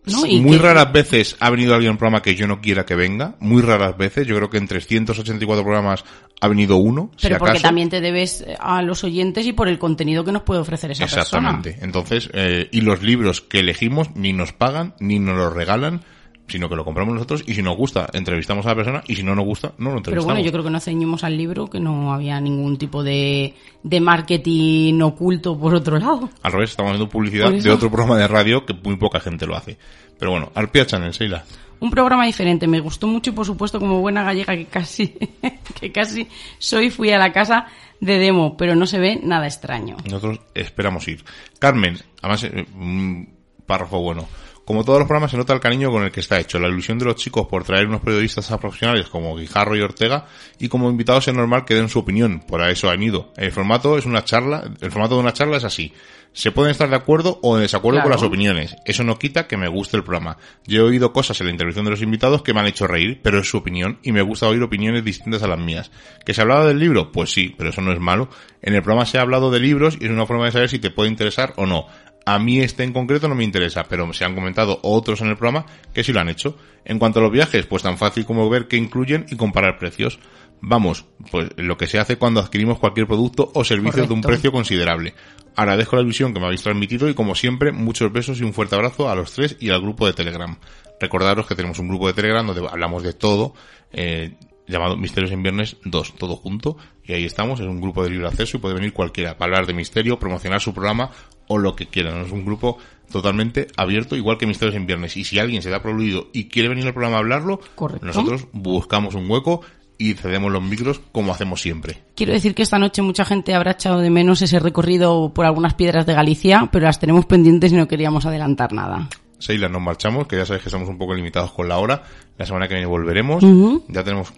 muy 0.06 0.56
raras 0.56 0.92
veces 0.92 1.36
ha 1.40 1.50
venido 1.50 1.74
alguien 1.74 1.90
a 1.90 1.92
un 1.92 1.98
programa 1.98 2.22
que 2.22 2.34
yo 2.34 2.46
no 2.46 2.60
quiera 2.60 2.84
que 2.84 2.94
venga. 2.94 3.34
Muy 3.40 3.62
raras 3.62 3.96
veces. 3.96 4.26
Yo 4.26 4.36
creo 4.36 4.50
que 4.50 4.58
en 4.58 4.66
384 4.66 5.62
programas 5.62 6.04
ha 6.40 6.48
venido 6.48 6.76
uno. 6.76 7.10
Pero 7.20 7.38
porque 7.38 7.60
también 7.60 7.90
te 7.90 8.00
debes 8.00 8.44
a 8.58 8.82
los 8.82 9.04
oyentes 9.04 9.46
y 9.46 9.52
por 9.52 9.68
el 9.68 9.78
contenido 9.78 10.24
que 10.24 10.32
nos 10.32 10.42
puede 10.42 10.60
ofrecer 10.60 10.90
esa 10.90 11.04
persona. 11.04 11.22
Exactamente. 11.22 11.78
Entonces, 11.84 12.30
eh, 12.32 12.68
y 12.72 12.80
los 12.80 13.02
libros 13.02 13.40
que 13.40 13.60
elegimos 13.60 14.14
ni 14.14 14.32
nos 14.32 14.52
pagan 14.52 14.94
ni 15.00 15.18
nos 15.18 15.36
los 15.36 15.52
regalan 15.52 16.02
sino 16.50 16.68
que 16.68 16.76
lo 16.76 16.84
compramos 16.84 17.14
nosotros 17.14 17.44
y 17.46 17.54
si 17.54 17.62
nos 17.62 17.76
gusta 17.76 18.08
entrevistamos 18.12 18.66
a 18.66 18.70
la 18.70 18.74
persona 18.74 19.02
y 19.06 19.16
si 19.16 19.22
no 19.22 19.34
nos 19.34 19.44
gusta 19.44 19.72
no 19.78 19.90
lo 19.90 19.98
entrevistamos. 19.98 20.10
Pero 20.10 20.24
bueno, 20.24 20.40
yo 20.40 20.52
creo 20.52 20.64
que 20.64 20.70
nos 20.70 20.84
ceñimos 20.84 21.24
al 21.24 21.36
libro, 21.36 21.68
que 21.68 21.80
no 21.80 22.12
había 22.12 22.40
ningún 22.40 22.76
tipo 22.78 23.02
de, 23.02 23.54
de 23.82 24.00
marketing 24.00 25.00
oculto 25.00 25.58
por 25.58 25.74
otro 25.74 25.98
lado. 25.98 26.28
Al 26.42 26.52
revés, 26.52 26.70
estamos 26.70 26.90
haciendo 26.90 27.08
publicidad 27.08 27.50
de 27.52 27.70
otro 27.70 27.90
programa 27.90 28.18
de 28.18 28.28
radio 28.28 28.66
que 28.66 28.74
muy 28.74 28.96
poca 28.96 29.20
gente 29.20 29.46
lo 29.46 29.56
hace. 29.56 29.78
Pero 30.18 30.32
bueno, 30.32 30.50
Arpia 30.54 30.86
Channel, 30.86 31.14
Seila. 31.14 31.44
Un 31.80 31.90
programa 31.90 32.26
diferente, 32.26 32.66
me 32.66 32.80
gustó 32.80 33.06
mucho 33.06 33.30
y 33.30 33.32
por 33.32 33.46
supuesto 33.46 33.80
como 33.80 34.00
buena 34.00 34.22
gallega 34.22 34.54
que 34.54 34.66
casi, 34.66 35.14
que 35.80 35.90
casi 35.90 36.28
soy, 36.58 36.90
fui 36.90 37.10
a 37.10 37.18
la 37.18 37.32
casa 37.32 37.66
de 38.00 38.18
demo, 38.18 38.56
pero 38.56 38.74
no 38.74 38.86
se 38.86 38.98
ve 38.98 39.18
nada 39.22 39.46
extraño. 39.46 39.96
Nosotros 40.04 40.40
esperamos 40.54 41.08
ir. 41.08 41.24
Carmen, 41.58 41.96
además, 42.20 42.44
eh, 42.44 42.66
un 42.74 43.28
párrafo 43.64 44.00
bueno. 44.00 44.28
Como 44.70 44.84
todos 44.84 45.00
los 45.00 45.08
programas 45.08 45.32
se 45.32 45.36
nota 45.36 45.52
el 45.52 45.58
cariño 45.58 45.90
con 45.90 46.04
el 46.04 46.12
que 46.12 46.20
está 46.20 46.38
hecho, 46.38 46.60
la 46.60 46.68
ilusión 46.68 46.96
de 46.96 47.04
los 47.04 47.16
chicos 47.16 47.48
por 47.48 47.64
traer 47.64 47.88
unos 47.88 48.02
periodistas 48.02 48.46
profesionales 48.60 49.08
como 49.08 49.34
Guijarro 49.34 49.76
y 49.76 49.80
Ortega 49.80 50.26
y 50.60 50.68
como 50.68 50.88
invitados 50.88 51.26
es 51.26 51.34
normal 51.34 51.64
que 51.64 51.74
den 51.74 51.88
su 51.88 51.98
opinión, 51.98 52.44
por 52.46 52.62
eso 52.62 52.88
han 52.88 53.02
ido. 53.02 53.32
El 53.36 53.50
formato 53.50 53.98
es 53.98 54.06
una 54.06 54.22
charla, 54.24 54.62
el 54.80 54.92
formato 54.92 55.16
de 55.16 55.22
una 55.22 55.32
charla 55.32 55.56
es 55.56 55.64
así. 55.64 55.92
Se 56.32 56.52
pueden 56.52 56.70
estar 56.70 56.88
de 56.88 56.94
acuerdo 56.94 57.40
o 57.42 57.56
en 57.56 57.62
desacuerdo 57.62 58.00
con 58.02 58.12
las 58.12 58.22
opiniones. 58.22 58.76
Eso 58.84 59.02
no 59.02 59.18
quita 59.18 59.48
que 59.48 59.56
me 59.56 59.66
guste 59.66 59.96
el 59.96 60.04
programa. 60.04 60.38
Yo 60.64 60.82
he 60.82 60.84
oído 60.84 61.12
cosas 61.12 61.40
en 61.40 61.46
la 61.48 61.52
intervención 61.52 61.84
de 61.84 61.90
los 61.90 62.02
invitados 62.02 62.42
que 62.42 62.54
me 62.54 62.60
han 62.60 62.68
hecho 62.68 62.86
reír, 62.86 63.18
pero 63.20 63.40
es 63.40 63.48
su 63.48 63.56
opinión 63.56 63.98
y 64.04 64.12
me 64.12 64.22
gusta 64.22 64.46
oír 64.46 64.62
opiniones 64.62 65.04
distintas 65.04 65.42
a 65.42 65.48
las 65.48 65.58
mías. 65.58 65.90
¿Que 66.24 66.32
se 66.32 66.40
ha 66.40 66.42
hablado 66.42 66.68
del 66.68 66.78
libro? 66.78 67.10
Pues 67.10 67.32
sí, 67.32 67.52
pero 67.58 67.70
eso 67.70 67.80
no 67.80 67.90
es 67.90 67.98
malo. 67.98 68.28
En 68.62 68.74
el 68.74 68.82
programa 68.82 69.06
se 69.06 69.18
ha 69.18 69.22
hablado 69.22 69.50
de 69.50 69.58
libros 69.58 69.98
y 70.00 70.04
es 70.04 70.10
una 70.12 70.26
forma 70.26 70.44
de 70.44 70.52
saber 70.52 70.68
si 70.68 70.78
te 70.78 70.92
puede 70.92 71.10
interesar 71.10 71.52
o 71.56 71.66
no. 71.66 71.88
A 72.26 72.38
mí 72.38 72.60
este 72.60 72.84
en 72.84 72.92
concreto 72.92 73.28
no 73.28 73.34
me 73.34 73.44
interesa, 73.44 73.84
pero 73.88 74.12
se 74.12 74.24
han 74.24 74.34
comentado 74.34 74.78
otros 74.82 75.20
en 75.20 75.28
el 75.28 75.36
programa 75.36 75.66
que 75.94 76.04
sí 76.04 76.12
lo 76.12 76.20
han 76.20 76.28
hecho. 76.28 76.56
En 76.84 76.98
cuanto 76.98 77.20
a 77.20 77.22
los 77.22 77.32
viajes, 77.32 77.66
pues 77.66 77.82
tan 77.82 77.98
fácil 77.98 78.24
como 78.24 78.48
ver 78.48 78.68
qué 78.68 78.76
incluyen 78.76 79.26
y 79.30 79.36
comparar 79.36 79.78
precios. 79.78 80.18
Vamos, 80.62 81.06
pues 81.30 81.48
lo 81.56 81.78
que 81.78 81.86
se 81.86 81.98
hace 81.98 82.16
cuando 82.16 82.40
adquirimos 82.40 82.78
cualquier 82.78 83.06
producto 83.06 83.50
o 83.54 83.64
servicio 83.64 84.06
de 84.06 84.12
un 84.12 84.20
precio 84.20 84.52
considerable. 84.52 85.14
Agradezco 85.56 85.96
la 85.96 86.02
visión 86.02 86.34
que 86.34 86.40
me 86.40 86.46
habéis 86.46 86.62
transmitido 86.62 87.08
y 87.08 87.14
como 87.14 87.34
siempre, 87.34 87.72
muchos 87.72 88.12
besos 88.12 88.40
y 88.40 88.44
un 88.44 88.52
fuerte 88.52 88.74
abrazo 88.74 89.08
a 89.08 89.14
los 89.14 89.32
tres 89.32 89.56
y 89.58 89.70
al 89.70 89.80
grupo 89.80 90.06
de 90.06 90.12
Telegram. 90.12 90.56
Recordaros 91.00 91.46
que 91.46 91.54
tenemos 91.54 91.78
un 91.78 91.88
grupo 91.88 92.06
de 92.06 92.12
Telegram 92.12 92.46
donde 92.46 92.66
hablamos 92.68 93.02
de 93.02 93.14
todo. 93.14 93.54
Eh, 93.92 94.34
llamado 94.70 94.96
Misterios 94.96 95.32
en 95.32 95.42
Viernes 95.42 95.76
2, 95.84 96.14
todo 96.16 96.36
junto, 96.36 96.76
y 97.04 97.12
ahí 97.12 97.24
estamos, 97.24 97.60
es 97.60 97.66
un 97.66 97.80
grupo 97.80 98.04
de 98.04 98.10
libre 98.10 98.28
acceso 98.28 98.56
y 98.56 98.60
puede 98.60 98.74
venir 98.74 98.92
cualquiera 98.92 99.36
para 99.36 99.52
hablar 99.52 99.66
de 99.66 99.74
misterio, 99.74 100.18
promocionar 100.18 100.60
su 100.60 100.72
programa 100.72 101.10
o 101.48 101.58
lo 101.58 101.74
que 101.74 101.86
quieran. 101.86 102.24
Es 102.24 102.30
un 102.30 102.44
grupo 102.44 102.78
totalmente 103.10 103.66
abierto, 103.76 104.16
igual 104.16 104.38
que 104.38 104.46
Misterios 104.46 104.76
en 104.76 104.86
Viernes. 104.86 105.16
Y 105.16 105.24
si 105.24 105.38
alguien 105.38 105.62
se 105.62 105.70
da 105.70 105.82
proluido 105.82 106.28
y 106.32 106.44
quiere 106.44 106.68
venir 106.68 106.86
al 106.86 106.92
programa 106.92 107.16
a 107.16 107.20
hablarlo, 107.20 107.60
nosotros 108.00 108.46
buscamos 108.52 109.14
un 109.14 109.28
hueco 109.28 109.62
y 109.98 110.14
cedemos 110.14 110.50
los 110.50 110.62
micros 110.62 111.00
como 111.12 111.32
hacemos 111.32 111.60
siempre. 111.60 111.98
Quiero 112.14 112.32
decir 112.32 112.54
que 112.54 112.62
esta 112.62 112.78
noche 112.78 113.02
mucha 113.02 113.24
gente 113.24 113.54
habrá 113.54 113.72
echado 113.72 113.98
de 113.98 114.10
menos 114.10 114.40
ese 114.40 114.58
recorrido 114.58 115.34
por 115.34 115.44
algunas 115.44 115.74
piedras 115.74 116.06
de 116.06 116.14
Galicia, 116.14 116.68
pero 116.72 116.86
las 116.86 116.98
tenemos 116.98 117.26
pendientes 117.26 117.72
y 117.72 117.76
no 117.76 117.86
queríamos 117.86 118.24
adelantar 118.24 118.72
nada. 118.72 119.08
Seila, 119.38 119.68
nos 119.68 119.82
marchamos, 119.82 120.26
que 120.26 120.36
ya 120.36 120.46
sabéis 120.46 120.62
que 120.62 120.68
estamos 120.68 120.88
un 120.88 120.98
poco 120.98 121.14
limitados 121.14 121.52
con 121.52 121.68
la 121.68 121.78
hora. 121.78 122.02
La 122.36 122.46
semana 122.46 122.68
que 122.68 122.74
viene 122.74 122.86
volveremos. 122.86 123.42
Ya 123.88 124.04
tenemos 124.04 124.32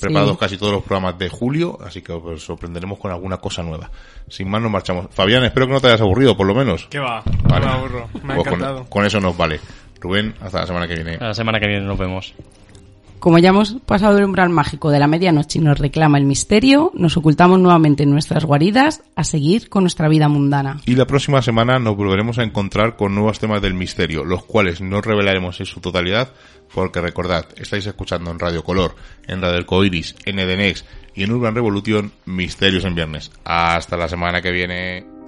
preparados 0.00 0.38
casi 0.38 0.56
todos 0.56 0.72
los 0.72 0.82
programas 0.82 1.18
de 1.18 1.28
julio, 1.28 1.78
así 1.84 2.02
que 2.02 2.12
os 2.12 2.42
sorprenderemos 2.42 2.98
con 2.98 3.10
alguna 3.10 3.38
cosa 3.38 3.62
nueva. 3.62 3.90
Sin 4.28 4.48
más, 4.48 4.60
nos 4.62 4.70
marchamos. 4.70 5.06
Fabián, 5.10 5.44
espero 5.44 5.66
que 5.66 5.72
no 5.72 5.80
te 5.80 5.88
hayas 5.88 6.00
aburrido, 6.00 6.36
por 6.36 6.46
lo 6.46 6.54
menos. 6.54 6.86
¿Qué 6.90 6.98
va? 6.98 7.22
me 7.48 7.56
aburro. 7.56 8.08
Me 8.22 8.34
ha 8.34 8.36
pues 8.36 8.46
encantado. 8.46 8.84
con, 8.86 9.04
eso 9.04 9.20
nos 9.20 9.36
vale. 9.36 9.60
Rubén, 10.00 10.34
hasta 10.40 10.60
la 10.60 10.66
semana 10.66 10.88
que 10.88 10.94
viene. 10.94 11.18
La 11.18 11.34
semana 11.34 11.58
que 11.60 11.66
viene 11.66 11.84
nos 11.84 11.98
vemos. 11.98 12.34
Como 13.20 13.38
ya 13.38 13.50
hemos 13.50 13.74
pasado 13.84 14.16
el 14.16 14.24
umbral 14.24 14.48
mágico 14.48 14.90
de 14.90 14.98
la 14.98 15.06
medianoche 15.06 15.58
y 15.58 15.62
nos 15.62 15.78
reclama 15.78 16.16
el 16.16 16.24
misterio, 16.24 16.90
nos 16.94 17.18
ocultamos 17.18 17.60
nuevamente 17.60 18.02
en 18.02 18.10
nuestras 18.10 18.46
guaridas 18.46 19.02
a 19.14 19.24
seguir 19.24 19.68
con 19.68 19.82
nuestra 19.84 20.08
vida 20.08 20.28
mundana. 20.28 20.80
Y 20.86 20.94
la 20.94 21.06
próxima 21.06 21.42
semana 21.42 21.78
nos 21.78 21.96
volveremos 21.96 22.38
a 22.38 22.44
encontrar 22.44 22.96
con 22.96 23.14
nuevos 23.14 23.38
temas 23.38 23.60
del 23.60 23.74
misterio, 23.74 24.24
los 24.24 24.44
cuales 24.44 24.80
no 24.80 25.02
revelaremos 25.02 25.60
en 25.60 25.66
su 25.66 25.80
totalidad, 25.80 26.32
porque 26.74 27.02
recordad, 27.02 27.44
estáis 27.58 27.84
escuchando 27.84 28.30
en 28.30 28.38
Radio 28.38 28.64
Color, 28.64 28.96
en 29.28 29.42
Radio 29.42 29.66
Coiris, 29.66 30.16
en 30.24 30.38
Edenex 30.38 30.86
y 31.14 31.24
en 31.24 31.32
Urban 31.32 31.54
Revolution 31.54 32.12
Misterios 32.24 32.86
en 32.86 32.94
Viernes. 32.94 33.30
Hasta 33.44 33.98
la 33.98 34.08
semana 34.08 34.40
que 34.40 34.50
viene. 34.50 35.19